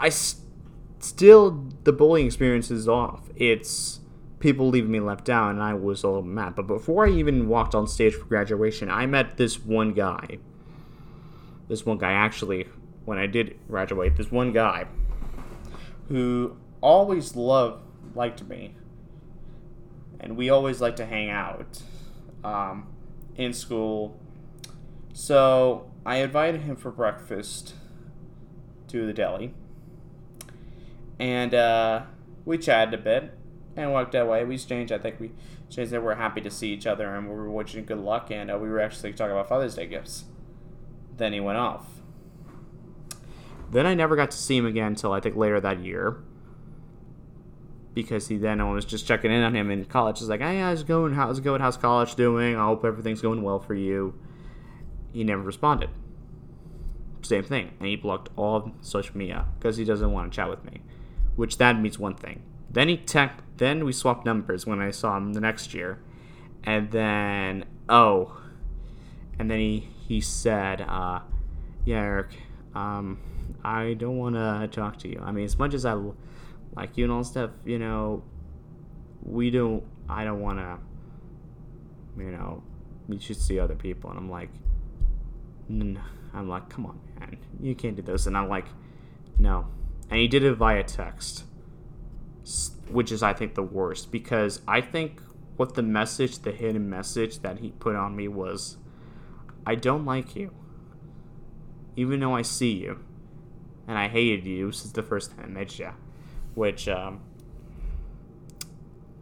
I 0.00 0.08
still, 0.08 1.68
the 1.84 1.92
bullying 1.92 2.26
experience 2.26 2.70
is 2.70 2.88
off. 2.88 3.28
It's 3.36 4.00
people 4.38 4.70
leaving 4.70 4.90
me 4.90 4.98
left 4.98 5.28
out, 5.28 5.50
and 5.50 5.62
I 5.62 5.74
was 5.74 6.02
a 6.02 6.08
little 6.08 6.22
mad. 6.22 6.56
But 6.56 6.66
before 6.66 7.06
I 7.06 7.10
even 7.10 7.48
walked 7.48 7.74
on 7.74 7.86
stage 7.86 8.14
for 8.14 8.24
graduation, 8.24 8.90
I 8.90 9.04
met 9.04 9.36
this 9.36 9.62
one 9.62 9.92
guy. 9.92 10.38
This 11.68 11.84
one 11.84 11.98
guy, 11.98 12.12
actually, 12.12 12.66
when 13.04 13.18
I 13.18 13.26
did 13.26 13.58
graduate, 13.68 14.16
this 14.16 14.30
one 14.30 14.52
guy 14.52 14.86
who 16.08 16.56
always 16.80 17.36
loved 17.36 17.84
liked 18.14 18.42
me, 18.48 18.74
and 20.18 20.36
we 20.36 20.48
always 20.48 20.80
liked 20.80 20.96
to 20.96 21.06
hang 21.06 21.28
out 21.28 21.82
um, 22.42 22.88
in 23.36 23.52
school. 23.52 24.18
So 25.12 25.90
I 26.04 26.16
invited 26.16 26.62
him 26.62 26.76
for 26.76 26.90
breakfast 26.90 27.74
to 28.88 29.06
the 29.06 29.12
deli, 29.12 29.54
and 31.20 31.54
uh, 31.54 32.02
we 32.46 32.58
chatted 32.58 32.94
a 32.94 33.02
bit 33.02 33.32
and 33.76 33.92
walked 33.92 34.14
away. 34.14 34.44
We 34.44 34.54
exchanged, 34.54 34.90
I 34.90 34.98
think 34.98 35.20
we 35.20 35.32
exchanged 35.66 35.92
that 35.92 36.02
we're 36.02 36.14
happy 36.14 36.40
to 36.40 36.50
see 36.50 36.72
each 36.72 36.86
other 36.86 37.14
and 37.14 37.28
we 37.28 37.34
were 37.34 37.50
wishing 37.50 37.84
good 37.84 37.98
luck, 37.98 38.30
and 38.30 38.50
uh, 38.50 38.58
we 38.58 38.68
were 38.68 38.80
actually 38.80 39.12
talking 39.12 39.32
about 39.32 39.48
Father's 39.48 39.76
Day 39.76 39.86
gifts. 39.86 40.24
Then 41.16 41.34
he 41.34 41.40
went 41.40 41.58
off. 41.58 41.86
Then 43.70 43.86
I 43.86 43.94
never 43.94 44.16
got 44.16 44.30
to 44.32 44.36
see 44.36 44.56
him 44.56 44.66
again 44.66 44.88
until 44.88 45.12
I 45.12 45.20
think 45.20 45.36
later 45.36 45.60
that 45.60 45.80
year. 45.80 46.16
Because 47.92 48.28
he 48.28 48.38
then 48.38 48.60
I 48.60 48.70
was 48.70 48.84
just 48.84 49.06
checking 49.06 49.30
in 49.30 49.42
on 49.42 49.54
him 49.54 49.70
in 49.70 49.84
college. 49.84 50.20
He's 50.20 50.28
like, 50.28 50.40
hey, 50.40 50.60
how's 50.60 50.80
it 50.80 50.86
going? 50.86 51.12
How's 51.12 51.38
it 51.38 51.42
going? 51.42 51.60
How's 51.60 51.76
college 51.76 52.14
doing? 52.14 52.56
I 52.56 52.64
hope 52.64 52.84
everything's 52.84 53.20
going 53.20 53.42
well 53.42 53.58
for 53.58 53.74
you. 53.74 54.18
He 55.12 55.22
never 55.22 55.42
responded. 55.42 55.90
Same 57.22 57.42
thing. 57.42 57.72
And 57.78 57.88
he 57.88 57.96
blocked 57.96 58.30
all 58.36 58.72
social 58.80 59.16
media 59.16 59.46
because 59.58 59.76
he 59.76 59.84
doesn't 59.84 60.10
want 60.10 60.32
to 60.32 60.36
chat 60.36 60.48
with 60.48 60.64
me. 60.64 60.82
Which 61.36 61.58
that 61.58 61.80
means 61.80 61.98
one 61.98 62.14
thing. 62.14 62.42
Then 62.70 62.88
he 62.88 62.96
tech 62.96 63.42
then 63.56 63.84
we 63.84 63.92
swapped 63.92 64.24
numbers 64.24 64.66
when 64.66 64.80
I 64.80 64.90
saw 64.90 65.16
him 65.16 65.32
the 65.32 65.40
next 65.40 65.74
year. 65.74 65.98
And 66.64 66.90
then 66.90 67.64
oh 67.88 68.40
and 69.38 69.50
then 69.50 69.58
he 69.58 69.88
he 70.10 70.20
said, 70.20 70.80
uh, 70.82 71.20
yeah, 71.84 72.00
Eric, 72.00 72.36
um, 72.74 73.20
I 73.62 73.94
don't 73.94 74.18
want 74.18 74.34
to 74.34 74.68
talk 74.72 74.98
to 74.98 75.08
you. 75.08 75.22
I 75.24 75.30
mean, 75.30 75.44
as 75.44 75.56
much 75.56 75.72
as 75.72 75.86
I 75.86 75.96
like 76.74 76.98
you 76.98 77.04
and 77.04 77.12
all 77.12 77.22
stuff, 77.22 77.50
you 77.64 77.78
know, 77.78 78.24
we 79.22 79.50
don't. 79.50 79.84
I 80.08 80.24
don't 80.24 80.40
want 80.40 80.58
to. 80.58 80.78
You 82.18 82.32
know, 82.32 82.62
you 83.08 83.20
should 83.20 83.36
see 83.36 83.60
other 83.60 83.76
people. 83.76 84.10
And 84.10 84.18
I'm 84.18 84.28
like, 84.28 84.50
I'm 85.68 86.48
like, 86.48 86.68
come 86.68 86.86
on, 86.86 87.00
man, 87.18 87.38
you 87.60 87.74
can't 87.74 87.94
do 87.94 88.02
this. 88.02 88.26
And 88.26 88.36
I'm 88.36 88.48
like, 88.48 88.66
no. 89.38 89.68
And 90.10 90.18
he 90.18 90.28
did 90.28 90.42
it 90.42 90.54
via 90.54 90.82
text, 90.82 91.44
which 92.88 93.12
is 93.12 93.22
I 93.22 93.32
think 93.32 93.54
the 93.54 93.62
worst 93.62 94.10
because 94.10 94.60
I 94.66 94.80
think 94.80 95.22
what 95.56 95.74
the 95.74 95.82
message, 95.82 96.40
the 96.40 96.52
hidden 96.52 96.90
message 96.90 97.40
that 97.40 97.58
he 97.58 97.70
put 97.70 97.94
on 97.94 98.16
me 98.16 98.26
was, 98.26 98.76
I 99.64 99.76
don't 99.76 100.04
like 100.04 100.34
you, 100.34 100.52
even 101.96 102.18
though 102.20 102.34
I 102.34 102.42
see 102.42 102.72
you 102.72 102.98
and 103.86 103.98
I 103.98 104.08
hated 104.08 104.46
you 104.46 104.72
since 104.72 104.92
the 104.92 105.02
first 105.02 105.32
time 105.32 105.44
I 105.44 105.48
met 105.48 105.78
you. 105.78 105.90
Which, 106.54 106.88
um, 106.88 107.20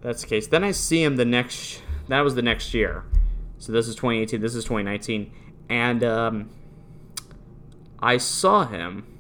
that's 0.00 0.22
the 0.22 0.28
case. 0.28 0.46
Then 0.46 0.64
I 0.64 0.70
see 0.70 1.02
him 1.02 1.16
the 1.16 1.24
next. 1.24 1.82
That 2.08 2.20
was 2.20 2.34
the 2.34 2.42
next 2.42 2.72
year. 2.72 3.04
So 3.58 3.72
this 3.72 3.88
is 3.88 3.94
2018. 3.96 4.40
This 4.40 4.54
is 4.54 4.64
2019, 4.64 5.32
and 5.68 6.04
um, 6.04 6.50
I 7.98 8.16
saw 8.18 8.66
him 8.66 9.17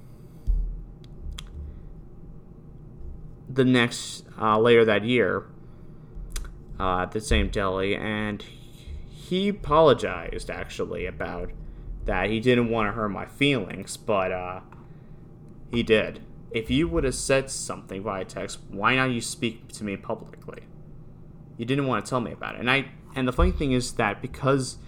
the 3.58 3.64
next 3.64 4.24
uh, 4.40 4.58
later 4.58 4.84
that 4.84 5.04
year 5.04 5.44
uh, 6.80 7.00
at 7.00 7.10
the 7.10 7.20
same 7.20 7.48
deli, 7.48 7.94
and 7.94 8.42
he 9.08 9.48
apologized 9.48 10.48
actually 10.48 11.04
about 11.04 11.50
that. 12.04 12.30
He 12.30 12.40
didn't 12.40 12.70
want 12.70 12.88
to 12.88 12.92
hurt 12.92 13.08
my 13.08 13.26
feelings, 13.26 13.96
but 13.96 14.32
uh, 14.32 14.60
he 15.70 15.82
did. 15.82 16.20
If 16.52 16.70
you 16.70 16.88
would 16.88 17.04
have 17.04 17.16
said 17.16 17.50
something 17.50 18.02
via 18.02 18.24
text, 18.24 18.60
why 18.70 18.94
not 18.94 19.10
you 19.10 19.20
speak 19.20 19.68
to 19.72 19.84
me 19.84 19.96
publicly? 19.96 20.62
You 21.58 21.66
didn't 21.66 21.88
want 21.88 22.06
to 22.06 22.08
tell 22.08 22.20
me 22.20 22.32
about 22.32 22.54
it. 22.54 22.60
And 22.60 22.70
I 22.70 22.86
and 23.16 23.26
the 23.26 23.32
funny 23.32 23.50
thing 23.50 23.72
is 23.72 23.92
that 23.94 24.22
because 24.22 24.78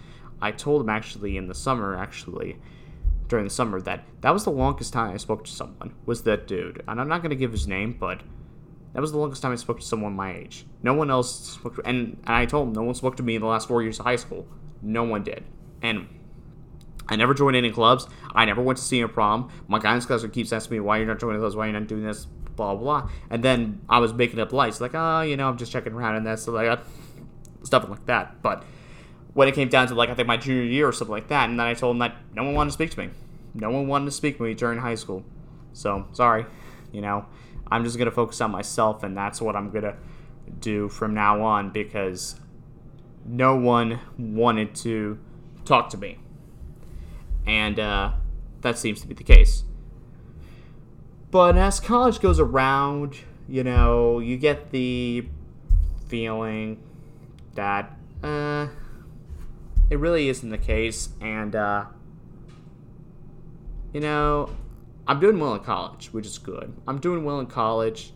I 0.41 0.51
told 0.51 0.81
him 0.81 0.89
actually 0.89 1.35
in 1.35 1.47
the 1.47 1.53
summer 1.53 1.95
actually 1.95 2.57
during 3.27 3.45
the 3.45 3.51
summer 3.51 3.81
that 3.81 4.05
that 4.21 4.31
was 4.31 4.45
the 4.45 4.51
longest 4.51 4.93
time 4.93 5.13
I 5.13 5.17
spoke 5.17 5.43
to 5.43 5.51
someone 5.51 5.93
was 6.05 6.23
that 6.23 6.47
dude. 6.47 6.81
And 6.87 7.01
I'm 7.01 7.09
not 7.09 7.21
to 7.21 7.35
give 7.35 7.51
his 7.51 7.67
name, 7.67 7.97
but 7.99 8.21
that 8.93 9.01
was 9.01 9.11
the 9.11 9.17
longest 9.17 9.41
time 9.41 9.51
I 9.51 9.55
spoke 9.55 9.79
to 9.79 9.85
someone 9.85 10.13
my 10.13 10.35
age. 10.35 10.65
No 10.83 10.93
one 10.93 11.09
else 11.09 11.51
spoke 11.51 11.75
to, 11.75 11.81
and, 11.85 12.17
and 12.25 12.35
I 12.35 12.45
told 12.45 12.67
him 12.67 12.73
no 12.73 12.83
one 12.83 12.95
spoke 12.95 13.17
to 13.17 13.23
me 13.23 13.35
in 13.35 13.41
the 13.41 13.47
last 13.47 13.67
4 13.67 13.81
years 13.81 13.99
of 13.99 14.05
high 14.05 14.17
school. 14.17 14.47
No 14.81 15.03
one 15.03 15.23
did. 15.23 15.43
And 15.81 16.07
I 17.07 17.15
never 17.15 17.33
joined 17.33 17.55
any 17.55 17.71
clubs. 17.71 18.07
I 18.33 18.45
never 18.45 18.61
went 18.61 18.77
to 18.77 18.83
senior 18.83 19.07
prom. 19.07 19.51
My 19.67 19.79
guidance 19.79 20.05
counselor 20.05 20.31
keeps 20.31 20.53
asking 20.53 20.77
me 20.77 20.79
why 20.79 20.97
you're 20.97 21.07
not 21.07 21.19
joining 21.19 21.41
those, 21.41 21.55
why 21.55 21.65
you're 21.65 21.79
not 21.79 21.87
doing 21.87 22.03
this, 22.03 22.25
blah 22.55 22.75
blah. 22.75 23.09
And 23.29 23.43
then 23.43 23.81
I 23.89 23.99
was 23.99 24.13
making 24.13 24.39
up 24.39 24.53
lies 24.53 24.79
like, 24.81 24.91
oh, 24.93 25.21
you 25.21 25.37
know, 25.37 25.49
I'm 25.49 25.57
just 25.57 25.71
checking 25.71 25.93
around 25.93 26.15
and 26.15 26.25
that's 26.25 26.43
so 26.43 26.51
like 26.51 26.79
stuff 27.63 27.87
like 27.89 28.05
that. 28.05 28.41
But 28.41 28.63
when 29.33 29.47
it 29.47 29.55
came 29.55 29.69
down 29.69 29.87
to 29.87 29.95
like 29.95 30.09
I 30.09 30.13
think 30.13 30.27
my 30.27 30.37
junior 30.37 30.63
year 30.63 30.87
or 30.87 30.91
something 30.91 31.11
like 31.11 31.27
that, 31.29 31.49
and 31.49 31.59
then 31.59 31.67
I 31.67 31.73
told 31.73 31.95
him 31.95 31.99
that 31.99 32.15
no 32.33 32.43
one 32.43 32.53
wanted 32.53 32.69
to 32.69 32.73
speak 32.73 32.91
to 32.91 32.99
me. 32.99 33.09
No 33.53 33.69
one 33.69 33.87
wanted 33.87 34.05
to 34.05 34.11
speak 34.11 34.37
to 34.37 34.43
me 34.43 34.53
during 34.53 34.79
high 34.79 34.95
school. 34.95 35.23
So 35.73 36.07
sorry, 36.13 36.45
you 36.91 37.01
know, 37.01 37.25
I'm 37.71 37.83
just 37.83 37.97
gonna 37.97 38.11
focus 38.11 38.41
on 38.41 38.51
myself, 38.51 39.03
and 39.03 39.15
that's 39.15 39.41
what 39.41 39.55
I'm 39.55 39.71
gonna 39.71 39.95
do 40.59 40.89
from 40.89 41.13
now 41.13 41.41
on 41.41 41.71
because 41.71 42.35
no 43.25 43.55
one 43.55 43.99
wanted 44.17 44.75
to 44.75 45.17
talk 45.63 45.89
to 45.89 45.97
me 45.97 46.17
and 47.45 47.79
uh, 47.79 48.11
that 48.61 48.77
seems 48.77 49.01
to 49.01 49.07
be 49.07 49.13
the 49.13 49.23
case. 49.23 49.63
But 51.29 51.57
as 51.57 51.79
college 51.79 52.19
goes 52.19 52.39
around, 52.39 53.19
you 53.47 53.63
know, 53.63 54.19
you 54.19 54.37
get 54.37 54.71
the 54.71 55.27
feeling 56.07 56.81
that 57.55 57.95
uh, 58.23 58.67
it 59.89 59.97
really 59.97 60.29
isn't 60.29 60.49
the 60.49 60.57
case, 60.57 61.09
and 61.21 61.55
uh, 61.55 61.85
you 63.93 63.99
know, 63.99 64.49
I'm 65.11 65.19
doing 65.19 65.41
well 65.41 65.55
in 65.55 65.59
college, 65.59 66.07
which 66.13 66.25
is 66.25 66.37
good. 66.37 66.73
I'm 66.87 66.99
doing 66.99 67.25
well 67.25 67.41
in 67.41 67.47
college. 67.47 68.13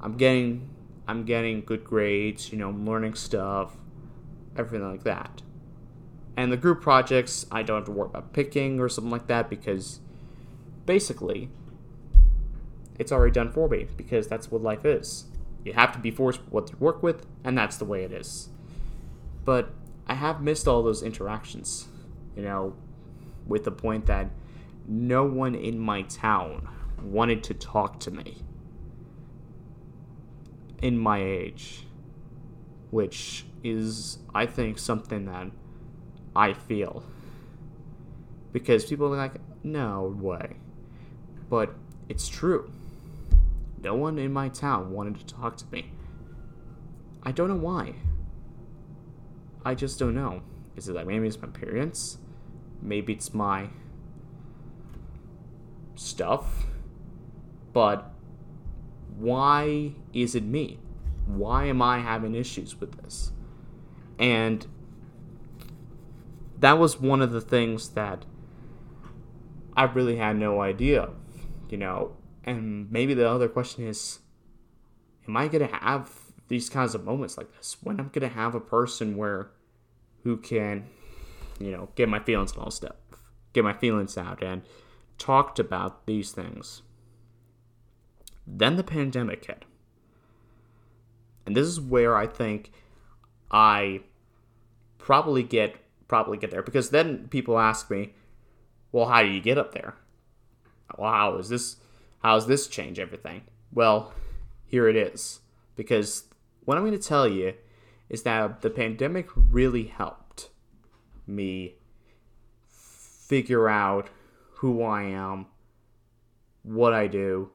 I'm 0.00 0.16
getting 0.16 0.66
I'm 1.06 1.26
getting 1.26 1.60
good 1.60 1.84
grades. 1.84 2.50
You 2.50 2.56
know, 2.56 2.70
I'm 2.70 2.86
learning 2.88 3.16
stuff, 3.16 3.76
everything 4.56 4.90
like 4.90 5.04
that. 5.04 5.42
And 6.34 6.50
the 6.50 6.56
group 6.56 6.80
projects, 6.80 7.44
I 7.52 7.62
don't 7.62 7.76
have 7.76 7.84
to 7.84 7.92
worry 7.92 8.06
about 8.06 8.32
picking 8.32 8.80
or 8.80 8.88
something 8.88 9.10
like 9.10 9.26
that 9.26 9.50
because 9.50 10.00
basically 10.86 11.50
it's 12.98 13.12
already 13.12 13.32
done 13.32 13.52
for 13.52 13.68
me 13.68 13.86
because 13.98 14.26
that's 14.26 14.50
what 14.50 14.62
life 14.62 14.86
is. 14.86 15.26
You 15.66 15.74
have 15.74 15.92
to 15.92 15.98
be 15.98 16.10
forced 16.10 16.40
what 16.48 16.68
to 16.68 16.76
work 16.76 17.02
with, 17.02 17.26
and 17.44 17.58
that's 17.58 17.76
the 17.76 17.84
way 17.84 18.04
it 18.04 18.12
is. 18.12 18.48
But 19.44 19.74
I 20.06 20.14
have 20.14 20.40
missed 20.40 20.66
all 20.66 20.82
those 20.82 21.02
interactions, 21.02 21.88
you 22.34 22.42
know, 22.42 22.74
with 23.46 23.64
the 23.64 23.70
point 23.70 24.06
that 24.06 24.30
no 24.86 25.24
one 25.24 25.54
in 25.54 25.78
my 25.78 26.02
town 26.02 26.68
wanted 27.02 27.42
to 27.44 27.54
talk 27.54 28.00
to 28.00 28.10
me 28.10 28.42
in 30.80 30.98
my 30.98 31.22
age, 31.22 31.86
which 32.90 33.46
is, 33.62 34.18
I 34.34 34.46
think, 34.46 34.78
something 34.78 35.26
that 35.26 35.50
I 36.34 36.52
feel. 36.52 37.04
Because 38.52 38.84
people 38.84 39.12
are 39.14 39.16
like, 39.16 39.36
no 39.62 40.14
way. 40.18 40.56
But 41.48 41.74
it's 42.08 42.28
true. 42.28 42.70
No 43.82 43.94
one 43.94 44.18
in 44.18 44.32
my 44.32 44.48
town 44.48 44.92
wanted 44.92 45.18
to 45.18 45.26
talk 45.26 45.56
to 45.58 45.64
me. 45.70 45.92
I 47.22 47.32
don't 47.32 47.48
know 47.48 47.56
why. 47.56 47.94
I 49.64 49.74
just 49.74 49.98
don't 49.98 50.14
know. 50.14 50.42
Is 50.76 50.88
it 50.88 50.94
like 50.94 51.06
maybe 51.06 51.26
it's 51.26 51.40
my 51.40 51.48
parents? 51.48 52.18
Maybe 52.80 53.12
it's 53.12 53.32
my 53.32 53.68
stuff? 55.94 56.66
But 57.72 58.12
why 59.16 59.92
is 60.12 60.34
it 60.34 60.44
me? 60.44 60.78
Why 61.26 61.66
am 61.66 61.80
I 61.80 62.00
having 62.00 62.34
issues 62.34 62.78
with 62.80 63.02
this? 63.02 63.32
And 64.18 64.66
that 66.58 66.78
was 66.78 67.00
one 67.00 67.22
of 67.22 67.32
the 67.32 67.40
things 67.40 67.90
that 67.90 68.24
I 69.76 69.84
really 69.84 70.16
had 70.16 70.36
no 70.36 70.60
idea 70.60 71.02
of, 71.02 71.14
you 71.70 71.78
know. 71.78 72.16
And 72.44 72.90
maybe 72.90 73.14
the 73.14 73.28
other 73.28 73.48
question 73.48 73.86
is 73.86 74.20
am 75.28 75.36
I 75.36 75.48
going 75.48 75.66
to 75.66 75.74
have 75.76 76.10
these 76.48 76.68
kinds 76.68 76.94
of 76.94 77.04
moments 77.04 77.38
like 77.38 77.54
this? 77.56 77.76
When 77.82 78.00
I'm 78.00 78.08
going 78.08 78.28
to 78.28 78.34
have 78.34 78.54
a 78.54 78.60
person 78.60 79.16
where 79.16 79.50
who 80.24 80.36
can, 80.36 80.86
you 81.58 81.70
know, 81.70 81.88
get 81.94 82.08
my 82.08 82.20
feelings 82.20 82.52
all 82.56 82.70
stuff, 82.70 82.96
get 83.52 83.64
my 83.64 83.72
feelings 83.72 84.16
out 84.18 84.42
and 84.42 84.62
talked 85.22 85.60
about 85.60 86.06
these 86.06 86.32
things. 86.32 86.82
Then 88.44 88.74
the 88.74 88.82
pandemic 88.82 89.44
hit. 89.44 89.64
And 91.46 91.56
this 91.56 91.66
is 91.66 91.80
where 91.80 92.16
I 92.16 92.26
think 92.26 92.72
I 93.50 94.00
probably 94.98 95.44
get 95.44 95.76
probably 96.08 96.38
get 96.38 96.50
there 96.50 96.62
because 96.62 96.90
then 96.90 97.28
people 97.28 97.58
ask 97.58 97.88
me, 97.88 98.14
"Well, 98.90 99.06
how 99.06 99.22
do 99.22 99.28
you 99.28 99.40
get 99.40 99.58
up 99.58 99.72
there? 99.72 99.94
Well, 100.98 101.12
how 101.12 101.36
is 101.36 101.48
this 101.48 101.76
how 102.22 102.34
does 102.34 102.48
this 102.48 102.66
change 102.66 102.98
everything?" 102.98 103.42
Well, 103.72 104.12
here 104.66 104.88
it 104.88 104.96
is. 104.96 105.40
Because 105.76 106.24
what 106.64 106.76
I'm 106.76 106.84
going 106.84 106.98
to 106.98 107.08
tell 107.08 107.28
you 107.28 107.54
is 108.08 108.24
that 108.24 108.60
the 108.60 108.70
pandemic 108.70 109.28
really 109.34 109.84
helped 109.84 110.50
me 111.26 111.76
figure 112.68 113.68
out 113.68 114.10
who 114.62 114.80
I 114.84 115.02
am, 115.02 115.46
what 116.62 116.94
I 116.94 117.08
do, 117.08 117.50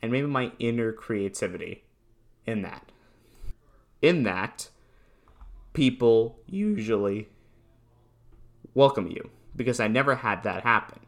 and 0.00 0.10
maybe 0.10 0.26
my 0.26 0.52
inner 0.58 0.90
creativity 0.90 1.84
in 2.46 2.62
that. 2.62 2.90
In 4.00 4.22
that, 4.22 4.70
people 5.74 6.38
usually 6.46 7.28
welcome 8.72 9.06
you 9.06 9.28
because 9.54 9.80
I 9.80 9.86
never 9.86 10.14
had 10.14 10.44
that 10.44 10.62
happen. 10.62 11.00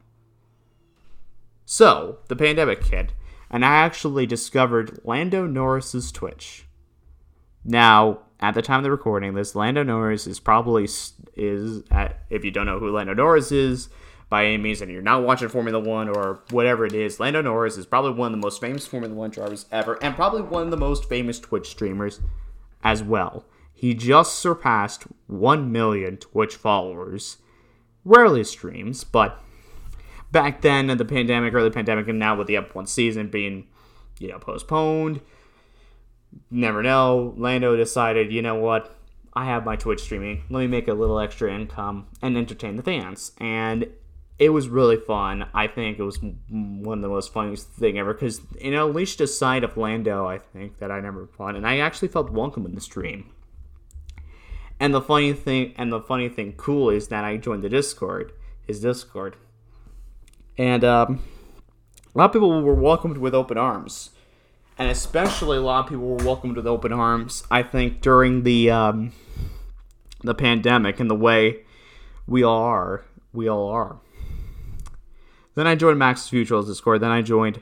So, 1.64 2.18
the 2.28 2.36
pandemic 2.36 2.84
hit, 2.84 3.14
and 3.48 3.64
I 3.64 3.76
actually 3.76 4.26
discovered 4.26 5.00
Lando 5.02 5.46
Norris's 5.46 6.12
Twitch. 6.12 6.66
Now, 7.64 8.18
at 8.38 8.52
the 8.52 8.60
time 8.60 8.80
of 8.80 8.84
the 8.84 8.90
recording, 8.90 9.32
this 9.32 9.54
Lando 9.54 9.82
Norris 9.82 10.26
is 10.26 10.40
probably 10.40 10.86
is 11.34 11.84
at, 11.90 12.20
if 12.28 12.44
you 12.44 12.50
don't 12.50 12.66
know 12.66 12.78
who 12.78 12.90
Lando 12.90 13.14
Norris 13.14 13.50
is, 13.50 13.88
by 14.28 14.44
any 14.44 14.58
means, 14.58 14.80
and 14.82 14.90
you're 14.90 15.00
not 15.00 15.22
watching 15.22 15.48
Formula 15.48 15.80
One 15.80 16.08
or 16.08 16.40
whatever 16.50 16.84
it 16.84 16.92
is, 16.92 17.18
Lando 17.18 17.40
Norris 17.40 17.78
is 17.78 17.86
probably 17.86 18.12
one 18.12 18.26
of 18.26 18.32
the 18.32 18.44
most 18.44 18.60
famous 18.60 18.86
Formula 18.86 19.14
One 19.14 19.30
drivers 19.30 19.66
ever, 19.72 19.98
and 20.02 20.14
probably 20.14 20.42
one 20.42 20.64
of 20.64 20.70
the 20.70 20.76
most 20.76 21.08
famous 21.08 21.40
Twitch 21.40 21.68
streamers 21.68 22.20
as 22.84 23.02
well. 23.02 23.44
He 23.72 23.94
just 23.94 24.38
surpassed 24.38 25.04
1 25.28 25.70
million 25.72 26.16
Twitch 26.16 26.56
followers. 26.56 27.38
Rarely 28.04 28.44
streams, 28.44 29.04
but 29.04 29.40
back 30.32 30.62
then 30.62 30.90
in 30.90 30.98
the 30.98 31.04
pandemic, 31.04 31.54
early 31.54 31.70
pandemic, 31.70 32.08
and 32.08 32.18
now 32.18 32.36
with 32.36 32.46
the 32.46 32.54
F1 32.54 32.88
season 32.88 33.28
being, 33.28 33.66
you 34.18 34.28
know, 34.28 34.38
postponed, 34.38 35.20
never 36.50 36.82
know. 36.82 37.34
Lando 37.36 37.76
decided, 37.76 38.32
you 38.32 38.42
know 38.42 38.56
what? 38.56 38.94
I 39.34 39.44
have 39.44 39.64
my 39.64 39.76
Twitch 39.76 40.00
streaming. 40.00 40.42
Let 40.50 40.60
me 40.60 40.66
make 40.66 40.88
a 40.88 40.94
little 40.94 41.20
extra 41.20 41.52
income 41.52 42.06
and 42.20 42.36
entertain 42.36 42.76
the 42.76 42.82
fans. 42.82 43.32
And 43.38 43.88
it 44.38 44.50
was 44.50 44.68
really 44.68 44.96
fun. 44.96 45.48
I 45.52 45.66
think 45.66 45.98
it 45.98 46.02
was 46.02 46.18
one 46.20 46.98
of 46.98 47.02
the 47.02 47.08
most 47.08 47.32
funniest 47.32 47.70
thing 47.72 47.98
ever 47.98 48.14
because 48.14 48.40
it 48.60 48.72
unleashed 48.72 49.20
a 49.20 49.26
side 49.26 49.64
of 49.64 49.76
Lando. 49.76 50.26
I 50.26 50.38
think 50.38 50.78
that 50.78 50.90
I 50.90 51.00
never 51.00 51.26
fun, 51.26 51.56
and 51.56 51.66
I 51.66 51.78
actually 51.78 52.08
felt 52.08 52.30
welcome 52.30 52.64
in 52.64 52.74
the 52.74 52.80
stream. 52.80 53.32
And 54.78 54.94
the 54.94 55.00
funny 55.00 55.32
thing, 55.32 55.74
and 55.76 55.92
the 55.92 56.00
funny 56.00 56.28
thing, 56.28 56.52
cool 56.52 56.88
is 56.88 57.08
that 57.08 57.24
I 57.24 57.36
joined 57.36 57.64
the 57.64 57.68
Discord, 57.68 58.32
his 58.64 58.80
Discord, 58.80 59.34
and 60.56 60.84
um, 60.84 61.20
a 62.14 62.18
lot 62.18 62.26
of 62.26 62.32
people 62.32 62.62
were 62.62 62.74
welcomed 62.74 63.18
with 63.18 63.34
open 63.34 63.58
arms, 63.58 64.10
and 64.78 64.88
especially 64.88 65.56
a 65.56 65.62
lot 65.62 65.84
of 65.84 65.90
people 65.90 66.06
were 66.06 66.24
welcomed 66.24 66.56
with 66.56 66.66
open 66.66 66.92
arms. 66.92 67.42
I 67.50 67.64
think 67.64 68.02
during 68.02 68.44
the 68.44 68.70
um, 68.70 69.12
the 70.22 70.34
pandemic 70.34 71.00
and 71.00 71.10
the 71.10 71.16
way 71.16 71.64
we 72.28 72.44
all 72.44 72.62
are, 72.62 73.04
we 73.32 73.48
all 73.48 73.68
are 73.70 73.98
then 75.58 75.66
I 75.66 75.74
joined 75.74 75.98
Max's 75.98 76.32
Mutual's 76.32 76.68
Discord. 76.68 77.00
Then 77.00 77.10
I 77.10 77.20
joined 77.20 77.60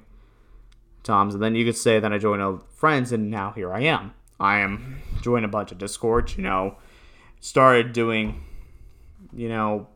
Tom's. 1.03 1.33
And 1.33 1.43
then 1.43 1.55
you 1.55 1.65
could 1.65 1.79
say 1.79 1.99
that 1.99 2.13
I 2.13 2.19
joined 2.19 2.43
old 2.43 2.69
friends, 2.69 3.11
and 3.11 3.31
now 3.31 3.53
here 3.53 3.73
I 3.73 3.81
am. 3.85 4.13
I 4.39 4.59
am 4.59 5.01
joining 5.23 5.47
a 5.47 5.49
bunch 5.49 5.73
of 5.73 5.79
Discords, 5.79 6.37
you 6.37 6.43
know, 6.43 6.77
started 7.41 7.95
doing, 7.95 8.45
you 9.33 9.49
know, 9.49 9.89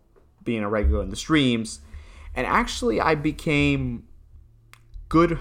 being 0.43 0.63
a 0.63 0.69
regular 0.71 1.03
in 1.03 1.11
the 1.11 1.17
streams. 1.17 1.81
And 2.35 2.47
actually, 2.47 3.03
I 3.03 3.17
became 3.17 4.09
good, 5.11 5.39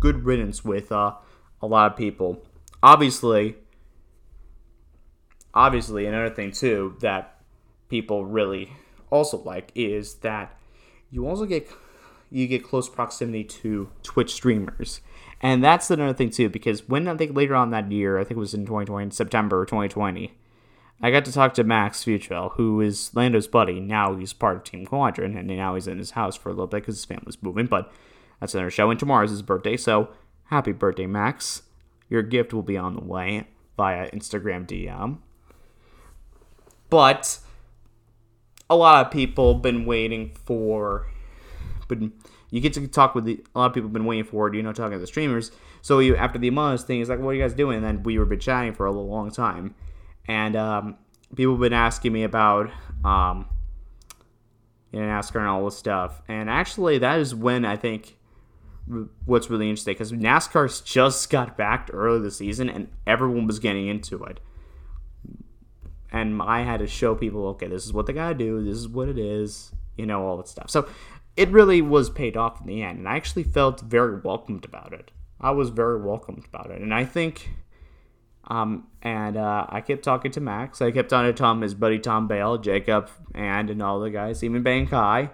good 0.00 0.24
riddance 0.24 0.64
with 0.64 0.90
uh, 0.90 1.14
a 1.62 1.66
lot 1.68 1.92
of 1.92 1.96
people. 1.96 2.42
Obviously, 2.82 3.54
obviously, 5.54 6.06
another 6.06 6.34
thing 6.34 6.50
too 6.50 6.96
that 7.02 7.40
people 7.88 8.24
really 8.24 8.72
also 9.10 9.38
like 9.38 9.70
is 9.76 10.14
that 10.16 10.58
you 11.12 11.28
also 11.28 11.46
get 11.46 11.68
you 12.34 12.48
get 12.48 12.64
close 12.64 12.88
proximity 12.88 13.44
to 13.44 13.88
Twitch 14.02 14.32
streamers. 14.34 15.00
And 15.40 15.62
that's 15.62 15.90
another 15.90 16.14
thing 16.14 16.30
too, 16.30 16.48
because 16.48 16.88
when 16.88 17.06
I 17.06 17.16
think 17.16 17.36
later 17.36 17.54
on 17.54 17.70
that 17.70 17.92
year, 17.92 18.18
I 18.18 18.24
think 18.24 18.36
it 18.36 18.40
was 18.40 18.54
in 18.54 18.66
2020, 18.66 19.10
September 19.10 19.64
2020, 19.64 20.36
I 21.00 21.10
got 21.10 21.24
to 21.26 21.32
talk 21.32 21.54
to 21.54 21.64
Max 21.64 22.04
Fewtrell, 22.04 22.52
who 22.52 22.80
is 22.80 23.14
Lando's 23.14 23.46
buddy. 23.46 23.78
Now 23.78 24.16
he's 24.16 24.32
part 24.32 24.56
of 24.56 24.64
Team 24.64 24.86
Quadrant, 24.86 25.36
and 25.36 25.48
now 25.48 25.74
he's 25.74 25.86
in 25.86 25.98
his 25.98 26.12
house 26.12 26.36
for 26.36 26.48
a 26.48 26.52
little 26.52 26.66
bit 26.66 26.82
because 26.82 26.96
his 26.96 27.04
family's 27.04 27.42
moving. 27.42 27.66
But 27.66 27.92
that's 28.40 28.54
another 28.54 28.70
show, 28.70 28.90
and 28.90 28.98
tomorrow's 28.98 29.30
his 29.30 29.42
birthday, 29.42 29.76
so 29.76 30.08
happy 30.44 30.72
birthday, 30.72 31.06
Max! 31.06 31.62
Your 32.08 32.22
gift 32.22 32.52
will 32.52 32.62
be 32.62 32.76
on 32.76 32.94
the 32.94 33.04
way 33.04 33.46
via 33.76 34.10
Instagram 34.10 34.66
DM. 34.66 35.18
But 36.90 37.38
a 38.70 38.76
lot 38.76 39.04
of 39.04 39.12
people 39.12 39.54
been 39.54 39.84
waiting 39.84 40.32
for 40.44 41.06
but 41.88 41.98
you 42.50 42.60
get 42.60 42.72
to 42.74 42.86
talk 42.86 43.14
with 43.14 43.24
the, 43.24 43.44
a 43.54 43.58
lot 43.58 43.66
of 43.66 43.74
people 43.74 43.88
have 43.88 43.92
been 43.92 44.06
waiting 44.06 44.24
for 44.24 44.48
it, 44.48 44.54
you 44.54 44.62
know, 44.62 44.72
talking 44.72 44.92
to 44.92 44.98
the 44.98 45.06
streamers. 45.06 45.50
So 45.82 45.98
you, 45.98 46.16
after 46.16 46.38
the 46.38 46.48
Among 46.48 46.74
Us 46.74 46.84
thing, 46.84 47.00
it's 47.00 47.10
like, 47.10 47.18
what 47.18 47.30
are 47.30 47.34
you 47.34 47.42
guys 47.42 47.54
doing? 47.54 47.76
And 47.76 47.84
then 47.84 48.02
we 48.02 48.18
were 48.18 48.24
been 48.24 48.40
chatting 48.40 48.74
for 48.74 48.86
a 48.86 48.92
long 48.92 49.30
time. 49.30 49.74
And 50.26 50.56
um, 50.56 50.96
people 51.34 51.54
have 51.54 51.60
been 51.60 51.72
asking 51.72 52.12
me 52.12 52.22
about 52.22 52.70
um, 53.04 53.46
you 54.92 55.00
know, 55.00 55.06
NASCAR 55.06 55.40
and 55.40 55.48
all 55.48 55.64
this 55.64 55.76
stuff. 55.76 56.22
And 56.28 56.48
actually, 56.48 56.98
that 56.98 57.18
is 57.18 57.34
when 57.34 57.64
I 57.64 57.76
think 57.76 58.16
what's 59.24 59.48
really 59.50 59.68
interesting 59.68 59.94
because 59.94 60.12
NASCAR's 60.12 60.80
just 60.80 61.30
got 61.30 61.56
back 61.56 61.90
early 61.92 62.20
this 62.20 62.36
season 62.36 62.68
and 62.68 62.88
everyone 63.06 63.46
was 63.46 63.58
getting 63.58 63.88
into 63.88 64.22
it. 64.24 64.40
And 66.12 66.40
I 66.40 66.62
had 66.62 66.78
to 66.78 66.86
show 66.86 67.14
people, 67.14 67.46
okay, 67.48 67.66
this 67.66 67.84
is 67.84 67.92
what 67.92 68.06
they 68.06 68.12
gotta 68.12 68.34
do, 68.34 68.62
this 68.62 68.76
is 68.76 68.86
what 68.86 69.08
it 69.08 69.18
is, 69.18 69.72
you 69.96 70.06
know, 70.06 70.24
all 70.24 70.36
that 70.36 70.48
stuff. 70.48 70.70
So 70.70 70.88
it 71.36 71.50
really 71.50 71.82
was 71.82 72.10
paid 72.10 72.36
off 72.36 72.60
in 72.60 72.66
the 72.66 72.82
end, 72.82 72.98
and 72.98 73.08
I 73.08 73.16
actually 73.16 73.44
felt 73.44 73.80
very 73.80 74.20
welcomed 74.20 74.64
about 74.64 74.92
it. 74.92 75.10
I 75.40 75.50
was 75.50 75.70
very 75.70 76.00
welcomed 76.00 76.44
about 76.46 76.70
it, 76.70 76.80
and 76.80 76.94
I 76.94 77.04
think, 77.04 77.50
um, 78.48 78.86
and 79.02 79.36
uh, 79.36 79.66
I 79.68 79.80
kept 79.80 80.04
talking 80.04 80.30
to 80.32 80.40
Max. 80.40 80.80
I 80.80 80.90
kept 80.90 81.12
on 81.12 81.24
to 81.24 81.32
Tom, 81.32 81.60
his 81.60 81.74
buddy 81.74 81.98
Tom 81.98 82.28
Bale, 82.28 82.58
Jacob, 82.58 83.10
and 83.34 83.68
and 83.68 83.82
all 83.82 84.00
the 84.00 84.10
guys, 84.10 84.42
even 84.44 84.62
Bankai, 84.62 85.30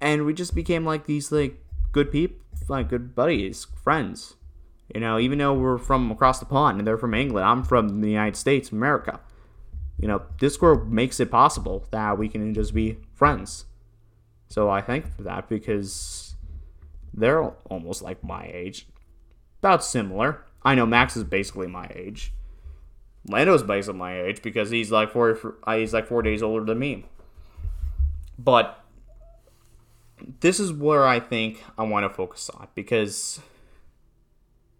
and 0.00 0.24
we 0.24 0.32
just 0.32 0.54
became 0.54 0.84
like 0.84 1.06
these 1.06 1.32
like 1.32 1.62
good 1.92 2.12
people, 2.12 2.38
like 2.68 2.88
good 2.88 3.14
buddies, 3.14 3.66
friends, 3.82 4.34
You 4.94 5.00
know, 5.00 5.18
even 5.18 5.38
though 5.38 5.54
we're 5.54 5.78
from 5.78 6.10
across 6.10 6.38
the 6.38 6.46
pond 6.46 6.78
and 6.78 6.86
they're 6.86 6.98
from 6.98 7.14
England, 7.14 7.46
I'm 7.46 7.62
from 7.64 8.00
the 8.00 8.08
United 8.08 8.36
States, 8.36 8.70
America. 8.70 9.20
You 9.98 10.06
know, 10.06 10.22
Discord 10.38 10.92
makes 10.92 11.18
it 11.18 11.30
possible 11.30 11.86
that 11.90 12.16
we 12.18 12.28
can 12.28 12.54
just 12.54 12.72
be 12.72 12.98
friends. 13.14 13.64
So 14.48 14.70
I 14.70 14.80
thank 14.80 15.14
for 15.14 15.22
that 15.22 15.48
because 15.48 16.34
they're 17.12 17.44
almost 17.44 18.02
like 18.02 18.24
my 18.24 18.50
age. 18.52 18.86
About 19.60 19.84
similar. 19.84 20.44
I 20.62 20.74
know 20.74 20.86
Max 20.86 21.16
is 21.16 21.24
basically 21.24 21.66
my 21.66 21.90
age. 21.94 22.32
Lando's 23.28 23.62
basically 23.62 23.98
my 23.98 24.20
age 24.20 24.42
because 24.42 24.70
he's 24.70 24.90
like 24.90 25.12
four 25.12 25.38
he's 25.68 25.92
like 25.92 26.06
four 26.06 26.22
days 26.22 26.42
older 26.42 26.64
than 26.64 26.78
me. 26.78 27.04
But 28.38 28.82
this 30.40 30.58
is 30.58 30.72
where 30.72 31.06
I 31.06 31.20
think 31.20 31.62
I 31.76 31.82
want 31.82 32.04
to 32.04 32.10
focus 32.10 32.50
on 32.50 32.68
because 32.74 33.40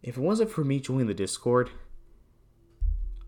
if 0.02 0.16
it 0.16 0.20
wasn't 0.20 0.50
for 0.50 0.64
me 0.64 0.80
joining 0.80 1.06
the 1.06 1.14
Discord, 1.14 1.70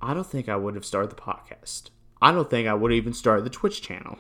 I 0.01 0.15
don't 0.15 0.27
think 0.27 0.49
I 0.49 0.57
would 0.57 0.75
have 0.75 0.85
started 0.85 1.11
the 1.11 1.17
podcast. 1.17 1.91
I 2.23 2.33
don't 2.33 2.49
think 2.49 2.67
I 2.69 2.75
would 2.75 2.91
have 2.91 2.97
even 2.97 3.13
started 3.13 3.45
the 3.45 3.51
Twitch 3.51 3.83
channel. 3.83 4.19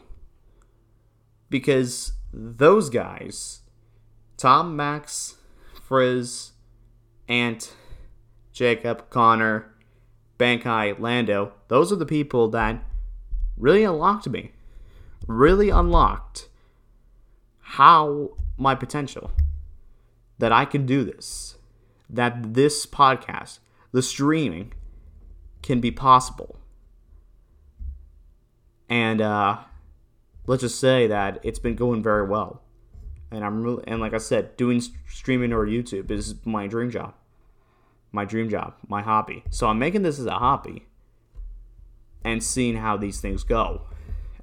Because 1.50 2.12
those 2.32 2.88
guys, 2.88 3.60
Tom, 4.36 4.76
Max, 4.76 5.36
Frizz, 5.82 6.52
Ant, 7.28 7.74
Jacob, 8.52 9.10
Connor, 9.10 9.74
Bankai, 10.38 10.98
Lando, 10.98 11.52
those 11.68 11.92
are 11.92 11.96
the 11.96 12.06
people 12.06 12.48
that 12.48 12.82
really 13.58 13.84
unlocked 13.84 14.28
me. 14.28 14.52
Really 15.26 15.68
unlocked 15.68 16.48
how 17.60 18.30
my 18.56 18.74
potential 18.74 19.30
that 20.38 20.52
I 20.52 20.64
can 20.64 20.86
do 20.86 21.04
this, 21.04 21.56
that 22.08 22.54
this 22.54 22.86
podcast, 22.86 23.58
the 23.92 24.02
streaming, 24.02 24.72
can 25.62 25.80
be 25.80 25.90
possible. 25.90 26.58
And 28.88 29.20
uh, 29.20 29.58
let's 30.46 30.62
just 30.62 30.80
say 30.80 31.06
that 31.06 31.38
it's 31.42 31.58
been 31.58 31.76
going 31.76 32.02
very 32.02 32.26
well. 32.26 32.62
And 33.30 33.44
I'm 33.44 33.62
really, 33.62 33.84
and 33.86 34.00
like 34.00 34.14
I 34.14 34.18
said, 34.18 34.56
doing 34.56 34.82
streaming 35.08 35.52
or 35.52 35.66
YouTube 35.66 36.10
is 36.10 36.34
my 36.44 36.66
dream 36.66 36.90
job, 36.90 37.14
my 38.10 38.24
dream 38.24 38.48
job, 38.50 38.74
my 38.88 39.02
hobby. 39.02 39.44
So 39.50 39.68
I'm 39.68 39.78
making 39.78 40.02
this 40.02 40.18
as 40.18 40.26
a 40.26 40.38
hobby, 40.38 40.86
and 42.24 42.42
seeing 42.42 42.76
how 42.76 42.96
these 42.96 43.20
things 43.20 43.44
go. 43.44 43.82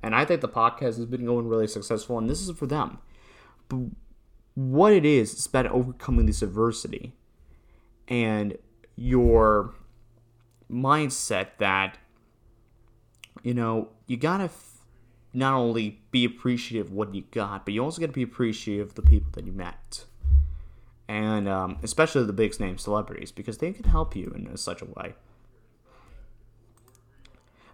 And 0.02 0.16
I 0.16 0.26
think 0.26 0.42
the 0.42 0.48
podcast 0.48 0.98
has 0.98 1.06
been 1.06 1.26
going 1.26 1.48
really 1.48 1.68
successful, 1.68 2.18
and 2.18 2.30
this 2.30 2.42
is 2.42 2.56
for 2.58 2.66
them. 2.66 3.00
But 3.68 3.80
what 4.56 4.94
it 4.94 5.06
is, 5.06 5.34
it's 5.34 5.46
about 5.46 5.68
overcoming 5.68 6.26
this 6.26 6.42
adversity 6.42 7.14
and 8.08 8.58
your 8.96 9.76
mindset 10.72 11.50
that, 11.60 11.98
you 13.44 13.54
know, 13.54 13.90
you 14.08 14.18
gotta 14.18 14.46
f- 14.46 14.67
not 15.38 15.54
only 15.54 16.02
be 16.10 16.26
appreciative 16.26 16.88
of 16.88 16.94
what 16.94 17.14
you 17.14 17.22
got, 17.30 17.64
but 17.64 17.74
you 17.74 17.84
also 17.84 18.02
gotta 18.02 18.12
be 18.12 18.24
appreciative 18.24 18.90
of 18.90 18.96
the 18.96 19.04
people 19.04 19.30
that 19.34 19.46
you 19.46 19.52
met. 19.52 20.06
And 21.08 21.48
um, 21.48 21.78
especially 21.84 22.26
the 22.26 22.34
big 22.34 22.60
name 22.60 22.80
celebrities, 22.80 23.32
because 23.32 23.60
they 23.60 23.72
can 23.72 23.86
help 23.86 24.16
you 24.16 24.34
in 24.36 24.58
such 24.58 24.82
a 24.82 24.86
way. 24.86 25.14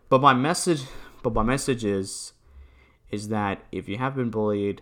But 0.10 0.22
my 0.22 0.34
message, 0.34 0.84
but 1.24 1.34
my 1.34 1.42
message 1.42 1.86
is, 1.86 2.34
is 3.10 3.30
that 3.30 3.64
if 3.72 3.88
you 3.88 3.98
have 3.98 4.16
been 4.16 4.30
bullied, 4.30 4.82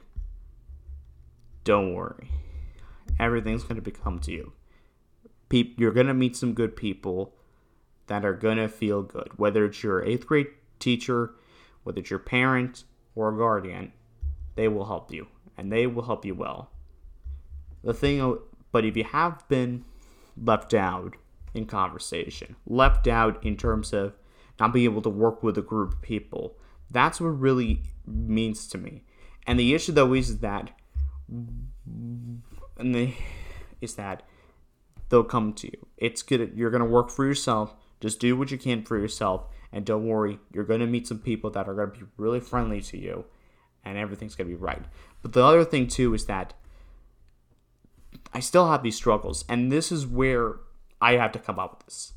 don't 1.64 1.94
worry. 1.94 2.30
Everything's 3.20 3.64
going 3.64 3.76
to 3.76 3.82
become 3.82 4.18
to 4.20 4.32
you. 4.32 4.54
Pe- 5.50 5.76
you're 5.78 5.92
going 5.92 6.08
to 6.08 6.14
meet 6.16 6.36
some 6.36 6.54
good 6.54 6.76
people 6.76 7.36
that 8.08 8.26
are 8.26 8.34
going 8.34 8.58
to 8.58 8.68
feel 8.68 9.04
good. 9.04 9.30
Whether 9.38 9.66
it's 9.66 9.84
your 9.84 10.04
eighth 10.04 10.26
grade 10.26 10.48
teacher, 10.80 11.36
whether 11.84 12.00
it's 12.00 12.10
your 12.10 12.20
parent 12.20 12.84
or 13.16 13.30
a 13.30 13.38
guardian, 13.38 13.92
they 14.56 14.68
will 14.68 14.86
help 14.86 15.12
you 15.12 15.28
and 15.58 15.72
they 15.72 15.88
will 15.88 16.04
help 16.04 16.26
you 16.26 16.36
well. 16.36 16.72
The 17.84 17.94
thing, 17.94 18.22
uh, 18.22 18.36
but 18.72 18.86
if 18.86 18.96
you 18.96 19.04
have 19.04 19.48
been 19.48 19.86
left 20.42 20.74
out 20.74 21.16
in 21.54 21.66
conversation, 21.66 22.56
left 22.66 23.08
out 23.08 23.44
in 23.44 23.58
terms 23.58 23.94
of 23.94 24.14
not 24.60 24.74
being 24.74 24.86
able 24.86 25.02
to 25.02 25.10
work 25.10 25.44
with 25.44 25.58
a 25.58 25.62
group 25.62 25.94
of 25.94 26.02
people, 26.02 26.58
that's 26.90 27.20
what 27.20 27.30
really 27.30 27.84
means 28.06 28.68
to 28.68 28.78
me. 28.78 29.04
And 29.48 29.60
the 29.60 29.74
issue 29.74 29.92
though 29.92 30.14
is 30.14 30.40
that 30.40 30.72
and 32.78 32.96
they 32.96 33.18
is 33.80 33.96
that 33.96 34.24
they'll 35.10 35.24
come 35.24 35.54
to 35.54 35.68
you. 35.68 35.88
It's 35.98 36.22
good. 36.22 36.54
You're 36.56 36.72
gonna 36.72 36.86
work 36.86 37.10
for 37.10 37.26
yourself. 37.26 37.76
Just 38.00 38.20
do 38.20 38.36
what 38.36 38.52
you 38.52 38.58
can 38.58 38.84
for 38.84 38.98
yourself, 38.98 39.48
and 39.72 39.86
don't 39.86 40.07
worry. 40.07 40.39
You're 40.53 40.63
gonna 40.63 40.88
meet 40.88 41.07
some 41.07 41.19
people 41.19 41.49
that 41.51 41.67
are 41.67 41.74
gonna 41.74 41.88
be 41.88 42.05
really 42.17 42.39
friendly 42.39 42.82
to 42.82 42.97
you, 42.97 43.26
and 43.84 43.97
everything's 43.97 44.36
gonna 44.36 44.49
be 44.49 44.55
right. 44.55 44.84
But 45.22 45.34
the 45.34 45.43
other 45.43 45.65
thing 45.65 45.88
too 45.88 46.13
is 46.13 46.26
that 46.26 46.53
I 48.34 48.39
still 48.39 48.69
have 48.69 48.84
these 48.84 48.95
struggles, 48.95 49.45
and 49.49 49.72
this 49.72 49.91
is 49.91 50.05
where 50.05 50.55
I 51.01 51.13
have 51.13 51.32
to 51.34 51.39
come 51.39 51.59
up 51.59 51.78
with 51.78 51.86
this. 51.86 52.13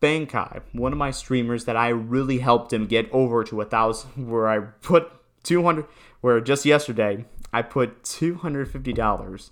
Bankai, 0.00 0.62
one 0.72 0.92
of 0.92 0.98
my 0.98 1.10
streamers 1.10 1.66
that 1.66 1.76
I 1.76 1.88
really 1.88 2.38
helped 2.38 2.72
him 2.72 2.86
get 2.86 3.10
over 3.12 3.44
to 3.44 3.60
a 3.60 3.64
thousand, 3.64 4.28
where 4.30 4.48
I 4.48 4.60
put 4.60 5.10
200, 5.42 5.86
where 6.20 6.40
just 6.40 6.64
yesterday 6.64 7.24
I 7.52 7.62
put 7.62 8.02
$250 8.02 9.50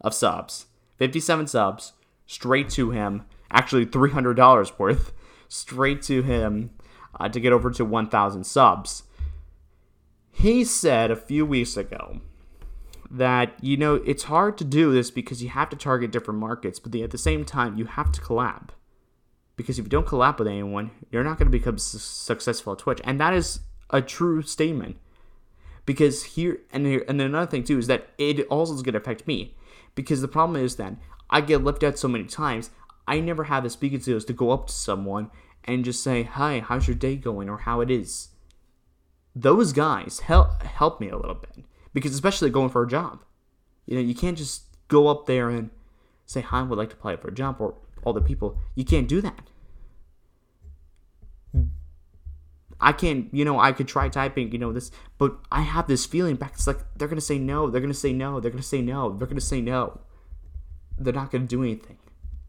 of 0.00 0.14
subs, 0.14 0.66
57 0.96 1.46
subs, 1.46 1.92
straight 2.26 2.68
to 2.70 2.90
him. 2.90 3.24
Actually, 3.50 3.86
$300 3.86 4.78
worth, 4.78 5.12
straight 5.48 6.02
to 6.02 6.22
him 6.22 6.70
uh, 7.18 7.28
to 7.28 7.40
get 7.40 7.52
over 7.52 7.70
to 7.70 7.84
1,000 7.84 8.44
subs. 8.44 9.04
He 10.30 10.64
said 10.64 11.10
a 11.10 11.16
few 11.16 11.44
weeks 11.44 11.76
ago 11.76 12.20
that, 13.10 13.52
you 13.62 13.76
know, 13.76 13.96
it's 13.96 14.24
hard 14.24 14.56
to 14.58 14.64
do 14.64 14.92
this 14.92 15.10
because 15.10 15.42
you 15.42 15.48
have 15.48 15.68
to 15.70 15.76
target 15.76 16.12
different 16.12 16.38
markets, 16.38 16.78
but 16.78 16.94
at 16.94 17.10
the 17.10 17.18
same 17.18 17.44
time, 17.44 17.76
you 17.76 17.86
have 17.86 18.12
to 18.12 18.20
collab. 18.20 18.68
Because 19.56 19.78
if 19.78 19.86
you 19.86 19.90
don't 19.90 20.06
collab 20.06 20.38
with 20.38 20.46
anyone, 20.46 20.92
you're 21.10 21.24
not 21.24 21.38
going 21.38 21.50
to 21.50 21.58
become 21.58 21.78
successful 21.78 22.74
at 22.74 22.78
Twitch. 22.78 23.00
And 23.02 23.18
that 23.18 23.32
is 23.32 23.60
a 23.90 24.00
true 24.00 24.42
statement 24.42 24.98
because 25.88 26.22
here 26.22 26.58
and 26.70 26.86
here 26.86 27.02
and 27.08 27.18
another 27.18 27.50
thing 27.50 27.64
too 27.64 27.78
is 27.78 27.86
that 27.86 28.10
it 28.18 28.46
also 28.48 28.74
is 28.74 28.82
going 28.82 28.92
to 28.92 29.00
affect 29.00 29.26
me 29.26 29.56
because 29.94 30.20
the 30.20 30.28
problem 30.28 30.62
is 30.62 30.76
that 30.76 30.94
I 31.30 31.40
get 31.40 31.64
left 31.64 31.82
out 31.82 31.98
so 31.98 32.08
many 32.08 32.24
times. 32.24 32.70
I 33.08 33.20
never 33.20 33.44
have 33.44 33.64
the 33.64 33.70
speaking 33.70 34.00
skills 34.00 34.24
to 34.26 34.32
go 34.32 34.50
up 34.50 34.66
to 34.66 34.72
someone 34.72 35.30
and 35.64 35.84
just 35.84 36.02
say, 36.02 36.22
"Hi, 36.22 36.60
how's 36.60 36.86
your 36.86 36.94
day 36.96 37.16
going?" 37.16 37.48
or 37.48 37.58
"How 37.58 37.80
it 37.80 37.90
is." 37.90 38.28
Those 39.34 39.72
guys 39.72 40.20
help 40.20 40.62
help 40.62 41.00
me 41.00 41.08
a 41.08 41.16
little 41.16 41.34
bit 41.34 41.64
because 41.94 42.12
especially 42.12 42.50
going 42.50 42.68
for 42.68 42.82
a 42.82 42.88
job, 42.88 43.24
you 43.86 43.94
know, 43.94 44.00
you 44.00 44.14
can't 44.14 44.36
just 44.36 44.64
go 44.88 45.08
up 45.08 45.26
there 45.26 45.48
and 45.48 45.70
say, 46.26 46.42
"Hi, 46.42 46.60
I 46.60 46.62
would 46.62 46.78
like 46.78 46.90
to 46.90 46.96
apply 46.96 47.16
for 47.16 47.28
a 47.28 47.34
job," 47.34 47.56
or 47.60 47.74
all 48.04 48.12
the 48.12 48.20
people. 48.20 48.58
You 48.74 48.84
can't 48.84 49.08
do 49.08 49.20
that. 49.22 49.50
I 52.80 52.92
can't, 52.92 53.32
you 53.32 53.44
know, 53.44 53.58
I 53.58 53.72
could 53.72 53.88
try 53.88 54.08
typing, 54.08 54.52
you 54.52 54.58
know, 54.58 54.72
this, 54.72 54.92
but 55.18 55.36
I 55.50 55.62
have 55.62 55.88
this 55.88 56.06
feeling 56.06 56.36
back. 56.36 56.52
It's 56.54 56.66
like 56.66 56.78
they're 56.96 57.08
gonna 57.08 57.20
say 57.20 57.38
no, 57.38 57.70
they're 57.70 57.80
gonna 57.80 57.94
say 57.94 58.12
no, 58.12 58.38
they're 58.38 58.52
gonna 58.52 58.62
say 58.62 58.80
no, 58.80 59.16
they're 59.16 59.26
gonna 59.26 59.40
say 59.40 59.60
no. 59.60 60.00
They're 60.96 61.12
not 61.12 61.30
gonna 61.30 61.46
do 61.46 61.62
anything. 61.62 61.98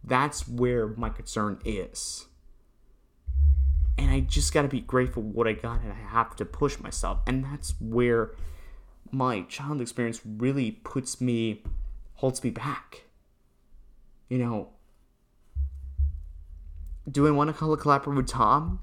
That's 0.03 0.47
where 0.47 0.87
my 0.87 1.09
concern 1.09 1.59
is. 1.65 2.25
And 3.97 4.11
I 4.11 4.21
just 4.21 4.53
gotta 4.53 4.67
be 4.69 4.79
grateful 4.79 5.21
what 5.23 5.47
I 5.47 5.53
got, 5.53 5.81
and 5.81 5.91
I 5.91 5.95
have 5.95 6.35
to 6.37 6.45
push 6.45 6.79
myself. 6.79 7.19
And 7.27 7.43
that's 7.43 7.73
where 7.81 8.31
my 9.11 9.41
child 9.41 9.81
experience 9.81 10.21
really 10.25 10.71
puts 10.71 11.19
me, 11.19 11.63
holds 12.15 12.43
me 12.43 12.49
back. 12.49 13.03
You 14.29 14.37
know, 14.37 14.69
do 17.09 17.27
I 17.27 17.31
want 17.31 17.49
to 17.49 17.75
collaborate 17.77 18.15
with 18.15 18.27
Tom? 18.27 18.79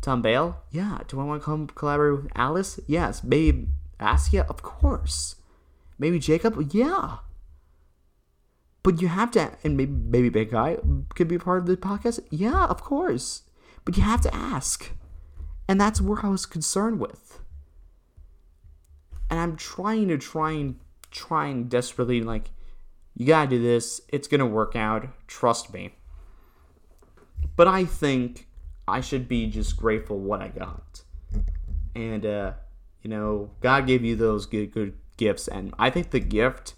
Tom 0.00 0.22
Bale? 0.22 0.62
Yeah. 0.70 0.98
Do 1.08 1.20
I 1.20 1.24
want 1.24 1.40
to 1.40 1.44
come 1.44 1.66
collaborate 1.66 2.22
with 2.22 2.32
Alice? 2.34 2.78
Yes. 2.86 3.24
Maybe 3.24 3.68
Askia? 3.98 4.42
Of 4.48 4.62
course. 4.62 5.36
Maybe 5.98 6.18
Jacob? 6.18 6.70
Yeah. 6.72 7.18
But 8.84 9.00
you 9.00 9.08
have 9.08 9.30
to, 9.32 9.50
and 9.64 9.76
maybe 9.76 9.92
maybe 9.92 10.28
Big 10.28 10.50
Guy 10.50 10.76
could 11.14 11.26
be 11.26 11.38
part 11.38 11.58
of 11.58 11.66
the 11.66 11.76
podcast. 11.76 12.20
Yeah, 12.30 12.66
of 12.66 12.82
course. 12.82 13.42
But 13.84 13.96
you 13.96 14.02
have 14.02 14.20
to 14.20 14.34
ask, 14.34 14.92
and 15.66 15.80
that's 15.80 16.00
where 16.00 16.24
I 16.24 16.28
was 16.28 16.46
concerned 16.46 17.00
with. 17.00 17.40
And 19.30 19.40
I'm 19.40 19.56
trying 19.56 20.08
to 20.08 20.18
try 20.18 20.52
and 20.52 20.78
trying 21.10 21.68
desperately 21.68 22.20
like, 22.20 22.50
you 23.14 23.26
gotta 23.26 23.48
do 23.48 23.62
this. 23.62 24.02
It's 24.10 24.28
gonna 24.28 24.46
work 24.46 24.76
out. 24.76 25.08
Trust 25.26 25.72
me. 25.72 25.94
But 27.56 27.66
I 27.66 27.86
think 27.86 28.48
I 28.86 29.00
should 29.00 29.28
be 29.28 29.46
just 29.46 29.78
grateful 29.78 30.18
what 30.18 30.42
I 30.42 30.48
got. 30.48 31.02
And 31.94 32.26
uh, 32.26 32.52
you 33.00 33.08
know, 33.08 33.50
God 33.62 33.86
gave 33.86 34.04
you 34.04 34.14
those 34.14 34.44
good 34.44 34.72
good 34.72 34.98
gifts, 35.16 35.48
and 35.48 35.72
I 35.78 35.88
think 35.88 36.10
the 36.10 36.20
gift 36.20 36.74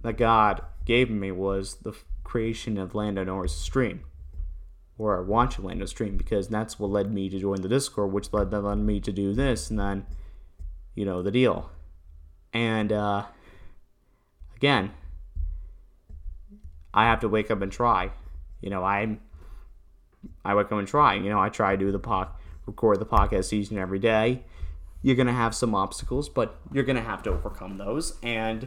that 0.00 0.16
God 0.16 0.62
gave 0.88 1.10
me 1.10 1.30
was 1.30 1.76
the 1.76 1.92
creation 2.24 2.78
of 2.78 2.94
Lando 2.94 3.22
Norris 3.22 3.54
stream 3.54 4.00
or 4.96 5.22
watching 5.22 5.64
Lando 5.64 5.84
stream 5.84 6.16
because 6.16 6.48
that's 6.48 6.80
what 6.80 6.90
led 6.90 7.12
me 7.12 7.28
to 7.28 7.38
join 7.38 7.60
the 7.60 7.68
Discord, 7.68 8.10
which 8.10 8.32
led, 8.32 8.52
led 8.52 8.78
me 8.78 8.98
to 8.98 9.12
do 9.12 9.32
this, 9.34 9.70
and 9.70 9.78
then, 9.78 10.06
you 10.94 11.04
know, 11.04 11.22
the 11.22 11.30
deal. 11.30 11.70
And 12.52 12.90
uh, 12.90 13.26
again, 14.56 14.90
I 16.92 17.04
have 17.04 17.20
to 17.20 17.28
wake 17.28 17.50
up 17.50 17.60
and 17.60 17.70
try. 17.70 18.10
You 18.62 18.70
know, 18.70 18.82
I'm 18.82 19.20
I 20.44 20.54
wake 20.54 20.66
up 20.66 20.72
and 20.72 20.88
try. 20.88 21.14
You 21.14 21.28
know, 21.28 21.38
I 21.38 21.50
try 21.50 21.76
to 21.76 21.76
do 21.76 21.92
the 21.92 21.98
pod, 21.98 22.28
record 22.66 22.98
the 22.98 23.06
podcast 23.06 23.44
season 23.44 23.78
every 23.78 23.98
day. 23.98 24.42
You're 25.02 25.16
gonna 25.16 25.32
have 25.32 25.54
some 25.54 25.74
obstacles, 25.74 26.28
but 26.28 26.58
you're 26.72 26.82
gonna 26.82 27.02
have 27.02 27.22
to 27.24 27.30
overcome 27.30 27.76
those, 27.76 28.18
and 28.22 28.66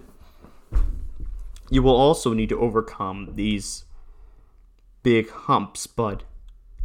you 1.72 1.82
will 1.82 1.96
also 1.96 2.34
need 2.34 2.50
to 2.50 2.60
overcome 2.60 3.32
these 3.36 3.86
big 5.04 5.32
humps. 5.32 5.88
But 5.88 6.24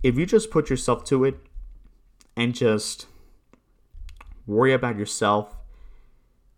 if 0.02 0.16
you 0.16 0.24
just 0.24 0.50
put 0.50 0.70
yourself 0.70 1.04
to 1.06 1.24
it 1.24 1.34
and 2.36 2.54
just 2.54 3.06
worry 4.46 4.72
about 4.72 4.96
yourself, 4.96 5.56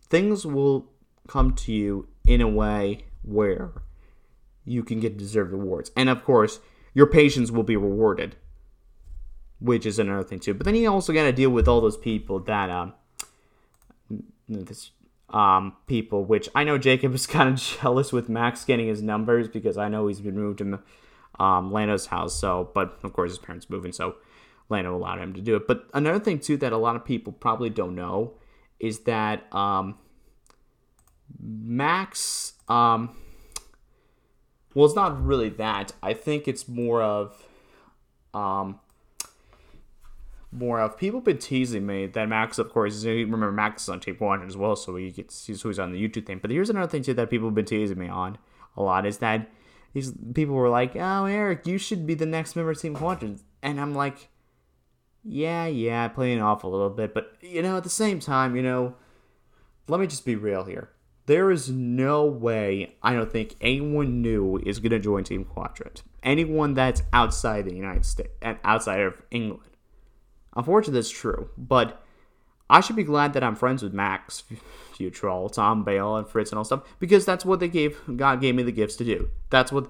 things 0.08 0.44
will 0.44 0.90
come 1.26 1.54
to 1.54 1.72
you 1.72 2.06
in 2.26 2.42
a 2.42 2.48
way 2.48 3.06
where 3.22 3.72
you 4.66 4.84
can 4.84 5.00
get 5.00 5.16
deserved 5.16 5.50
rewards. 5.50 5.90
And 5.96 6.10
of 6.10 6.22
course, 6.22 6.60
your 6.92 7.06
patience 7.06 7.50
will 7.50 7.62
be 7.62 7.76
rewarded, 7.76 8.36
which 9.58 9.86
is 9.86 9.98
another 9.98 10.22
thing 10.22 10.40
too. 10.40 10.52
But 10.52 10.66
then 10.66 10.74
you 10.74 10.92
also 10.92 11.14
got 11.14 11.24
to 11.24 11.32
deal 11.32 11.50
with 11.50 11.66
all 11.66 11.80
those 11.80 11.96
people 11.96 12.40
that 12.40 12.68
um, 12.68 12.92
this 14.46 14.90
um 15.30 15.76
people, 15.86 16.24
which 16.24 16.48
I 16.54 16.64
know 16.64 16.78
Jacob 16.78 17.14
is 17.14 17.26
kind 17.36 17.48
of 17.48 17.56
jealous 17.56 18.12
with 18.12 18.28
Max 18.28 18.64
getting 18.64 18.88
his 18.88 19.02
numbers 19.02 19.48
because 19.48 19.76
I 19.76 19.88
know 19.88 20.06
he's 20.06 20.20
been 20.20 20.36
moved 20.36 20.58
to 20.58 20.80
um, 21.38 21.72
house. 22.06 22.34
So, 22.34 22.70
but 22.74 22.98
of 23.02 23.12
course 23.12 23.30
his 23.30 23.38
parents 23.38 23.70
moving, 23.70 23.92
so 23.92 24.16
Lando 24.68 24.94
allowed 24.94 25.18
him 25.20 25.34
to 25.34 25.40
do 25.40 25.56
it. 25.56 25.66
But 25.66 25.88
another 25.94 26.18
thing 26.18 26.40
too 26.40 26.56
that 26.58 26.72
a 26.72 26.78
lot 26.78 26.96
of 26.96 27.04
people 27.04 27.32
probably 27.32 27.70
don't 27.70 27.94
know 27.94 28.34
is 28.80 29.00
that 29.00 29.52
um, 29.54 29.98
Max 31.40 32.54
um 32.68 33.16
well, 34.78 34.86
it's 34.86 34.94
not 34.94 35.24
really 35.24 35.48
that. 35.50 35.92
I 36.04 36.14
think 36.14 36.46
it's 36.46 36.68
more 36.68 37.02
of, 37.02 37.42
um, 38.32 38.78
more 40.50 40.80
of 40.80 40.96
people 40.96 41.20
been 41.20 41.38
teasing 41.38 41.86
me 41.86 42.06
that 42.06 42.28
Max, 42.28 42.58
of 42.58 42.70
course, 42.70 43.04
remember 43.04 43.52
Max 43.52 43.82
is 43.82 43.88
on 43.88 44.00
Tape 44.00 44.20
One 44.20 44.46
as 44.46 44.56
well, 44.56 44.76
so 44.76 44.96
he 44.96 45.10
gets 45.10 45.46
he's 45.46 45.62
who's 45.62 45.78
on 45.78 45.92
the 45.92 46.08
YouTube 46.08 46.26
thing. 46.26 46.38
But 46.38 46.50
here's 46.50 46.70
another 46.70 46.88
thing 46.88 47.02
too 47.02 47.14
that 47.14 47.30
people 47.30 47.48
have 47.48 47.54
been 47.54 47.64
teasing 47.64 47.98
me 47.98 48.08
on 48.08 48.38
a 48.76 48.82
lot 48.82 49.06
is 49.06 49.18
that 49.18 49.50
these 49.92 50.12
people 50.34 50.54
were 50.54 50.68
like, 50.68 50.96
"Oh, 50.96 51.26
Eric, 51.26 51.66
you 51.66 51.78
should 51.78 52.06
be 52.06 52.14
the 52.14 52.26
next 52.26 52.56
member 52.56 52.70
of 52.70 52.80
Team 52.80 52.94
Quadrant," 52.94 53.42
and 53.62 53.80
I'm 53.80 53.94
like, 53.94 54.28
"Yeah, 55.22 55.66
yeah, 55.66 56.08
playing 56.08 56.40
off 56.40 56.64
a 56.64 56.68
little 56.68 56.90
bit, 56.90 57.12
but 57.12 57.32
you 57.40 57.62
know, 57.62 57.76
at 57.76 57.84
the 57.84 57.90
same 57.90 58.18
time, 58.18 58.56
you 58.56 58.62
know, 58.62 58.94
let 59.86 60.00
me 60.00 60.06
just 60.06 60.24
be 60.24 60.36
real 60.36 60.64
here." 60.64 60.90
There 61.26 61.50
is 61.50 61.68
no 61.68 62.24
way 62.24 62.94
I 63.02 63.12
don't 63.12 63.30
think 63.30 63.56
anyone 63.60 64.22
new 64.22 64.56
is 64.64 64.78
going 64.78 64.92
to 64.92 64.98
join 64.98 65.24
Team 65.24 65.44
Quadrant. 65.44 66.02
Anyone 66.22 66.72
that's 66.72 67.02
outside 67.12 67.66
the 67.66 67.74
United 67.74 68.06
States 68.06 68.30
and 68.40 68.56
outside 68.64 69.00
of 69.00 69.20
England. 69.30 69.76
Unfortunately, 70.58 70.98
that's 70.98 71.08
true. 71.08 71.48
But 71.56 72.02
I 72.68 72.80
should 72.80 72.96
be 72.96 73.04
glad 73.04 73.32
that 73.32 73.44
I'm 73.44 73.54
friends 73.54 73.82
with 73.82 73.94
Max, 73.94 74.42
Fewtrell, 74.92 75.50
Tom 75.52 75.84
Bale, 75.84 76.16
and 76.16 76.28
Frizz 76.28 76.50
and 76.50 76.58
all 76.58 76.64
stuff 76.64 76.82
because 76.98 77.24
that's 77.24 77.44
what 77.44 77.60
they 77.60 77.68
gave. 77.68 77.98
God 78.16 78.40
gave 78.40 78.56
me 78.56 78.64
the 78.64 78.72
gifts 78.72 78.96
to 78.96 79.04
do. 79.04 79.30
That's 79.50 79.70
what 79.70 79.88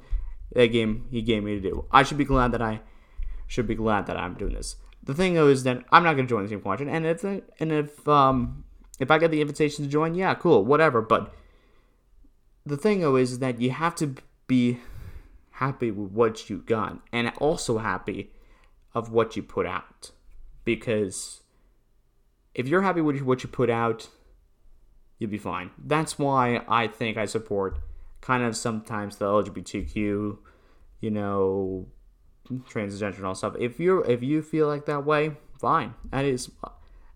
they 0.53 0.69
gave. 0.69 1.01
He 1.11 1.23
gave 1.23 1.43
me 1.43 1.55
to 1.55 1.61
do. 1.61 1.87
I 1.91 2.03
should 2.03 2.19
be 2.19 2.25
glad 2.25 2.53
that 2.53 2.63
I 2.63 2.83
should 3.47 3.67
be 3.67 3.75
glad 3.75 4.07
that 4.07 4.19
I'm 4.19 4.35
doing 4.35 4.55
this. 4.55 4.77
The 5.03 5.15
thing 5.15 5.35
though 5.35 5.49
is 5.49 5.63
that 5.63 5.85
I'm 5.91 6.05
not 6.05 6.19
to 6.19 6.27
join 6.27 6.43
the 6.43 6.51
Team 6.51 6.61
Quadrant, 6.61 6.93
and 6.93 7.07
if 7.07 7.25
and 7.25 7.73
if 7.73 8.07
um 8.07 8.65
if 9.01 9.11
I 9.11 9.17
get 9.17 9.31
the 9.31 9.41
invitation 9.41 9.85
to 9.85 9.91
join, 9.91 10.15
yeah, 10.15 10.35
cool, 10.35 10.65
whatever. 10.65 11.01
But 11.01 11.35
the 12.67 12.77
thing 12.77 13.01
though 13.01 13.17
is 13.17 13.39
that 13.39 13.59
you 13.59 13.71
have 13.71 13.95
to 13.97 14.17
be 14.47 14.81
happy 15.53 15.91
with 15.91 16.13
what 16.13 16.51
you 16.51 16.59
got 16.59 16.99
and 17.11 17.33
also 17.39 17.79
happy 17.79 18.33
of 18.95 19.11
what 19.11 19.35
you 19.35 19.43
put 19.43 19.65
out. 19.65 20.11
Because 20.65 21.41
if 22.55 22.69
you're 22.69 22.83
happy 22.83 23.01
with 23.01 23.21
what 23.23 23.43
you 23.43 23.49
put 23.49 23.71
out, 23.71 24.09
you'll 25.19 25.31
be 25.31 25.39
fine. 25.39 25.71
That's 25.79 26.19
why 26.19 26.63
I 26.69 26.87
think 26.87 27.17
I 27.17 27.25
support 27.27 27.79
kind 28.21 28.43
of 28.43 28.57
sometimes 28.57 29.17
the 29.17 29.27
LGBTQ, 29.27 30.39
you 31.01 31.11
know, 31.11 31.87
transgender 32.49 33.17
and 33.17 33.27
all 33.27 33.35
stuff. 33.35 33.55
If 33.59 33.79
you're 33.79 34.05
if 34.05 34.23
you 34.23 34.43
feel 34.43 34.67
like 34.67 34.87
that 34.87 35.05
way, 35.05 35.33
fine. 35.61 35.95
That 36.11 36.25
is 36.25 36.51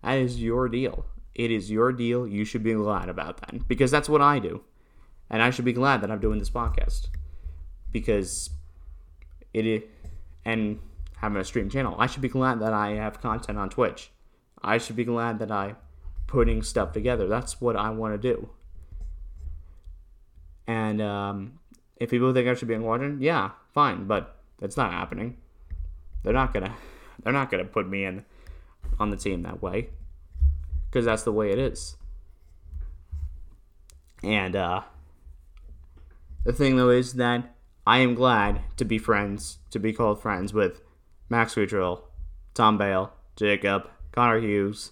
that 0.03 0.17
is 0.17 0.41
your 0.41 0.69
deal. 0.69 1.05
It 1.35 1.49
is 1.51 1.71
your 1.71 1.91
deal. 1.91 2.27
You 2.27 2.45
should 2.45 2.63
be 2.63 2.73
glad 2.73 3.09
about 3.09 3.37
that 3.41 3.67
because 3.67 3.89
that's 3.89 4.09
what 4.09 4.21
I 4.21 4.39
do. 4.39 4.61
And 5.29 5.41
I 5.41 5.49
should 5.49 5.65
be 5.65 5.73
glad 5.73 6.01
that 6.01 6.11
I'm 6.11 6.19
doing 6.19 6.37
this 6.37 6.49
podcast 6.49 7.07
because 7.91 8.51
it 9.53 9.65
is, 9.65 9.83
and 10.45 10.79
having 11.23 11.39
a 11.39 11.45
stream 11.45 11.69
channel. 11.69 11.95
I 11.97 12.05
should 12.05 12.21
be 12.21 12.27
glad 12.27 12.59
that 12.59 12.73
I 12.73 12.95
have 12.95 13.21
content 13.21 13.57
on 13.57 13.69
Twitch. 13.69 14.11
I 14.61 14.77
should 14.77 14.97
be 14.97 15.05
glad 15.05 15.39
that 15.39 15.51
I 15.51 15.75
putting 16.27 16.61
stuff 16.61 16.91
together. 16.91 17.29
That's 17.29 17.61
what 17.61 17.77
I 17.77 17.91
want 17.91 18.13
to 18.13 18.17
do. 18.17 18.49
And 20.67 21.01
um, 21.01 21.59
if 21.95 22.09
people 22.09 22.33
think 22.33 22.49
I 22.49 22.55
should 22.55 22.67
be 22.67 22.73
in 22.73 22.81
Quadrant, 22.81 23.21
yeah, 23.21 23.51
fine, 23.73 24.05
but 24.05 24.35
that's 24.59 24.75
not 24.75 24.91
happening. 24.91 25.37
They're 26.23 26.33
not 26.33 26.53
gonna, 26.53 26.75
they're 27.23 27.31
not 27.31 27.49
gonna 27.49 27.63
put 27.63 27.87
me 27.87 28.03
in 28.03 28.25
on 28.99 29.09
the 29.09 29.17
team 29.17 29.43
that 29.43 29.61
way 29.61 29.91
because 30.89 31.05
that's 31.05 31.23
the 31.23 31.31
way 31.31 31.51
it 31.51 31.57
is. 31.57 31.95
And 34.21 34.57
uh, 34.57 34.81
the 36.43 36.51
thing 36.51 36.75
though 36.75 36.89
is 36.89 37.13
that 37.13 37.55
I 37.87 37.99
am 37.99 38.13
glad 38.13 38.59
to 38.75 38.83
be 38.83 38.97
friends, 38.97 39.59
to 39.71 39.79
be 39.79 39.93
called 39.93 40.21
friends 40.21 40.53
with 40.53 40.81
Max 41.29 41.55
Fewtrell, 41.55 42.01
Tom 42.53 42.77
Bale, 42.77 43.11
Jacob, 43.35 43.89
Connor 44.11 44.39
Hughes, 44.39 44.91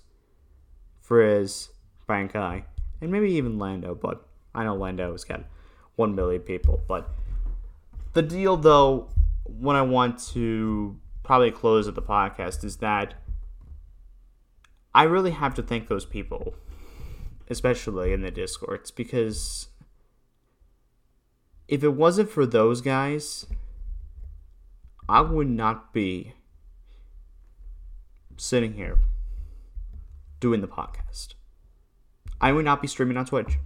Frizz, 1.02 1.70
Frank 2.06 2.34
Kai, 2.34 2.66
and 3.02 3.12
maybe 3.12 3.32
even 3.34 3.60
Lando, 3.60 3.96
but 3.96 4.26
I 4.54 4.64
know 4.64 4.76
Lando 4.76 5.12
has 5.12 5.24
got 5.24 5.44
1 5.96 6.16
million 6.16 6.42
people. 6.42 6.82
But 6.88 7.10
the 8.14 8.22
deal 8.22 8.58
though, 8.58 9.10
when 9.46 9.76
I 9.76 9.82
want 9.82 10.20
to 10.30 11.00
probably 11.24 11.52
close 11.52 11.88
at 11.88 11.96
the 11.96 12.02
podcast, 12.02 12.64
is 12.64 12.78
that 12.78 13.16
I 14.94 15.04
really 15.04 15.32
have 15.32 15.54
to 15.56 15.64
thank 15.64 15.88
those 15.88 16.06
people, 16.06 16.56
especially 17.50 18.12
in 18.12 18.22
the 18.22 18.32
Discords, 18.32 18.92
because 18.92 19.70
if 21.68 21.84
it 21.84 21.94
wasn't 21.94 22.30
for 22.30 22.46
those 22.46 22.82
guys, 22.82 23.46
I 25.08 25.22
would 25.22 25.50
not 25.50 25.94
be 25.94 26.34
sitting 28.38 28.74
here 28.74 29.00
doing 30.40 30.62
the 30.62 30.68
podcast. 30.68 31.36
I 32.40 32.52
would 32.52 32.66
not 32.66 32.82
be 32.82 32.88
streaming 32.88 33.18
on 33.18 33.26
Twitch. 33.26 33.58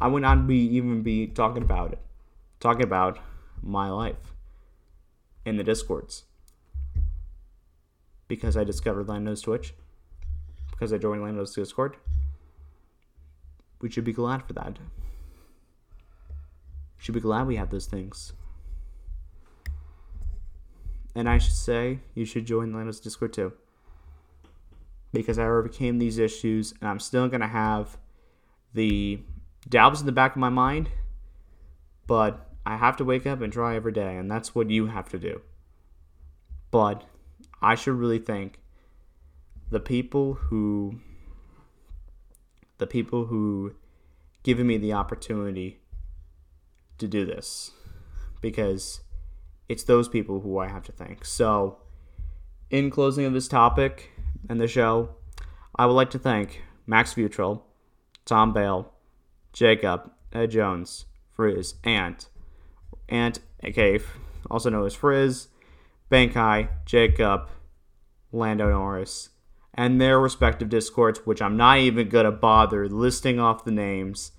I 0.00 0.08
would 0.08 0.22
not 0.22 0.46
be 0.46 0.56
even 0.56 1.02
be 1.02 1.26
talking 1.26 1.62
about 1.62 1.92
it, 1.92 2.00
talking 2.58 2.82
about 2.84 3.18
my 3.62 3.90
life 3.90 4.32
in 5.44 5.56
the 5.56 5.64
discords 5.64 6.24
because 8.32 8.56
I 8.56 8.64
discovered 8.64 9.08
Lando's 9.08 9.42
Twitch, 9.42 9.74
because 10.70 10.90
I 10.90 10.96
joined 10.96 11.22
Lando's 11.22 11.54
Discord. 11.54 11.98
We 13.82 13.90
should 13.90 14.04
be 14.04 14.14
glad 14.14 14.44
for 14.46 14.54
that. 14.54 14.78
Should 16.96 17.14
be 17.14 17.20
glad 17.20 17.46
we 17.46 17.56
have 17.56 17.68
those 17.68 17.84
things. 17.84 18.32
And 21.14 21.28
I 21.28 21.38
should 21.38 21.54
say, 21.54 22.00
you 22.14 22.24
should 22.24 22.46
join 22.46 22.72
Lando's 22.72 23.00
Discord 23.00 23.32
too. 23.32 23.52
Because 25.12 25.38
I 25.38 25.44
overcame 25.44 25.98
these 25.98 26.18
issues, 26.18 26.72
and 26.80 26.88
I'm 26.88 27.00
still 27.00 27.28
going 27.28 27.42
to 27.42 27.46
have 27.46 27.98
the 28.72 29.20
doubts 29.68 30.00
in 30.00 30.06
the 30.06 30.12
back 30.12 30.32
of 30.32 30.38
my 30.38 30.48
mind, 30.48 30.88
but 32.06 32.48
I 32.64 32.76
have 32.76 32.96
to 32.96 33.04
wake 33.04 33.26
up 33.26 33.40
and 33.40 33.52
try 33.52 33.76
every 33.76 33.92
day, 33.92 34.16
and 34.16 34.30
that's 34.30 34.54
what 34.54 34.70
you 34.70 34.86
have 34.86 35.08
to 35.10 35.18
do. 35.18 35.42
But 36.70 37.04
I 37.60 37.74
should 37.74 37.94
really 37.94 38.18
thank 38.18 38.60
the 39.70 39.80
people 39.80 40.34
who 40.34 41.00
the 42.78 42.86
people 42.86 43.26
who 43.26 43.74
given 44.42 44.66
me 44.66 44.76
the 44.76 44.92
opportunity 44.92 45.78
to 46.98 47.06
do 47.06 47.24
this 47.24 47.70
because 48.40 49.02
it's 49.68 49.84
those 49.84 50.08
people 50.08 50.40
who 50.40 50.58
I 50.58 50.68
have 50.68 50.84
to 50.84 50.92
thank. 50.92 51.24
So, 51.24 51.78
in 52.70 52.90
closing 52.90 53.24
of 53.24 53.32
this 53.32 53.48
topic 53.48 54.10
and 54.48 54.60
the 54.60 54.68
show, 54.68 55.10
I 55.76 55.86
would 55.86 55.92
like 55.92 56.10
to 56.10 56.18
thank 56.18 56.62
Max 56.86 57.14
Fewtrell, 57.14 57.62
Tom 58.24 58.52
Bale, 58.52 58.92
Jacob, 59.52 60.10
Ed 60.32 60.50
Jones, 60.50 61.06
Frizz, 61.30 61.74
and 61.84 62.24
Ant, 63.08 63.40
aka 63.62 63.98
also 64.50 64.70
known 64.70 64.86
as 64.86 64.94
Frizz, 64.94 65.48
Bankai, 66.10 66.68
Jacob, 66.84 67.48
Lando 68.32 68.70
Norris, 68.70 69.30
and 69.74 70.00
their 70.00 70.20
respective 70.20 70.68
discords, 70.68 71.20
which 71.24 71.40
I'm 71.40 71.56
not 71.56 71.78
even 71.78 72.08
gonna 72.08 72.32
bother 72.32 72.88
listing 72.88 73.40
off 73.40 73.64
the 73.64 73.70
names 73.70 74.32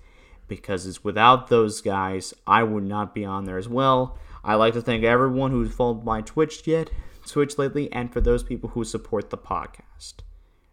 because 0.46 0.86
it's 0.86 1.02
without 1.02 1.48
those 1.48 1.80
guys, 1.80 2.34
I 2.46 2.62
would 2.62 2.84
not 2.84 3.14
be 3.14 3.24
on 3.24 3.44
there 3.44 3.58
as 3.58 3.68
well. 3.68 4.18
I 4.44 4.56
like 4.56 4.74
to 4.74 4.82
thank 4.82 5.04
everyone 5.04 5.50
who's 5.52 5.74
followed 5.74 6.04
my 6.04 6.20
Twitch 6.20 6.66
yet, 6.66 6.90
Twitch 7.26 7.56
lately, 7.56 7.90
and 7.90 8.12
for 8.12 8.20
those 8.20 8.42
people 8.42 8.70
who 8.70 8.84
support 8.84 9.30
the 9.30 9.38
podcast. 9.38 10.16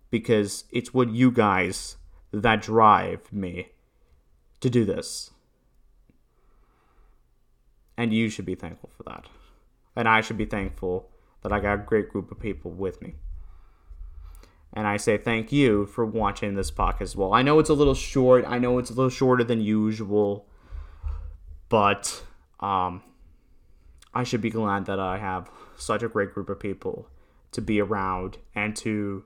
Because 0.10 0.66
it's 0.72 0.94
what 0.94 1.10
you 1.10 1.32
guys 1.32 1.96
that 2.34 2.62
drive 2.62 3.32
me 3.32 3.70
to 4.60 4.70
do 4.70 4.84
this. 4.84 5.32
And 7.98 8.14
you 8.14 8.30
should 8.30 8.46
be 8.46 8.56
thankful 8.56 8.90
for 8.96 9.04
that. 9.04 9.28
And 9.96 10.08
I 10.08 10.20
should 10.20 10.38
be 10.38 10.46
thankful 10.46 11.10
that 11.42 11.54
I 11.54 11.60
got 11.60 11.74
a 11.74 11.78
great 11.78 12.10
group 12.10 12.30
of 12.30 12.40
people 12.40 12.72
with 12.72 13.02
me. 13.02 13.16
And 14.74 14.88
I 14.88 14.98
say 14.98 15.18
thank 15.18 15.52
you 15.52 15.86
for 15.86 16.06
watching 16.06 16.56
this 16.56 16.72
podcast 16.72 17.02
as 17.02 17.16
well. 17.16 17.34
I 17.34 17.42
know 17.42 17.60
it's 17.60 17.70
a 17.70 17.74
little 17.74 17.94
short. 17.94 18.46
I 18.48 18.58
know 18.58 18.80
it's 18.80 18.90
a 18.90 18.94
little 18.94 19.10
shorter 19.10 19.44
than 19.44 19.62
usual. 19.62 20.46
But 21.68 22.24
um, 22.60 23.04
I 24.14 24.24
should 24.24 24.42
be 24.42 24.50
glad 24.50 24.86
that 24.86 25.00
I 25.00 25.18
have 25.18 25.50
such 25.78 26.04
a 26.04 26.10
great 26.10 26.34
group 26.34 26.50
of 26.50 26.60
people 26.60 27.08
to 27.52 27.62
be 27.62 27.82
around 27.82 28.38
and 28.54 28.76
to 28.78 29.24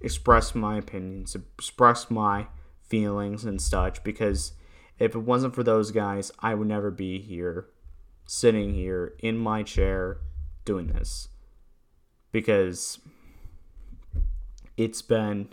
express 0.00 0.54
my 0.54 0.78
opinions, 0.78 1.34
express 1.34 2.10
my 2.10 2.46
feelings 2.82 3.44
and 3.44 3.60
such. 3.60 4.02
Because 4.02 4.52
if 4.98 5.14
it 5.14 5.20
wasn't 5.20 5.54
for 5.54 5.62
those 5.62 5.90
guys, 5.90 6.32
I 6.40 6.54
would 6.54 6.68
never 6.68 6.90
be 6.90 7.20
here, 7.20 7.68
sitting 8.26 8.74
here 8.74 9.14
in 9.20 9.38
my 9.38 9.62
chair 9.62 10.18
doing 10.64 10.88
this. 10.88 11.28
Because 12.32 12.98
it's 14.76 15.02
been 15.02 15.48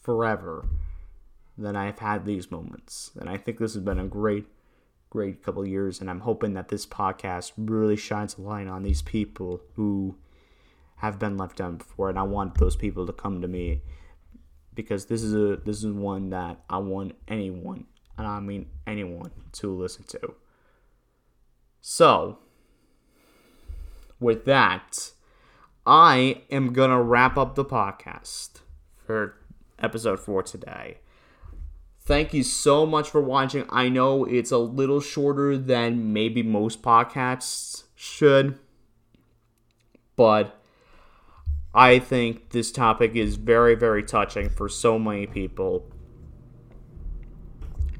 forever 0.00 0.68
that 1.56 1.74
I've 1.74 1.98
had 1.98 2.24
these 2.24 2.50
moments. 2.50 3.10
And 3.18 3.28
I 3.28 3.36
think 3.36 3.58
this 3.58 3.74
has 3.74 3.82
been 3.82 3.98
a 3.98 4.06
great, 4.06 4.46
great 5.10 5.42
couple 5.42 5.66
years. 5.66 6.00
And 6.00 6.10
I'm 6.10 6.20
hoping 6.20 6.54
that 6.54 6.68
this 6.68 6.86
podcast 6.86 7.52
really 7.56 7.96
shines 7.96 8.36
a 8.36 8.42
light 8.42 8.66
on 8.66 8.82
these 8.82 9.02
people 9.02 9.62
who 9.74 10.16
have 10.96 11.18
been 11.18 11.36
left 11.36 11.60
out 11.60 11.78
before. 11.78 12.08
And 12.08 12.18
I 12.18 12.22
want 12.22 12.58
those 12.58 12.76
people 12.76 13.06
to 13.06 13.12
come 13.12 13.40
to 13.40 13.48
me 13.48 13.82
because 14.78 15.06
this 15.06 15.24
is 15.24 15.34
a 15.34 15.56
this 15.56 15.78
is 15.82 15.86
one 15.92 16.30
that 16.30 16.60
I 16.70 16.78
want 16.78 17.16
anyone, 17.26 17.86
and 18.16 18.28
I 18.28 18.38
mean 18.38 18.66
anyone, 18.86 19.32
to 19.54 19.74
listen 19.74 20.04
to. 20.04 20.34
So, 21.80 22.38
with 24.20 24.44
that, 24.44 25.10
I 25.84 26.42
am 26.48 26.72
to 26.72 27.02
wrap 27.02 27.36
up 27.36 27.56
the 27.56 27.64
podcast 27.64 28.60
for 29.04 29.34
episode 29.80 30.20
four 30.20 30.44
today. 30.44 30.98
Thank 32.08 32.32
you 32.32 32.42
so 32.42 32.86
much 32.86 33.10
for 33.10 33.20
watching. 33.20 33.66
I 33.68 33.90
know 33.90 34.24
it's 34.24 34.50
a 34.50 34.56
little 34.56 34.98
shorter 34.98 35.58
than 35.58 36.14
maybe 36.14 36.42
most 36.42 36.80
podcasts 36.80 37.82
should, 37.96 38.58
but 40.16 40.58
I 41.74 41.98
think 41.98 42.48
this 42.48 42.72
topic 42.72 43.14
is 43.14 43.36
very, 43.36 43.74
very 43.74 44.02
touching 44.02 44.48
for 44.48 44.70
so 44.70 44.98
many 44.98 45.26
people. 45.26 45.84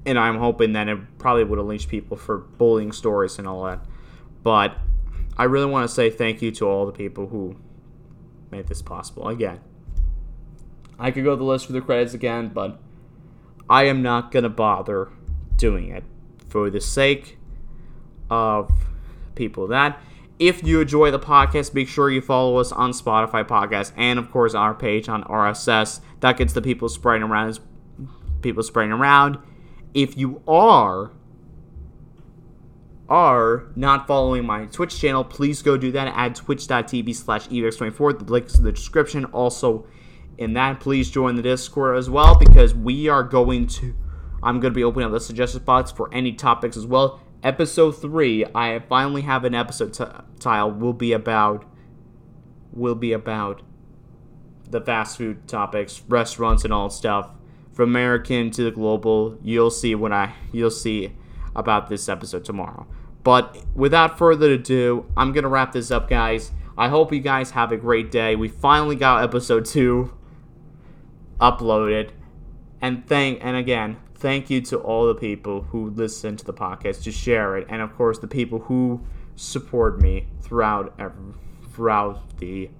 And 0.06 0.18
I'm 0.18 0.38
hoping 0.38 0.72
that 0.72 0.88
it 0.88 1.18
probably 1.18 1.44
would 1.44 1.58
unleash 1.58 1.86
people 1.86 2.16
for 2.16 2.38
bullying 2.38 2.92
stories 2.92 3.38
and 3.38 3.46
all 3.46 3.64
that. 3.64 3.84
But 4.42 4.74
I 5.36 5.44
really 5.44 5.66
want 5.66 5.86
to 5.86 5.94
say 5.94 6.08
thank 6.08 6.40
you 6.40 6.50
to 6.52 6.66
all 6.66 6.86
the 6.86 6.92
people 6.92 7.26
who 7.26 7.56
made 8.50 8.68
this 8.68 8.80
possible. 8.80 9.28
Again, 9.28 9.60
I 10.98 11.10
could 11.10 11.24
go 11.24 11.36
the 11.36 11.44
list 11.44 11.66
for 11.66 11.72
the 11.72 11.82
credits 11.82 12.14
again, 12.14 12.48
but 12.48 12.80
I 13.68 13.84
am 13.84 14.02
not 14.02 14.30
going 14.30 14.44
to 14.44 14.48
bother 14.48 15.08
doing 15.56 15.88
it 15.90 16.04
for 16.48 16.70
the 16.70 16.80
sake 16.80 17.38
of 18.30 18.70
people 19.34 19.66
that. 19.68 20.00
If 20.38 20.62
you 20.62 20.80
enjoy 20.80 21.10
the 21.10 21.18
podcast, 21.18 21.74
make 21.74 21.88
sure 21.88 22.10
you 22.10 22.20
follow 22.20 22.58
us 22.58 22.70
on 22.70 22.92
Spotify 22.92 23.44
podcast 23.46 23.92
and 23.96 24.18
of 24.18 24.30
course 24.30 24.54
our 24.54 24.74
page 24.74 25.08
on 25.08 25.24
RSS. 25.24 26.00
That 26.20 26.36
gets 26.36 26.52
the 26.52 26.62
people 26.62 26.88
spreading 26.88 27.24
around 27.24 27.58
people 28.42 28.62
spreading 28.62 28.92
around. 28.92 29.38
If 29.94 30.16
you 30.16 30.42
are 30.46 31.12
are 33.08 33.72
not 33.74 34.06
following 34.06 34.44
my 34.44 34.66
Twitch 34.66 34.98
channel, 35.00 35.24
please 35.24 35.62
go 35.62 35.78
do 35.78 35.90
that 35.92 36.08
at 36.08 36.34
twitch.tv 36.34 37.14
slash 37.14 37.48
evigs24. 37.48 38.18
The 38.18 38.32
link 38.32 38.46
is 38.46 38.58
in 38.58 38.64
the 38.64 38.72
description. 38.72 39.24
Also, 39.26 39.86
in 40.38 40.52
that, 40.52 40.78
please 40.78 41.10
join 41.10 41.34
the 41.34 41.42
Discord 41.42 41.96
as 41.96 42.08
well 42.08 42.38
because 42.38 42.74
we 42.74 43.08
are 43.08 43.24
going 43.24 43.66
to. 43.66 43.94
I'm 44.40 44.60
going 44.60 44.72
to 44.72 44.76
be 44.76 44.84
opening 44.84 45.06
up 45.06 45.12
the 45.12 45.20
suggestion 45.20 45.60
spots 45.60 45.90
for 45.90 46.08
any 46.14 46.32
topics 46.32 46.76
as 46.76 46.86
well. 46.86 47.20
Episode 47.42 48.00
3, 48.00 48.46
I 48.54 48.78
finally 48.88 49.22
have 49.22 49.44
an 49.44 49.54
episode 49.54 49.92
t- 49.92 50.04
tile, 50.38 50.70
will 50.70 50.92
be 50.92 51.12
about. 51.12 51.64
Will 52.72 52.94
be 52.94 53.12
about 53.12 53.62
the 54.70 54.80
fast 54.80 55.16
food 55.16 55.48
topics, 55.48 56.02
restaurants, 56.08 56.62
and 56.64 56.72
all 56.72 56.88
stuff. 56.88 57.30
From 57.72 57.90
American 57.90 58.50
to 58.52 58.62
the 58.62 58.70
global, 58.70 59.38
you'll 59.42 59.70
see 59.70 59.94
when 59.96 60.12
I. 60.12 60.34
You'll 60.52 60.70
see 60.70 61.16
about 61.56 61.88
this 61.88 62.08
episode 62.08 62.44
tomorrow. 62.44 62.86
But 63.24 63.56
without 63.74 64.18
further 64.18 64.52
ado, 64.52 65.06
I'm 65.16 65.32
going 65.32 65.42
to 65.42 65.48
wrap 65.48 65.72
this 65.72 65.90
up, 65.90 66.08
guys. 66.08 66.52
I 66.76 66.88
hope 66.88 67.12
you 67.12 67.20
guys 67.20 67.50
have 67.50 67.72
a 67.72 67.76
great 67.76 68.12
day. 68.12 68.36
We 68.36 68.48
finally 68.48 68.94
got 68.94 69.24
episode 69.24 69.64
2 71.40 71.44
uploaded. 71.44 72.10
And 72.80 73.06
thank 73.06 73.44
and 73.44 73.56
again, 73.56 73.96
thank 74.14 74.50
you 74.50 74.60
to 74.62 74.78
all 74.78 75.06
the 75.06 75.14
people 75.14 75.62
who 75.62 75.90
listen 75.90 76.36
to 76.36 76.44
the 76.44 76.54
podcast, 76.54 77.02
to 77.04 77.12
share 77.12 77.56
it, 77.56 77.66
and 77.68 77.82
of 77.82 77.94
course 77.96 78.18
the 78.18 78.28
people 78.28 78.60
who 78.60 79.04
support 79.36 80.00
me 80.00 80.28
throughout 80.42 80.98
throughout 81.72 82.38
the 82.38 82.70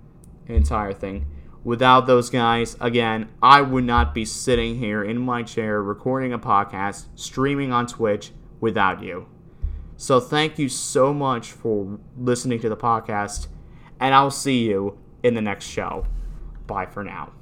entire 0.47 0.93
thing. 0.93 1.27
Without 1.65 2.07
those 2.07 2.31
guys, 2.31 2.77
again, 2.81 3.29
I 3.43 3.61
would 3.61 3.85
not 3.85 4.15
be 4.15 4.25
sitting 4.25 4.79
here 4.79 5.03
in 5.05 5.19
my 5.19 5.43
chair 5.43 5.83
recording 5.83 6.33
a 6.33 6.39
podcast, 6.39 7.07
streaming 7.15 7.73
on 7.73 7.87
Twitch 7.87 8.33
without 8.61 9.03
you. 9.03 9.27
So 9.97 10.21
thank 10.21 10.59
you 10.59 10.69
so 10.69 11.13
much 11.13 11.51
for 11.51 11.99
listening 12.17 12.61
to 12.61 12.69
the 12.69 12.77
podcast, 12.77 13.49
and 13.99 14.15
I'll 14.15 14.31
see 14.31 14.65
you 14.69 14.99
in 15.25 15.35
the 15.35 15.43
next 15.43 15.67
show. 15.67 16.07
Bye 16.67 16.87
for 16.87 17.03
now. 17.03 17.38